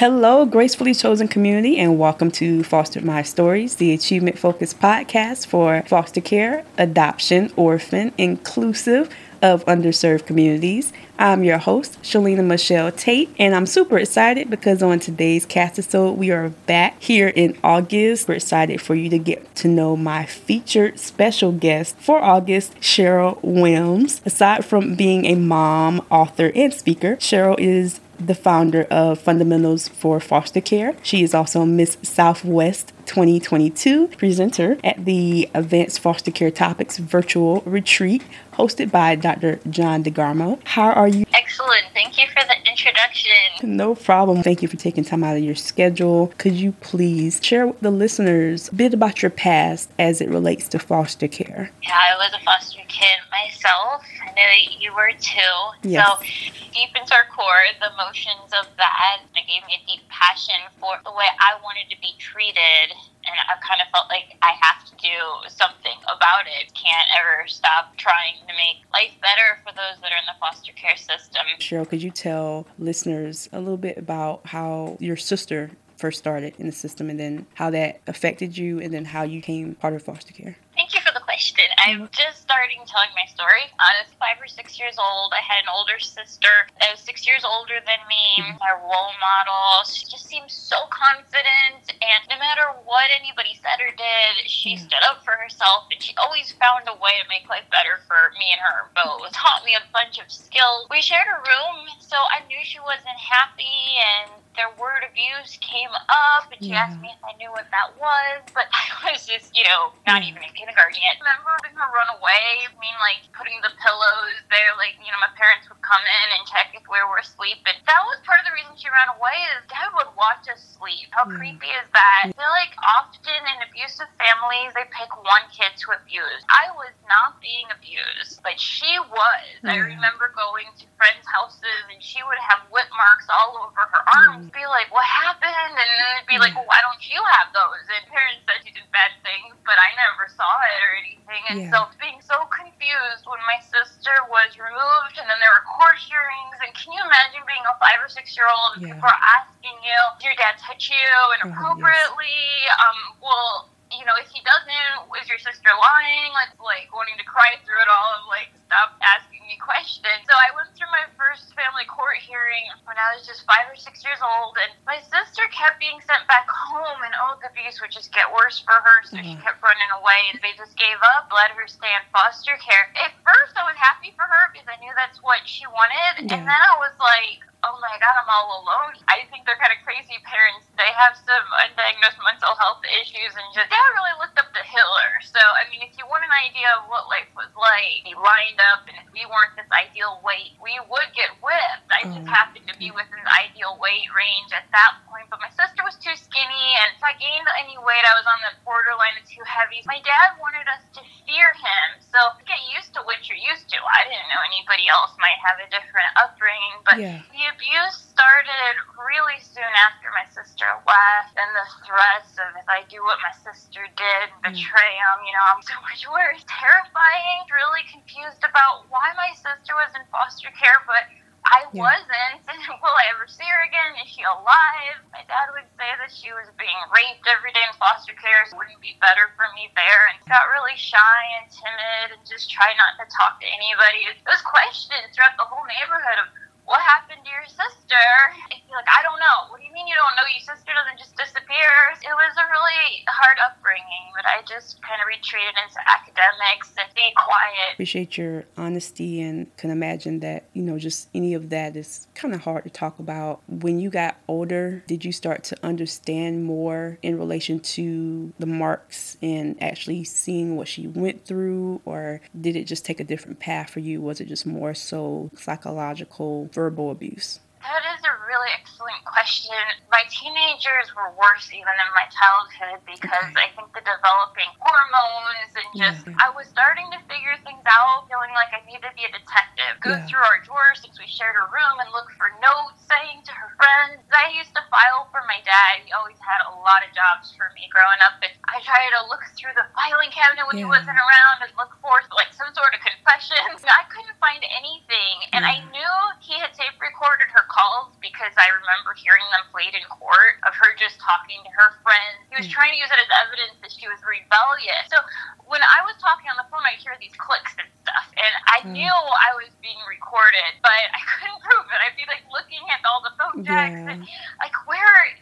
Hello, 0.00 0.46
gracefully 0.46 0.94
chosen 0.94 1.28
community, 1.28 1.76
and 1.76 1.98
welcome 1.98 2.30
to 2.30 2.64
Fostered 2.64 3.04
My 3.04 3.20
Stories, 3.20 3.76
the 3.76 3.92
achievement 3.92 4.38
focused 4.38 4.80
podcast 4.80 5.46
for 5.46 5.82
foster 5.88 6.22
care, 6.22 6.64
adoption, 6.78 7.52
orphan, 7.54 8.10
inclusive 8.16 9.14
of 9.42 9.62
underserved 9.66 10.24
communities. 10.24 10.94
I'm 11.18 11.44
your 11.44 11.58
host, 11.58 12.00
Shalina 12.00 12.42
Michelle 12.42 12.90
Tate, 12.90 13.28
and 13.38 13.54
I'm 13.54 13.66
super 13.66 13.98
excited 13.98 14.48
because 14.48 14.82
on 14.82 15.00
today's 15.00 15.44
cast 15.44 15.78
episode, 15.78 16.12
we 16.12 16.30
are 16.30 16.48
back 16.48 16.98
here 17.02 17.28
in 17.28 17.58
August. 17.62 18.26
We're 18.26 18.36
excited 18.36 18.80
for 18.80 18.94
you 18.94 19.10
to 19.10 19.18
get 19.18 19.54
to 19.56 19.68
know 19.68 19.98
my 19.98 20.24
featured 20.24 20.98
special 20.98 21.52
guest 21.52 21.98
for 21.98 22.22
August, 22.22 22.74
Cheryl 22.80 23.38
Williams. 23.42 24.22
Aside 24.24 24.64
from 24.64 24.94
being 24.94 25.26
a 25.26 25.34
mom, 25.34 26.06
author, 26.10 26.52
and 26.54 26.72
speaker, 26.72 27.16
Cheryl 27.16 27.58
is 27.58 28.00
the 28.20 28.34
founder 28.34 28.84
of 28.84 29.18
Fundamentals 29.18 29.88
for 29.88 30.20
Foster 30.20 30.60
Care. 30.60 30.94
She 31.02 31.22
is 31.22 31.34
also 31.34 31.64
Miss 31.64 31.96
Southwest 32.02 32.92
2022 33.10 34.06
presenter 34.06 34.78
at 34.84 35.04
the 35.04 35.50
Advanced 35.52 35.98
Foster 35.98 36.30
Care 36.30 36.52
Topics 36.52 36.98
virtual 36.98 37.60
retreat 37.62 38.22
hosted 38.52 38.92
by 38.92 39.16
Dr. 39.16 39.58
John 39.68 40.04
DeGarmo. 40.04 40.60
How 40.64 40.92
are 40.92 41.08
you? 41.08 41.24
Excellent. 41.34 41.86
Thank 41.92 42.18
you 42.18 42.26
for 42.28 42.46
the 42.46 42.54
introduction. 42.70 43.32
No 43.62 43.96
problem. 43.96 44.44
Thank 44.44 44.62
you 44.62 44.68
for 44.68 44.76
taking 44.76 45.02
time 45.02 45.24
out 45.24 45.36
of 45.36 45.42
your 45.42 45.56
schedule. 45.56 46.32
Could 46.38 46.54
you 46.54 46.70
please 46.80 47.40
share 47.42 47.66
with 47.66 47.80
the 47.80 47.90
listeners 47.90 48.68
a 48.68 48.74
bit 48.76 48.94
about 48.94 49.22
your 49.22 49.30
past 49.30 49.90
as 49.98 50.20
it 50.20 50.28
relates 50.28 50.68
to 50.68 50.78
foster 50.78 51.26
care? 51.26 51.72
Yeah, 51.82 51.94
I 51.94 52.16
was 52.16 52.32
a 52.40 52.44
foster 52.44 52.80
kid 52.86 53.18
myself. 53.32 54.04
I 54.22 54.26
know 54.26 54.34
that 54.36 54.80
you 54.80 54.94
were 54.94 55.12
too. 55.18 55.88
Yes. 55.88 56.06
So, 56.06 56.24
deep 56.72 56.90
into 56.94 57.14
our 57.14 57.26
core, 57.34 57.66
the 57.80 57.92
emotions 57.92 58.52
of 58.52 58.66
that 58.76 59.20
it 59.34 59.46
gave 59.48 59.66
me 59.66 59.82
a 59.82 59.86
deep 59.86 60.06
passion 60.08 60.54
for 60.78 60.94
the 61.04 61.10
way 61.10 61.26
I 61.40 61.58
wanted 61.62 61.90
to 61.94 62.00
be 62.00 62.14
treated 62.18 62.94
and 63.26 63.36
I've 63.50 63.60
kind 63.60 63.80
of 63.80 63.88
felt 63.92 64.08
like 64.08 64.36
I 64.42 64.52
have 64.60 64.84
to 64.86 64.94
do 64.96 65.16
something 65.48 65.96
about 66.04 66.46
it. 66.46 66.72
Can't 66.74 67.08
ever 67.18 67.46
stop 67.46 67.96
trying 67.96 68.34
to 68.46 68.54
make 68.54 68.84
life 68.92 69.12
better 69.20 69.60
for 69.64 69.72
those 69.72 70.00
that 70.02 70.12
are 70.12 70.18
in 70.18 70.26
the 70.26 70.38
foster 70.40 70.72
care 70.72 70.96
system. 70.96 71.42
Cheryl, 71.58 71.88
could 71.88 72.02
you 72.02 72.10
tell 72.10 72.66
listeners 72.78 73.48
a 73.52 73.58
little 73.58 73.76
bit 73.76 73.98
about 73.98 74.46
how 74.46 74.96
your 75.00 75.16
sister 75.16 75.70
first 75.96 76.18
started 76.18 76.54
in 76.58 76.66
the 76.66 76.72
system 76.72 77.10
and 77.10 77.20
then 77.20 77.46
how 77.54 77.70
that 77.70 78.00
affected 78.06 78.56
you 78.56 78.80
and 78.80 78.92
then 78.92 79.04
how 79.04 79.22
you 79.22 79.42
came 79.42 79.74
part 79.74 79.94
of 79.94 80.02
foster 80.02 80.32
care? 80.32 80.56
Thank 80.74 80.94
you 80.94 80.99
for 81.10 81.18
the 81.18 81.26
question. 81.26 81.66
I'm 81.82 82.06
just 82.14 82.42
starting 82.42 82.78
telling 82.86 83.10
my 83.18 83.26
story. 83.26 83.66
I 83.82 83.98
was 83.98 84.14
five 84.22 84.38
or 84.38 84.46
six 84.46 84.78
years 84.78 84.94
old. 84.94 85.34
I 85.34 85.42
had 85.42 85.66
an 85.66 85.70
older 85.74 85.98
sister 85.98 86.70
that 86.78 86.94
was 86.94 87.02
six 87.02 87.26
years 87.26 87.42
older 87.42 87.82
than 87.82 87.98
me, 88.06 88.38
mm-hmm. 88.38 88.62
my 88.62 88.70
role 88.78 89.14
model. 89.18 89.82
She 89.90 90.06
just 90.06 90.30
seemed 90.30 90.50
so 90.50 90.78
confident, 90.94 91.82
and 91.90 92.20
no 92.30 92.38
matter 92.38 92.70
what 92.86 93.10
anybody 93.10 93.58
said 93.58 93.82
or 93.82 93.90
did, 93.90 94.46
she 94.46 94.78
mm-hmm. 94.78 94.86
stood 94.86 95.02
up 95.02 95.26
for 95.26 95.34
herself, 95.34 95.90
and 95.90 95.98
she 95.98 96.14
always 96.14 96.54
found 96.54 96.86
a 96.86 96.94
way 97.02 97.18
to 97.18 97.26
make 97.26 97.50
life 97.50 97.66
better 97.74 97.98
for 98.06 98.30
me 98.38 98.54
and 98.54 98.62
her 98.62 98.86
both. 98.94 99.34
Taught 99.34 99.66
me 99.66 99.74
a 99.74 99.82
bunch 99.90 100.22
of 100.22 100.30
skills. 100.30 100.86
We 100.94 101.02
shared 101.02 101.26
a 101.26 101.42
room, 101.42 101.90
so 101.98 102.14
I 102.30 102.46
knew 102.46 102.62
she 102.62 102.78
wasn't 102.86 103.18
happy, 103.18 103.98
and 103.98 104.30
their 104.60 104.70
word 104.76 105.08
abuse 105.08 105.58
came 105.64 105.88
up, 105.88 106.50
and 106.52 106.60
she 106.60 106.76
yeah. 106.76 106.84
asked 106.84 107.00
me 107.00 107.08
if 107.08 107.22
I 107.24 107.32
knew 107.38 107.50
what 107.50 107.66
that 107.70 107.96
was, 107.96 108.44
but 108.52 108.68
I 108.76 109.12
was 109.12 109.26
just, 109.26 109.56
you 109.56 109.64
know, 109.64 109.96
not 110.06 110.22
even 110.22 110.42
in 110.42 110.52
kindergarten 110.52 110.99
yet. 111.00 111.16
Remember 111.18 111.50
having 111.58 111.76
her 111.76 111.90
run 111.90 112.10
away? 112.20 112.68
I 112.68 112.72
mean, 112.76 112.96
like 113.00 113.24
putting 113.32 113.58
the 113.64 113.72
pillows 113.80 114.36
there, 114.52 114.76
like 114.76 115.00
you 115.00 115.08
know, 115.08 115.20
my 115.24 115.32
parents 115.34 115.66
would 115.72 115.80
come 115.80 116.04
in 116.04 116.28
and 116.36 116.44
check 116.44 116.76
if 116.76 116.84
we 116.86 117.00
were 117.00 117.18
asleep, 117.18 117.64
and 117.64 117.76
that 117.88 118.02
was 118.06 118.20
part 118.22 118.38
of 118.44 118.46
the 118.46 118.54
reason 118.54 118.76
she 118.76 118.92
ran 118.92 119.10
away. 119.16 119.34
Is 119.56 119.64
Dad 119.72 119.90
would 119.96 120.12
watch 120.14 120.44
us 120.52 120.60
sleep. 120.76 121.08
How 121.16 121.24
mm. 121.24 121.36
creepy 121.40 121.72
is 121.72 121.88
that? 121.96 122.30
I 122.30 122.36
feel 122.36 122.52
like 122.52 122.76
often 122.84 123.40
in 123.40 123.58
abusive 123.64 124.12
families, 124.20 124.76
they 124.76 124.86
pick 124.92 125.10
one 125.24 125.44
kid 125.48 125.72
to 125.88 125.96
abuse. 125.96 126.44
I 126.52 126.68
was 126.76 126.92
not 127.08 127.40
being 127.40 127.66
abused, 127.72 128.44
but 128.44 128.60
she 128.60 128.88
was. 129.08 129.44
Mm. 129.64 129.72
I 129.72 129.76
remember 129.80 130.30
going 130.36 130.68
to 130.78 130.84
friends' 131.00 131.24
houses, 131.26 131.80
and 131.88 132.00
she 132.04 132.20
would 132.28 132.40
have 132.44 132.68
whip 132.68 132.88
marks 132.92 133.26
all 133.32 133.56
over 133.64 133.82
her 133.88 134.04
arms. 134.20 134.52
Mm. 134.52 134.56
Be 134.56 134.68
like, 134.68 134.92
"What 134.92 135.08
happened?" 135.08 135.74
And 135.74 135.90
then 135.96 136.28
be 136.28 136.36
like, 136.36 136.52
well, 136.52 136.68
"Why 136.68 136.84
don't 136.84 137.00
you 137.08 137.20
have 137.40 137.52
those?" 137.56 137.84
And 137.88 138.04
parents 138.12 138.44
said 138.44 138.60
she 138.60 138.72
did 138.76 138.84
bad 138.92 139.16
things, 139.24 139.56
but 139.64 139.78
I 139.80 139.96
never 139.96 140.28
saw 140.34 140.50
it 140.66 140.78
or 140.84 140.89
anything. 140.96 141.42
And 141.50 141.56
yeah. 141.62 141.72
so 141.72 141.90
being 141.98 142.18
so 142.22 142.36
confused 142.50 143.26
when 143.28 143.40
my 143.46 143.58
sister 143.62 144.14
was 144.30 144.58
removed 144.58 145.14
and 145.18 145.26
then 145.28 145.38
there 145.38 145.52
were 145.54 145.66
court 145.66 145.98
hearings. 145.98 146.56
And 146.62 146.70
can 146.74 146.94
you 146.94 147.02
imagine 147.02 147.42
being 147.46 147.64
a 147.66 147.74
five 147.78 147.98
or 148.02 148.10
six 148.10 148.34
year 148.34 148.48
old 148.48 148.82
yeah. 148.82 148.94
people 148.94 149.08
are 149.10 149.22
asking 149.38 149.76
you, 149.82 149.98
did 150.18 150.34
your 150.34 150.38
dad 150.38 150.58
touch 150.58 150.90
you 150.90 151.10
inappropriately? 151.40 152.38
Oh, 152.38 152.70
yes. 152.70 152.82
Um, 152.82 152.98
well, 153.22 153.52
you 153.90 154.06
know, 154.06 154.14
if 154.22 154.30
he 154.30 154.40
doesn't, 154.46 155.10
is 155.18 155.28
your 155.28 155.42
sister 155.42 155.70
lying? 155.74 156.30
Like, 156.32 156.54
like 156.62 156.88
wanting 156.94 157.18
to 157.18 157.26
cry 157.26 157.58
through 157.66 157.82
it 157.82 157.90
all 157.90 158.22
and 158.22 158.26
like 158.30 158.54
stop 158.70 158.94
asking 159.02 159.42
me 159.50 159.58
questions. 159.58 160.22
So 160.30 160.32
I 160.32 160.54
went 160.54 160.70
through 160.78 160.90
my 160.94 161.10
first 161.18 161.50
family 161.58 161.82
court 161.90 162.22
hearing 162.22 162.70
when 162.86 162.94
I 162.94 163.18
was 163.18 163.26
just 163.26 163.42
five 163.44 163.66
or 163.66 163.74
six 163.74 164.06
years 164.06 164.22
old, 164.22 164.54
and 164.62 164.70
my 164.86 165.02
sister 165.02 165.42
kept 165.50 165.82
being 165.82 165.98
sent 166.06 166.22
back 166.30 166.46
home, 166.46 167.02
and 167.02 167.10
oh, 167.18 167.34
the 167.42 167.50
abuse 167.50 167.82
would 167.82 167.90
just 167.90 168.14
get 168.14 168.30
worse 168.30 168.62
for 168.62 168.78
her. 168.78 169.02
So 169.10 169.18
mm-hmm. 169.18 169.26
she 169.26 169.34
kept 169.42 169.58
running 169.58 169.90
away, 169.98 170.30
and 170.30 170.38
they 170.38 170.54
just 170.54 170.78
gave 170.78 171.02
up, 171.18 171.28
let 171.34 171.50
her 171.50 171.66
stay 171.66 171.90
in 171.90 172.04
foster 172.14 172.54
care. 172.62 172.94
At 172.94 173.10
first, 173.26 173.58
I 173.58 173.66
was 173.66 173.74
happy 173.74 174.14
for 174.14 174.24
her 174.24 174.44
because 174.54 174.70
I 174.70 174.78
knew 174.78 174.94
that's 174.94 175.18
what 175.20 175.42
she 175.44 175.66
wanted, 175.66 176.30
yeah. 176.30 176.38
and 176.38 176.46
then 176.46 176.60
I 176.62 176.78
was 176.78 176.94
like, 177.02 177.42
my 177.80 177.96
god, 177.98 178.14
I'm 178.14 178.30
all 178.30 178.62
alone. 178.62 178.94
I 179.10 179.26
think 179.28 179.44
they're 179.44 179.58
kind 179.58 179.74
of 179.74 179.82
crazy 179.82 180.16
parents. 180.22 180.70
They 180.78 180.88
have 180.94 181.18
some 181.18 181.46
undiagnosed 181.66 182.20
mental 182.22 182.54
health 182.56 182.80
issues 182.88 183.34
and 183.34 183.44
just, 183.52 183.68
they 183.68 183.80
really 183.96 184.16
looked 184.22 184.38
up 184.38 184.54
to 184.54 184.62
Hitler. 184.62 185.10
So, 185.26 185.40
I 185.40 185.66
mean, 185.68 185.82
if 185.82 185.98
you 185.98 186.06
want 186.06 186.22
an 186.22 186.32
idea 186.32 186.70
of 186.78 186.86
what 186.86 187.10
life 187.10 187.28
was 187.34 187.50
like, 187.58 188.06
he 188.06 188.14
lined 188.14 188.62
up, 188.72 188.86
and 188.86 188.96
if 189.02 189.08
we 189.10 189.26
weren't 189.26 189.58
this 189.58 189.68
ideal 189.74 190.22
weight, 190.22 190.54
we 190.62 190.78
would 190.88 191.10
get 191.12 191.34
whipped. 191.42 191.90
I 191.90 192.06
just 192.06 192.24
mm. 192.24 192.30
happened 192.30 192.70
to 192.70 192.76
be 192.78 192.94
within 192.94 193.18
the 193.20 193.34
ideal 193.34 193.76
weight 193.82 194.08
range 194.14 194.54
at 194.54 194.70
that 194.70 195.02
point, 195.09 195.09
but 195.30 195.38
my 195.38 195.50
sister 195.54 195.86
was 195.86 195.94
too 196.02 196.12
skinny, 196.18 196.66
and 196.82 196.90
if 196.98 197.02
I 197.06 197.14
gained 197.14 197.46
any 197.62 197.78
weight, 197.78 198.02
I 198.02 198.18
was 198.18 198.26
on 198.26 198.40
the 198.42 198.52
borderline 198.66 199.14
of 199.14 199.24
too 199.30 199.46
heavy. 199.46 199.78
My 199.86 200.02
dad 200.02 200.34
wanted 200.42 200.66
us 200.66 200.82
to 200.98 201.00
fear 201.22 201.54
him, 201.54 201.88
so 202.02 202.18
get 202.50 202.58
used 202.74 202.90
to 202.98 203.00
what 203.06 203.22
you're 203.30 203.38
used 203.38 203.70
to. 203.70 203.78
I 203.78 204.10
didn't 204.10 204.26
know 204.26 204.42
anybody 204.42 204.90
else 204.90 205.14
might 205.22 205.38
have 205.38 205.62
a 205.62 205.70
different 205.70 206.10
upbringing, 206.18 206.76
but 206.82 206.98
yeah. 206.98 207.22
he 207.30 207.46
abuse 207.46 208.10
started 208.10 208.74
really 208.98 209.38
soon 209.40 209.72
after 209.86 210.10
my 210.10 210.26
sister 210.34 210.66
left, 210.82 211.38
and 211.38 211.50
the 211.54 211.66
threats 211.86 212.34
of 212.36 212.50
if 212.58 212.66
I 212.66 212.82
do 212.90 212.98
what 213.06 213.22
my 213.22 213.32
sister 213.32 213.86
did, 213.94 214.26
betray 214.42 214.92
him, 214.98 215.16
you 215.24 215.32
know, 215.32 215.46
I'm 215.46 215.62
so 215.62 215.78
much 215.86 216.02
worse. 216.10 216.42
Terrifying, 216.50 217.40
really 217.54 217.86
confused 217.86 218.42
about 218.42 218.90
why 218.90 219.14
my 219.14 219.30
sister 219.38 219.78
was 219.78 219.94
in 219.94 220.02
foster 220.10 220.50
care, 220.58 220.82
but 220.90 221.06
I 221.50 221.66
yeah. 221.74 221.82
wasn't. 221.82 222.46
Will 222.82 222.96
I 222.96 223.10
ever 223.10 223.26
see 223.26 223.44
her 223.44 223.62
again? 223.66 223.98
Is 223.98 224.10
she 224.10 224.22
alive? 224.22 225.02
My 225.10 225.26
dad 225.26 225.50
would 225.52 225.66
say 225.74 225.90
that 225.98 226.10
she 226.14 226.30
was 226.30 226.46
being 226.54 226.80
raped 226.94 227.26
every 227.26 227.50
day 227.50 227.62
in 227.66 227.74
foster 227.76 228.14
care. 228.14 228.46
So 228.46 228.54
it 228.54 228.62
wouldn't 228.62 228.78
be 228.78 228.94
better 229.02 229.34
for 229.34 229.50
me 229.58 229.66
there. 229.74 230.02
And 230.14 230.22
got 230.30 230.46
really 230.54 230.78
shy 230.78 231.20
and 231.42 231.50
timid 231.50 232.06
and 232.14 232.22
just 232.22 232.48
tried 232.54 232.78
not 232.78 233.02
to 233.02 233.06
talk 233.10 233.42
to 233.42 233.48
anybody. 233.50 234.06
It 234.06 234.22
was 234.30 234.38
questions 234.46 235.10
throughout 235.10 235.34
the 235.34 235.46
whole 235.50 235.66
neighborhood 235.66 236.22
of 236.22 236.30
what 236.70 236.78
happened 236.86 237.18
to 237.26 237.30
your 237.34 237.50
sister? 237.50 238.06
And 238.54 238.62
like, 238.70 238.86
I 238.86 239.02
don't 239.02 239.18
know. 239.18 239.50
What 239.50 239.58
do 239.58 239.66
you 239.66 239.74
mean 239.74 239.90
you 239.90 239.98
don't 239.98 240.14
know? 240.14 240.22
Your 240.30 240.54
sister 240.54 240.70
doesn't 240.70 241.02
just 241.02 241.18
disappear. 241.18 241.66
It 241.98 242.14
was 242.14 242.34
a 242.38 242.46
really 242.46 243.02
hard 243.10 243.38
upbringing, 243.42 244.14
but 244.14 244.22
I 244.22 244.46
just 244.46 244.80
kind 244.80 245.02
of 245.02 245.10
retreated 245.10 245.50
into 245.58 245.82
academics 245.82 246.70
and 246.78 246.86
being 246.94 247.10
quiet. 247.18 247.74
Appreciate 247.74 248.16
your 248.16 248.44
honesty 248.56 249.20
and 249.20 249.50
can 249.56 249.70
imagine 249.70 250.20
that, 250.20 250.46
you 250.54 250.62
know, 250.62 250.78
just 250.78 251.08
any 251.12 251.34
of 251.34 251.50
that 251.50 251.74
is 251.74 252.06
kind 252.14 252.32
of 252.34 252.42
hard 252.42 252.62
to 252.62 252.70
talk 252.70 253.00
about. 253.00 253.42
When 253.48 253.80
you 253.80 253.90
got 253.90 254.22
older, 254.28 254.84
did 254.86 255.04
you 255.04 255.10
start 255.10 255.42
to 255.50 255.56
understand 255.66 256.44
more 256.44 256.98
in 257.02 257.18
relation 257.18 257.58
to 257.74 258.32
the 258.38 258.46
marks 258.46 259.18
and 259.20 259.60
actually 259.60 260.04
seeing 260.04 260.54
what 260.54 260.68
she 260.68 260.86
went 260.86 261.26
through, 261.26 261.80
or 261.84 262.20
did 262.40 262.54
it 262.54 262.64
just 262.64 262.84
take 262.84 263.00
a 263.00 263.04
different 263.04 263.40
path 263.40 263.70
for 263.70 263.80
you? 263.80 264.00
Was 264.00 264.20
it 264.20 264.28
just 264.28 264.46
more 264.46 264.72
so 264.72 265.30
psychological? 265.34 266.48
Verbal 266.60 266.90
abuse? 266.90 267.40
That 267.60 267.84
is 267.92 268.00
a 268.08 268.14
really 268.24 268.48
excellent 268.56 269.04
question. 269.04 269.52
My 269.92 270.00
teenagers 270.08 270.96
were 270.96 271.12
worse 271.12 271.52
even 271.52 271.68
than 271.76 271.92
my 271.92 272.08
childhood 272.08 272.80
because 272.88 273.28
okay. 273.36 273.44
I 273.44 273.52
think 273.52 273.68
the 273.76 273.84
developing 273.84 274.48
hormones 274.56 275.52
and 275.52 275.68
just, 275.76 276.08
yeah. 276.08 276.24
I 276.24 276.32
was 276.32 276.48
starting 276.48 276.88
to 276.96 277.00
figure 277.04 277.36
things 277.44 277.60
out, 277.68 278.08
feeling 278.08 278.32
like 278.32 278.48
I 278.56 278.64
needed 278.64 278.88
to 278.88 278.92
be 278.96 279.04
a 279.04 279.12
detective. 279.12 279.76
Go 279.84 279.92
yeah. 279.92 280.08
through 280.08 280.24
our 280.24 280.40
drawers 280.40 280.80
since 280.80 280.96
we 280.96 281.04
shared 281.04 281.36
a 281.36 281.44
room 281.52 281.76
and 281.84 281.92
look 281.92 282.08
for 282.16 282.32
notes 282.40 282.80
saying 282.88 283.22
to 283.28 283.32
her 283.36 283.52
friends. 283.60 284.00
I 284.08 284.32
used 284.32 284.56
to 284.56 284.64
file 284.72 285.12
for 285.12 285.20
my 285.28 285.38
dad. 285.44 285.84
He 285.84 285.92
always 285.92 286.18
had 286.18 286.40
a 286.48 286.56
lot 286.64 286.80
of 286.80 286.90
jobs 286.96 287.36
for 287.36 287.52
me 287.52 287.68
growing 287.68 288.00
up. 288.02 288.18
And 288.24 288.32
I 288.48 288.58
tried 288.64 288.88
to 288.96 289.04
look 289.12 289.22
through 289.36 289.52
the 289.52 289.68
filing 289.76 290.10
cabinet 290.10 290.48
when 290.48 290.56
yeah. 290.56 290.64
he 290.64 290.68
wasn't 290.68 290.96
around 290.96 291.44
and 291.44 291.52
look 291.60 291.76
for 291.84 292.00
like 292.16 292.32
some 292.32 292.50
sort 292.56 292.72
of 292.72 292.80
confessions. 292.80 293.62
I 293.68 293.84
couldn't 293.92 294.16
find 294.16 294.40
anything. 294.48 295.28
And 295.36 295.44
I 295.44 295.60
knew 295.70 295.94
he 296.24 296.40
had 296.40 296.56
tape 296.56 296.80
recorded 296.80 297.28
her 297.30 297.46
calls 297.50 297.92
because 297.98 298.32
I 298.38 298.48
remember 298.54 298.94
hearing 298.94 299.26
them 299.34 299.44
played 299.50 299.74
in 299.74 299.82
court 299.90 300.38
of 300.46 300.54
her 300.54 300.72
just 300.78 301.02
talking 301.02 301.42
to 301.42 301.50
her 301.50 301.76
friends. 301.82 302.22
He 302.30 302.38
was 302.38 302.46
mm. 302.46 302.54
trying 302.54 302.72
to 302.72 302.78
use 302.78 302.88
it 302.88 302.96
as 302.96 303.10
evidence 303.26 303.58
that 303.60 303.74
she 303.74 303.90
was 303.90 303.98
rebellious. 304.06 304.86
So 304.88 305.02
when 305.50 305.60
I 305.60 305.82
was 305.82 305.98
talking 305.98 306.30
on 306.30 306.38
the 306.38 306.46
phone, 306.46 306.62
I'd 306.62 306.78
hear 306.78 306.94
these 307.02 307.12
clicks 307.18 307.58
and 307.58 307.66
stuff. 307.82 308.06
And 308.14 308.34
I 308.46 308.58
mm. 308.62 308.78
knew 308.78 308.94
I 308.94 309.34
was 309.36 309.50
being 309.58 309.82
recorded, 309.90 310.56
but 310.62 310.72
I 310.72 311.00
couldn't 311.18 311.42
prove 311.46 311.66
it. 311.66 311.78
I'd 311.82 311.98
be 311.98 312.06
like 312.06 312.22
looking 312.30 312.62
at 312.70 312.80
all 312.86 313.02
the 313.02 313.12
phone 313.18 313.42
jacks 313.42 313.74
yeah. 313.74 313.92
and 313.92 314.00
like, 314.06 314.06
where 314.06 314.39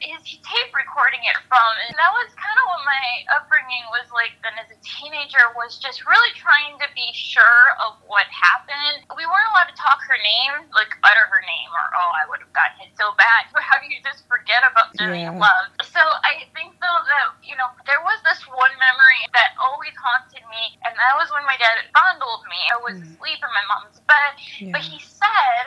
is 0.02 0.22
tape 0.24 0.72
recording 0.74 1.20
it 1.26 1.38
from? 1.50 1.70
And 1.86 1.94
that 1.96 2.12
was 2.14 2.30
kind 2.38 2.56
of 2.62 2.64
what 2.70 2.82
my 2.86 3.04
upbringing 3.34 3.84
was 3.90 4.06
like 4.14 4.34
then 4.46 4.54
as 4.58 4.70
a 4.70 4.78
teenager 4.80 5.42
was 5.58 5.76
just 5.78 6.06
really 6.06 6.32
trying 6.38 6.78
to 6.78 6.88
be 6.94 7.08
sure 7.12 7.76
of 7.82 7.98
what 8.06 8.26
happened. 8.30 9.04
We 9.18 9.26
weren't 9.26 9.48
allowed 9.54 9.70
to 9.70 9.78
talk 9.78 10.00
her 10.06 10.18
name, 10.18 10.70
like 10.72 10.94
utter 11.02 11.26
her 11.26 11.42
name, 11.42 11.70
or 11.74 11.86
oh, 11.98 12.10
I 12.14 12.28
would 12.30 12.40
have 12.42 12.54
gotten 12.54 12.78
hit 12.78 12.94
so 12.94 13.10
bad. 13.18 13.50
But 13.50 13.62
how 13.68 13.82
do 13.82 13.90
you 13.90 13.98
just 14.00 14.26
forget 14.30 14.62
about 14.62 14.94
someone 14.94 15.18
yeah. 15.18 15.34
you 15.34 15.40
love? 15.40 15.66
So 15.82 16.00
I 16.00 16.46
think 16.54 16.78
though 16.78 17.00
that 17.10 17.34
you 17.42 17.58
know 17.58 17.68
there 17.90 18.00
was 18.06 18.22
this 18.22 18.42
one 18.46 18.74
memory 18.78 19.22
that 19.34 19.58
always 19.58 19.94
haunted 19.98 20.46
me, 20.46 20.78
and 20.86 20.94
that 20.94 21.14
was 21.18 21.26
when 21.34 21.42
my 21.42 21.58
dad 21.58 21.82
fondled 21.90 22.46
me. 22.46 22.60
I 22.70 22.78
was 22.82 22.96
mm. 23.02 23.06
asleep 23.06 23.40
in 23.42 23.50
my 23.50 23.64
mom's 23.66 23.98
bed, 24.06 24.32
yeah. 24.62 24.74
but 24.74 24.82
he 24.82 25.02
said 25.02 25.57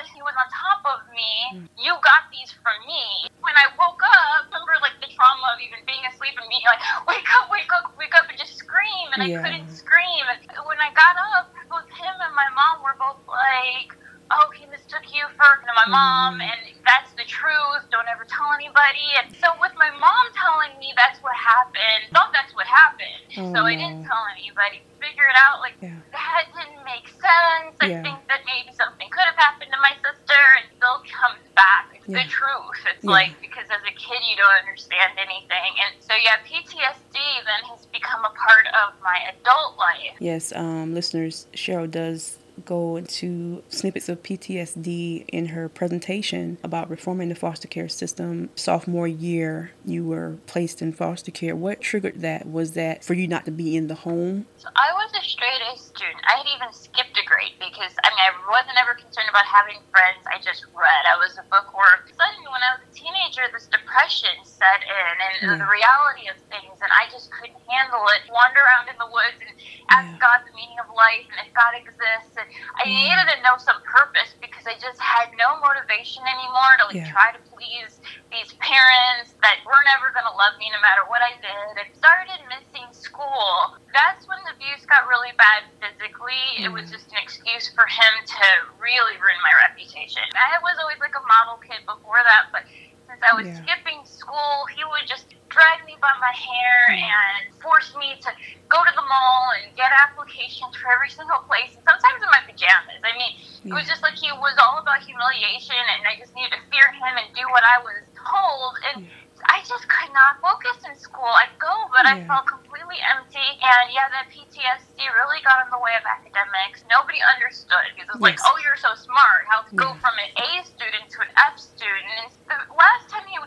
my 15.87 15.91
mom, 15.91 16.39
mm. 16.39 16.45
and 16.45 16.59
that's 16.85 17.11
the 17.13 17.25
truth. 17.25 17.89
Don't 17.89 18.07
ever 18.09 18.25
tell 18.25 18.53
anybody. 18.53 19.05
And 19.17 19.33
so, 19.37 19.49
with 19.61 19.73
my 19.77 19.89
mom 19.97 20.25
telling 20.37 20.77
me 20.77 20.93
that's 20.95 21.21
what 21.23 21.33
happened, 21.33 22.09
thought 22.13 22.33
that's 22.33 22.53
what 22.53 22.67
happened. 22.67 23.21
Oh, 23.37 23.53
so 23.53 23.65
I 23.65 23.75
didn't 23.75 24.05
tell 24.05 24.25
anybody. 24.37 24.81
Figure 25.01 25.25
it 25.25 25.33
out 25.33 25.65
like 25.65 25.73
yeah. 25.81 25.97
that 26.13 26.45
didn't 26.53 26.85
make 26.85 27.09
sense. 27.09 27.73
I 27.81 27.89
yeah. 27.89 28.05
think 28.05 28.21
that 28.29 28.45
maybe 28.45 28.69
something 28.77 29.09
could 29.09 29.25
have 29.25 29.39
happened 29.39 29.73
to 29.73 29.79
my 29.81 29.97
sister, 29.97 30.41
and 30.61 30.69
still 30.77 31.01
comes 31.09 31.41
back. 31.57 31.89
It's 31.97 32.05
yeah. 32.05 32.21
the 32.21 32.29
truth. 32.29 32.77
It's 32.85 33.05
like 33.05 33.33
because 33.41 33.65
as 33.65 33.81
a 33.81 33.95
kid 33.97 34.21
you 34.29 34.37
don't 34.37 34.57
understand 34.61 35.17
anything, 35.17 35.71
and 35.81 35.97
so 35.97 36.13
yeah, 36.21 36.37
PTSD 36.45 37.17
then 37.17 37.61
has 37.73 37.89
become 37.89 38.21
a 38.21 38.33
part 38.37 38.69
of 38.77 38.93
my 39.01 39.17
adult 39.33 39.77
life. 39.81 40.17
Yes, 40.21 40.53
um, 40.53 40.93
listeners, 40.93 41.47
Cheryl 41.57 41.89
does 41.89 42.37
go 42.65 42.95
into 42.95 43.63
snippets 43.69 44.09
of 44.09 44.23
PTSD 44.23 45.25
in 45.27 45.47
her 45.47 45.69
presentation 45.69 46.57
about 46.63 46.89
reforming 46.89 47.29
the 47.29 47.35
foster 47.35 47.67
care 47.67 47.89
system. 47.89 48.49
Sophomore 48.55 49.07
year, 49.07 49.71
you 49.85 50.05
were 50.05 50.37
placed 50.47 50.81
in 50.81 50.93
foster 50.93 51.31
care. 51.31 51.55
What 51.55 51.81
triggered 51.81 52.21
that? 52.21 52.47
Was 52.47 52.71
that 52.73 53.03
for 53.03 53.13
you 53.13 53.27
not 53.27 53.45
to 53.45 53.51
be 53.51 53.75
in 53.75 53.87
the 53.87 53.95
home? 53.95 54.45
So 54.57 54.69
I 54.75 54.93
was 54.93 55.11
a 55.17 55.23
straight 55.23 55.61
A 55.73 55.77
student. 55.77 56.21
I 56.27 56.37
had 56.37 56.47
even 56.55 56.73
skipped 56.73 57.17
a 57.17 57.25
grade 57.25 57.57
because 57.59 57.93
I 58.03 58.09
mean 58.09 58.21
I 58.21 58.31
wasn't 58.49 58.77
ever 58.77 58.93
concerned 58.93 59.29
about 59.29 59.45
having 59.45 59.81
friends. 59.89 60.21
I 60.29 60.37
just 60.43 60.65
read. 60.75 61.03
I 61.09 61.17
was 61.17 61.37
a 61.39 61.45
bookworm. 61.49 62.05
Suddenly, 62.13 62.49
when 62.51 62.61
I 62.61 62.77
was 62.77 62.83
a 62.85 62.91
teenager, 62.93 63.47
this 63.49 63.67
depression 63.67 64.33
set 64.43 64.85
in, 64.85 65.15
and 65.17 65.35
yeah. 65.41 65.57
the 65.57 65.69
reality 65.69 66.29
of 66.29 66.37
things, 66.51 66.77
and 66.77 66.91
I 66.93 67.09
just 67.09 67.31
couldn't 67.31 67.57
handle 67.65 68.05
it. 68.13 68.29
Wander 68.29 68.61
around 68.61 68.91
in 68.91 68.97
the 69.01 69.09
woods 69.09 69.39
and 69.41 69.51
ask 69.89 70.13
yeah. 70.13 70.21
God 70.21 70.45
the 70.45 70.53
meaning 70.53 70.77
of 70.77 70.91
life 70.93 71.25
and 71.31 71.39
if 71.41 71.49
God 71.55 71.73
exists. 71.73 72.35
And 72.35 72.47
I 72.79 72.87
needed 72.87 73.27
to 73.31 73.37
know 73.43 73.55
some 73.57 73.79
purpose 73.83 74.33
because 74.39 74.65
I 74.67 74.75
just 74.79 74.99
had 74.99 75.33
no 75.37 75.59
motivation 75.59 76.23
anymore 76.25 76.73
to 76.79 76.83
like 76.91 77.01
yeah. 77.03 77.11
try 77.11 77.31
to 77.33 77.41
please 77.49 78.01
these 78.29 78.53
parents 78.59 79.35
that 79.43 79.61
were 79.67 79.81
never 79.85 80.09
going 80.15 80.27
to 80.27 80.35
love 80.35 80.55
me 80.57 80.71
no 80.71 80.79
matter 80.79 81.03
what 81.07 81.21
I 81.21 81.35
did. 81.39 81.71
I 81.77 81.85
started 81.93 82.39
missing 82.47 82.87
school. 82.93 83.77
That's 83.91 84.25
when 84.27 84.39
the 84.47 84.55
abuse 84.55 84.83
got 84.87 85.05
really 85.07 85.35
bad 85.35 85.67
physically. 85.81 86.61
Mm. 86.61 86.65
It 86.67 86.71
was 86.71 86.89
just 86.89 87.11
an 87.11 87.19
excuse 87.19 87.69
for 87.73 87.85
him 87.85 88.13
to 88.25 88.45
really 88.79 89.15
ruin 89.19 89.39
my 89.43 89.53
reputation. 89.67 90.23
I 90.33 90.59
was 90.63 90.79
always 90.79 90.99
like 91.03 91.15
a 91.15 91.25
model 91.27 91.59
kid 91.61 91.83
before 91.85 92.21
that, 92.23 92.49
but 92.55 92.63
since 93.11 93.19
I 93.27 93.35
was 93.35 93.43
yeah. 93.43 93.59
skipping 93.59 93.99
school, 94.07 94.63
he 94.71 94.79
would 94.87 95.03
just 95.03 95.27
drag 95.51 95.83
me 95.83 95.99
by 95.99 96.15
my 96.23 96.31
hair 96.31 96.95
hmm. 96.95 97.03
and 97.03 97.51
force 97.59 97.91
me 97.99 98.15
to 98.23 98.31
go 98.71 98.79
to 98.79 98.93
the 98.95 99.03
mall 99.03 99.51
and 99.59 99.67
get 99.75 99.91
applications 99.91 100.71
for 100.79 100.87
every 100.95 101.11
single 101.11 101.43
place, 101.43 101.75
and 101.75 101.83
sometimes 101.83 102.23
in 102.23 102.31
my 102.31 102.39
pajamas. 102.47 103.03
I 103.03 103.11
mean, 103.19 103.35
yeah. 103.67 103.75
it 103.75 103.75
was 103.75 103.83
just 103.83 103.99
like 103.99 104.15
he 104.15 104.31
was 104.31 104.55
all 104.63 104.79
about 104.79 105.03
humiliation, 105.03 105.75
and 105.75 106.07
I 106.07 106.15
just 106.15 106.31
needed 106.39 106.55
to 106.55 106.61
fear 106.71 106.87
him 106.95 107.19
and 107.19 107.27
do 107.35 107.43
what 107.51 107.67
I 107.67 107.83
was 107.83 108.07
told. 108.15 108.79
And 108.87 109.03
yeah. 109.03 109.21
I 109.49 109.65
just 109.65 109.89
could 109.89 110.13
not 110.13 110.37
focus 110.37 110.85
in 110.85 110.93
school. 110.93 111.27
I'd 111.27 111.53
go, 111.57 111.73
but 111.89 112.05
yeah. 112.05 112.13
I 112.13 112.27
felt 112.29 112.45
completely 112.45 113.01
empty. 113.01 113.41
And 113.41 113.89
yeah, 113.89 114.05
that 114.13 114.29
PTSD 114.29 114.99
really 115.01 115.41
got 115.41 115.65
in 115.65 115.69
the 115.73 115.81
way 115.81 115.97
of 115.97 116.05
academics. 116.05 116.85
Nobody 116.89 117.17
understood 117.25 117.89
because 117.97 118.13
it 118.13 118.21
was 118.21 118.37
yes. 118.37 118.37
like, 118.37 118.41
oh, 118.45 118.57
you're 118.61 118.77
so 118.77 118.93
smart. 118.93 119.49
How 119.49 119.65
to 119.65 119.73
go 119.73 119.97
from 119.97 120.13
an 120.21 120.29
A 120.37 120.49
student 120.65 121.09
to 121.17 121.25
an 121.25 121.31
F 121.37 121.57
student. 121.57 122.29
And 122.53 122.59
the 122.69 122.77
last 122.77 123.09
time 123.09 123.25
he 123.25 123.41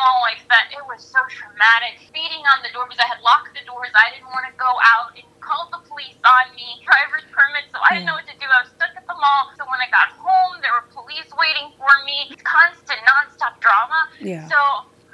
took 0.00 0.16
me 0.16 0.24
to 0.24 0.24
the 0.24 0.24
mall 0.24 0.24
like 0.24 0.40
that, 0.48 0.72
it 0.72 0.84
was 0.88 1.04
so 1.04 1.20
traumatic. 1.28 2.00
Beating 2.12 2.44
on 2.48 2.62
the 2.64 2.72
door 2.72 2.88
because 2.88 3.00
I 3.00 3.08
had 3.08 3.20
locked 3.20 3.52
the 3.52 3.64
doors. 3.68 3.92
I 3.92 4.12
didn't 4.16 4.32
want 4.32 4.48
to 4.48 4.54
go 4.56 4.72
out. 4.80 5.12
And 5.16 5.24
called 5.40 5.72
the 5.72 5.82
police 5.88 6.16
on 6.24 6.54
me, 6.56 6.80
driver's 6.84 7.26
permit, 7.32 7.64
so 7.72 7.80
I 7.80 7.96
didn't 7.96 8.06
know 8.06 8.16
what 8.16 8.28
to 8.28 8.36
do. 8.38 8.46
I 8.46 8.62
was 8.62 8.70
stuck 8.76 8.92
at 8.96 9.04
the 9.08 9.16
mall. 9.16 9.50
So 9.56 9.64
when 9.68 9.80
I 9.80 9.88
got 9.90 10.12
home, 10.16 10.60
there 10.62 10.72
were 10.72 10.86
police 10.92 11.28
waiting 11.36 11.72
for 11.76 11.90
me. 12.04 12.32
Constant, 12.44 13.00
nonstop 13.04 13.58
drama. 13.60 14.12
Yeah. 14.20 14.46
So 14.48 14.58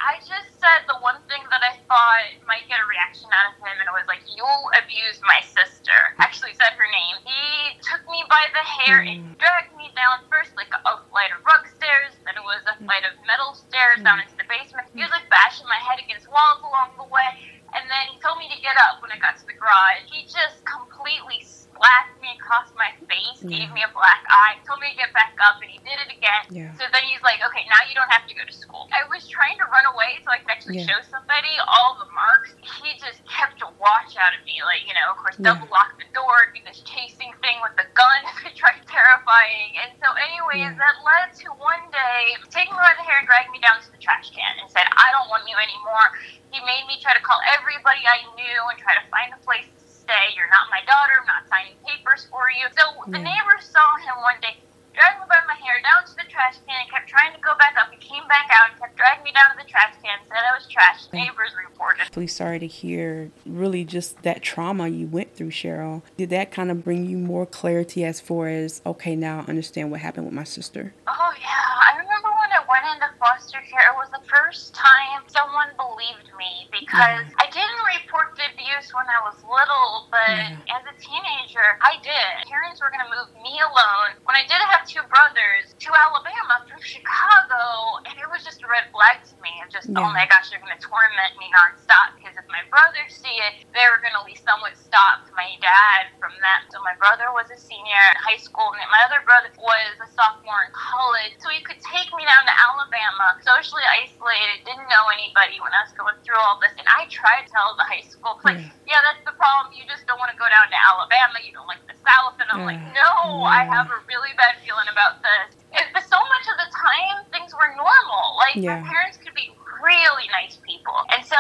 I 0.03 0.21
just 0.23 0.55
said 0.61 0.85
the 0.87 0.99
one 1.01 1.19
thing 1.31 1.43
that 1.49 1.63
I 1.63 1.79
thought 1.89 2.27
might 2.45 2.69
get 2.69 2.83
a 2.83 2.87
reaction 2.87 3.31
out 3.33 3.55
of 3.55 3.57
him, 3.63 3.75
and 3.81 3.87
it 3.87 3.95
was 3.95 4.07
like, 4.11 4.23
You 4.29 4.45
abused 4.77 5.23
my 5.25 5.41
sister. 5.41 5.95
Actually, 6.21 6.55
said 6.59 6.75
her 6.77 6.91
name. 6.91 7.17
He 7.25 7.81
took 7.87 8.05
me 8.11 8.23
by 8.29 8.51
the 8.53 8.65
hair 8.65 9.03
mm. 9.03 9.11
and 9.11 9.21
dragged 9.39 9.75
me 9.79 9.91
down 9.97 10.27
first, 10.29 10.53
like 10.59 10.71
a 10.75 11.01
flight 11.09 11.33
of 11.33 11.41
rug 11.47 11.65
stairs, 11.77 12.15
then 12.27 12.37
it 12.37 12.45
was 12.45 12.63
a 12.69 12.77
flight 12.85 13.07
of 13.07 13.15
metal 13.25 13.55
stairs 13.55 14.03
down 14.03 14.21
into 14.21 14.37
the 14.37 14.47
basement. 14.47 14.91
He 14.93 15.01
was 15.01 15.11
like 15.11 15.27
bashing 15.33 15.67
my 15.67 15.79
head 15.81 16.03
against 16.03 16.29
walls 16.29 16.61
along 16.61 16.99
the 16.99 17.09
way, 17.09 17.63
and 17.73 17.87
then 17.89 18.05
he 18.13 18.19
told 18.21 18.39
me 18.43 18.51
to 18.51 18.59
get 18.61 18.77
up 18.77 19.01
when 19.01 19.11
I 19.15 19.19
got 19.19 19.39
to 19.41 19.47
the 19.47 19.57
garage. 19.57 20.07
He 20.11 20.27
just 20.27 20.61
completely 20.67 21.43
slapped 21.43 22.17
me 22.21 22.35
across 22.37 22.73
my 22.75 22.93
face, 23.07 23.43
yeah. 23.43 23.65
gave 23.65 23.71
me 23.73 23.83
a 23.85 23.93
black 23.93 24.25
eye, 24.27 24.59
told 24.67 24.81
me 24.81 24.91
to 24.93 24.99
get 24.99 25.13
back 25.15 25.37
up, 25.39 25.63
and 25.63 25.71
he 25.71 25.79
did 25.83 25.97
it 26.03 26.11
again. 26.11 26.46
Yeah. 26.57 26.73
So 26.81 26.89
then 26.89 27.05
he's 27.05 27.21
like, 27.21 27.45
okay, 27.45 27.69
now 27.69 27.85
you 27.85 27.93
don't 27.93 28.09
have 28.09 28.25
to 28.25 28.33
go 28.33 28.41
to 28.41 28.57
school. 28.57 28.89
I 28.89 29.05
was 29.13 29.29
trying 29.29 29.61
to 29.61 29.69
run 29.69 29.85
away 29.93 30.17
so 30.25 30.33
I 30.33 30.41
could 30.41 30.49
actually 30.49 30.81
yeah. 30.81 30.89
show 30.89 31.05
somebody 31.05 31.53
all 31.69 32.01
the 32.01 32.09
marks. 32.17 32.57
He 32.81 32.97
just 32.97 33.21
kept 33.29 33.61
a 33.61 33.69
watch 33.77 34.17
out 34.17 34.33
of 34.33 34.41
me. 34.49 34.65
Like, 34.65 34.89
you 34.89 34.97
know, 34.97 35.13
of 35.13 35.21
course, 35.21 35.37
double 35.37 35.69
lock 35.69 36.01
the 36.01 36.09
door, 36.17 36.49
do 36.57 36.65
this 36.65 36.81
chasing 36.89 37.37
thing 37.45 37.61
with 37.61 37.77
the 37.77 37.85
gun, 37.93 38.25
tried 38.57 38.81
terrifying. 38.89 39.77
And 39.85 39.93
so, 40.01 40.09
anyways, 40.17 40.73
that 40.81 40.97
led 41.05 41.37
to 41.45 41.53
one 41.61 41.93
day 41.93 42.41
taking 42.49 42.73
me 42.73 42.81
by 42.81 42.97
the 42.97 43.05
hair 43.05 43.21
and 43.21 43.29
dragging 43.29 43.53
me 43.53 43.61
down 43.61 43.77
to 43.85 43.93
the 43.93 44.01
trash 44.01 44.33
can 44.33 44.57
and 44.57 44.73
said, 44.73 44.89
I 44.97 45.13
don't 45.13 45.29
want 45.29 45.45
you 45.45 45.61
anymore. 45.61 46.09
He 46.57 46.65
made 46.65 46.89
me 46.89 46.97
try 47.05 47.13
to 47.13 47.21
call 47.21 47.37
everybody 47.53 48.01
I 48.09 48.25
knew 48.33 48.61
and 48.73 48.81
try 48.81 48.97
to 48.97 49.05
find 49.13 49.29
a 49.37 49.41
place 49.45 49.69
to 49.69 49.85
stay. 49.85 50.33
You're 50.33 50.49
not 50.49 50.73
my 50.73 50.81
daughter, 50.89 51.21
I'm 51.21 51.29
not 51.29 51.45
signing 51.53 51.77
papers 51.85 52.25
for 52.33 52.49
you. 52.49 52.65
So 52.73 52.97
the 53.13 53.21
neighbors 53.21 53.69
saw 53.69 54.01
him 54.01 54.17
one 54.25 54.41
day 54.41 54.57
dragging 54.97 55.21
me 55.21 55.29
by 55.29 55.45
my 55.45 55.55
hair 55.61 55.77
down 55.85 56.09
to 56.09 56.17
the 56.17 56.25
trash 56.33 56.57
can 56.65 56.81
and 56.81 56.89
kept 56.91 57.05
trying 57.07 57.37
to 57.37 57.41
go 57.45 57.53
back 57.61 57.77
up. 57.77 57.93
He 57.93 58.01
came 58.01 58.27
back 58.27 58.49
out 58.49 58.73
and 58.73 58.81
kept 58.81 58.97
dragging 58.97 59.25
me 59.25 59.33
down 59.37 59.53
to 59.53 59.61
the 59.61 59.69
trash 59.69 59.93
can, 60.03 60.17
said 60.25 60.41
I 60.41 60.57
was 60.57 60.67
trash. 60.67 61.05
Neighbors 61.13 61.53
reported. 61.53 62.09
Really 62.17 62.27
sorry 62.27 62.59
to 62.59 62.67
hear 62.67 63.31
really 63.45 63.85
just 63.85 64.23
that 64.23 64.43
trauma 64.43 64.89
you 64.89 65.07
went 65.07 65.37
through, 65.37 65.53
Cheryl. 65.53 66.01
Did 66.17 66.31
that 66.31 66.51
kind 66.51 66.71
of 66.71 66.83
bring 66.83 67.05
you 67.05 67.19
more 67.19 67.45
clarity 67.45 68.05
as 68.05 68.21
far 68.21 68.49
as, 68.49 68.81
okay, 68.87 69.15
now 69.15 69.45
I 69.47 69.51
understand 69.51 69.91
what 69.91 70.01
happened 70.01 70.25
with 70.25 70.35
my 70.35 70.45
sister? 70.45 70.95
Oh, 71.07 71.33
yeah. 71.41 71.47
I 71.47 71.93
remember 71.99 72.29
when 72.33 72.46
went 72.69 72.87
into 72.93 73.09
foster 73.19 73.63
care, 73.67 73.91
it 73.91 73.97
was 73.97 74.11
the 74.11 74.23
first 74.27 74.75
time 74.75 75.27
someone 75.31 75.71
believed 75.79 76.31
me 76.37 76.69
because 76.71 77.25
yeah. 77.27 77.43
I 77.43 77.47
didn't 77.51 77.83
report 78.01 78.35
the 78.37 78.47
abuse 78.53 78.93
when 78.93 79.07
I 79.07 79.21
was 79.25 79.39
little, 79.47 80.11
but 80.11 80.31
yeah. 80.37 80.77
as 80.77 80.83
a 80.87 80.95
teenager, 80.99 81.79
I 81.81 81.99
did. 82.03 82.47
Parents 82.51 82.79
were 82.83 82.91
going 82.91 83.05
to 83.05 83.13
move 83.13 83.31
me 83.41 83.59
alone. 83.63 84.19
When 84.27 84.37
I 84.37 84.45
did 84.45 84.59
have 84.59 84.87
two 84.87 85.03
brothers 85.09 85.73
to 85.79 85.89
Alabama 85.95 86.67
from 86.67 86.83
Chicago, 86.83 88.03
and 88.07 88.15
it 88.19 88.29
was 88.31 88.43
just 88.43 88.63
a 88.63 88.69
red 88.69 88.91
flag 88.91 89.23
to 89.31 89.35
me 89.43 89.53
of 89.65 89.71
just, 89.71 89.91
oh 89.95 90.09
my 90.13 90.27
gosh, 90.27 90.51
they're 90.51 90.63
going 90.63 90.75
to 90.75 90.83
torment 90.83 91.33
me 91.39 91.49
nonstop. 91.55 92.19
Because 92.19 92.37
if 92.37 92.47
my 92.51 92.63
brothers 92.69 93.15
see 93.15 93.37
it, 93.47 93.67
they 93.73 93.87
were 93.89 94.03
going 94.03 94.15
to 94.15 94.23
at 94.23 94.29
least 94.29 94.45
somewhat 94.45 94.75
stop 94.77 95.27
my 95.37 95.53
dad 95.61 96.09
from 96.17 96.33
that. 96.41 96.67
So 96.73 96.81
my 96.81 96.97
brother 96.97 97.29
was 97.37 97.53
a 97.53 97.59
senior 97.61 98.03
in 98.11 98.17
high 98.19 98.41
school, 98.41 98.73
and 98.73 98.89
my 98.89 99.05
other 99.05 99.21
brother 99.29 99.53
was 99.61 99.95
a 100.01 100.09
sophomore 100.17 100.65
in 100.67 100.73
college. 100.73 101.37
So 101.45 101.53
he 101.53 101.61
could 101.61 101.79
take 101.85 102.09
me 102.17 102.25
down 102.25 102.43
to 102.49 102.55
Alabama, 102.67 103.39
socially 103.47 103.87
isolated, 104.03 104.67
didn't 104.67 104.91
know 104.91 105.05
anybody 105.15 105.63
when 105.63 105.71
I 105.71 105.87
was 105.87 105.95
going 105.95 106.19
through 106.27 106.39
all 106.43 106.59
this. 106.59 106.75
And 106.75 106.87
I 106.91 107.07
tried 107.07 107.47
to 107.47 107.51
tell 107.55 107.79
the 107.79 107.87
high 107.87 108.03
school, 108.03 108.43
like, 108.43 108.59
Yeah. 108.59 108.99
yeah, 108.99 109.01
that's 109.07 109.23
the 109.23 109.37
problem. 109.39 109.71
You 109.75 109.87
just 109.87 110.03
don't 110.11 110.19
want 110.19 110.35
to 110.35 110.39
go 110.39 110.49
down 110.51 110.67
to 110.67 110.79
Alabama. 110.79 111.39
You 111.47 111.55
don't 111.55 111.71
like 111.71 111.83
the 111.87 111.95
South. 112.03 112.35
And 112.43 112.49
I'm 112.51 112.67
like, 112.67 112.83
Yeah. 112.83 113.07
no, 113.07 113.47
I 113.47 113.63
have 113.71 113.87
a 113.91 113.99
really 114.11 114.35
bad 114.35 114.59
feeling 114.67 114.89
about 114.91 115.23
this. 115.23 115.55
It, 115.79 115.87
but 115.95 116.03
so 116.11 116.19
much 116.19 116.47
of 116.51 116.57
the 116.59 116.69
time, 116.75 117.17
things 117.31 117.55
were 117.55 117.71
normal. 117.79 118.37
Like, 118.39 118.57
Yeah. 118.59 118.83
my 118.83 118.89
parents 118.91 119.17
could 119.19 119.35
be 119.35 119.55
really 119.83 120.27
nice 120.35 120.59
people. 120.67 120.97
And 121.15 121.23
so 121.25 121.39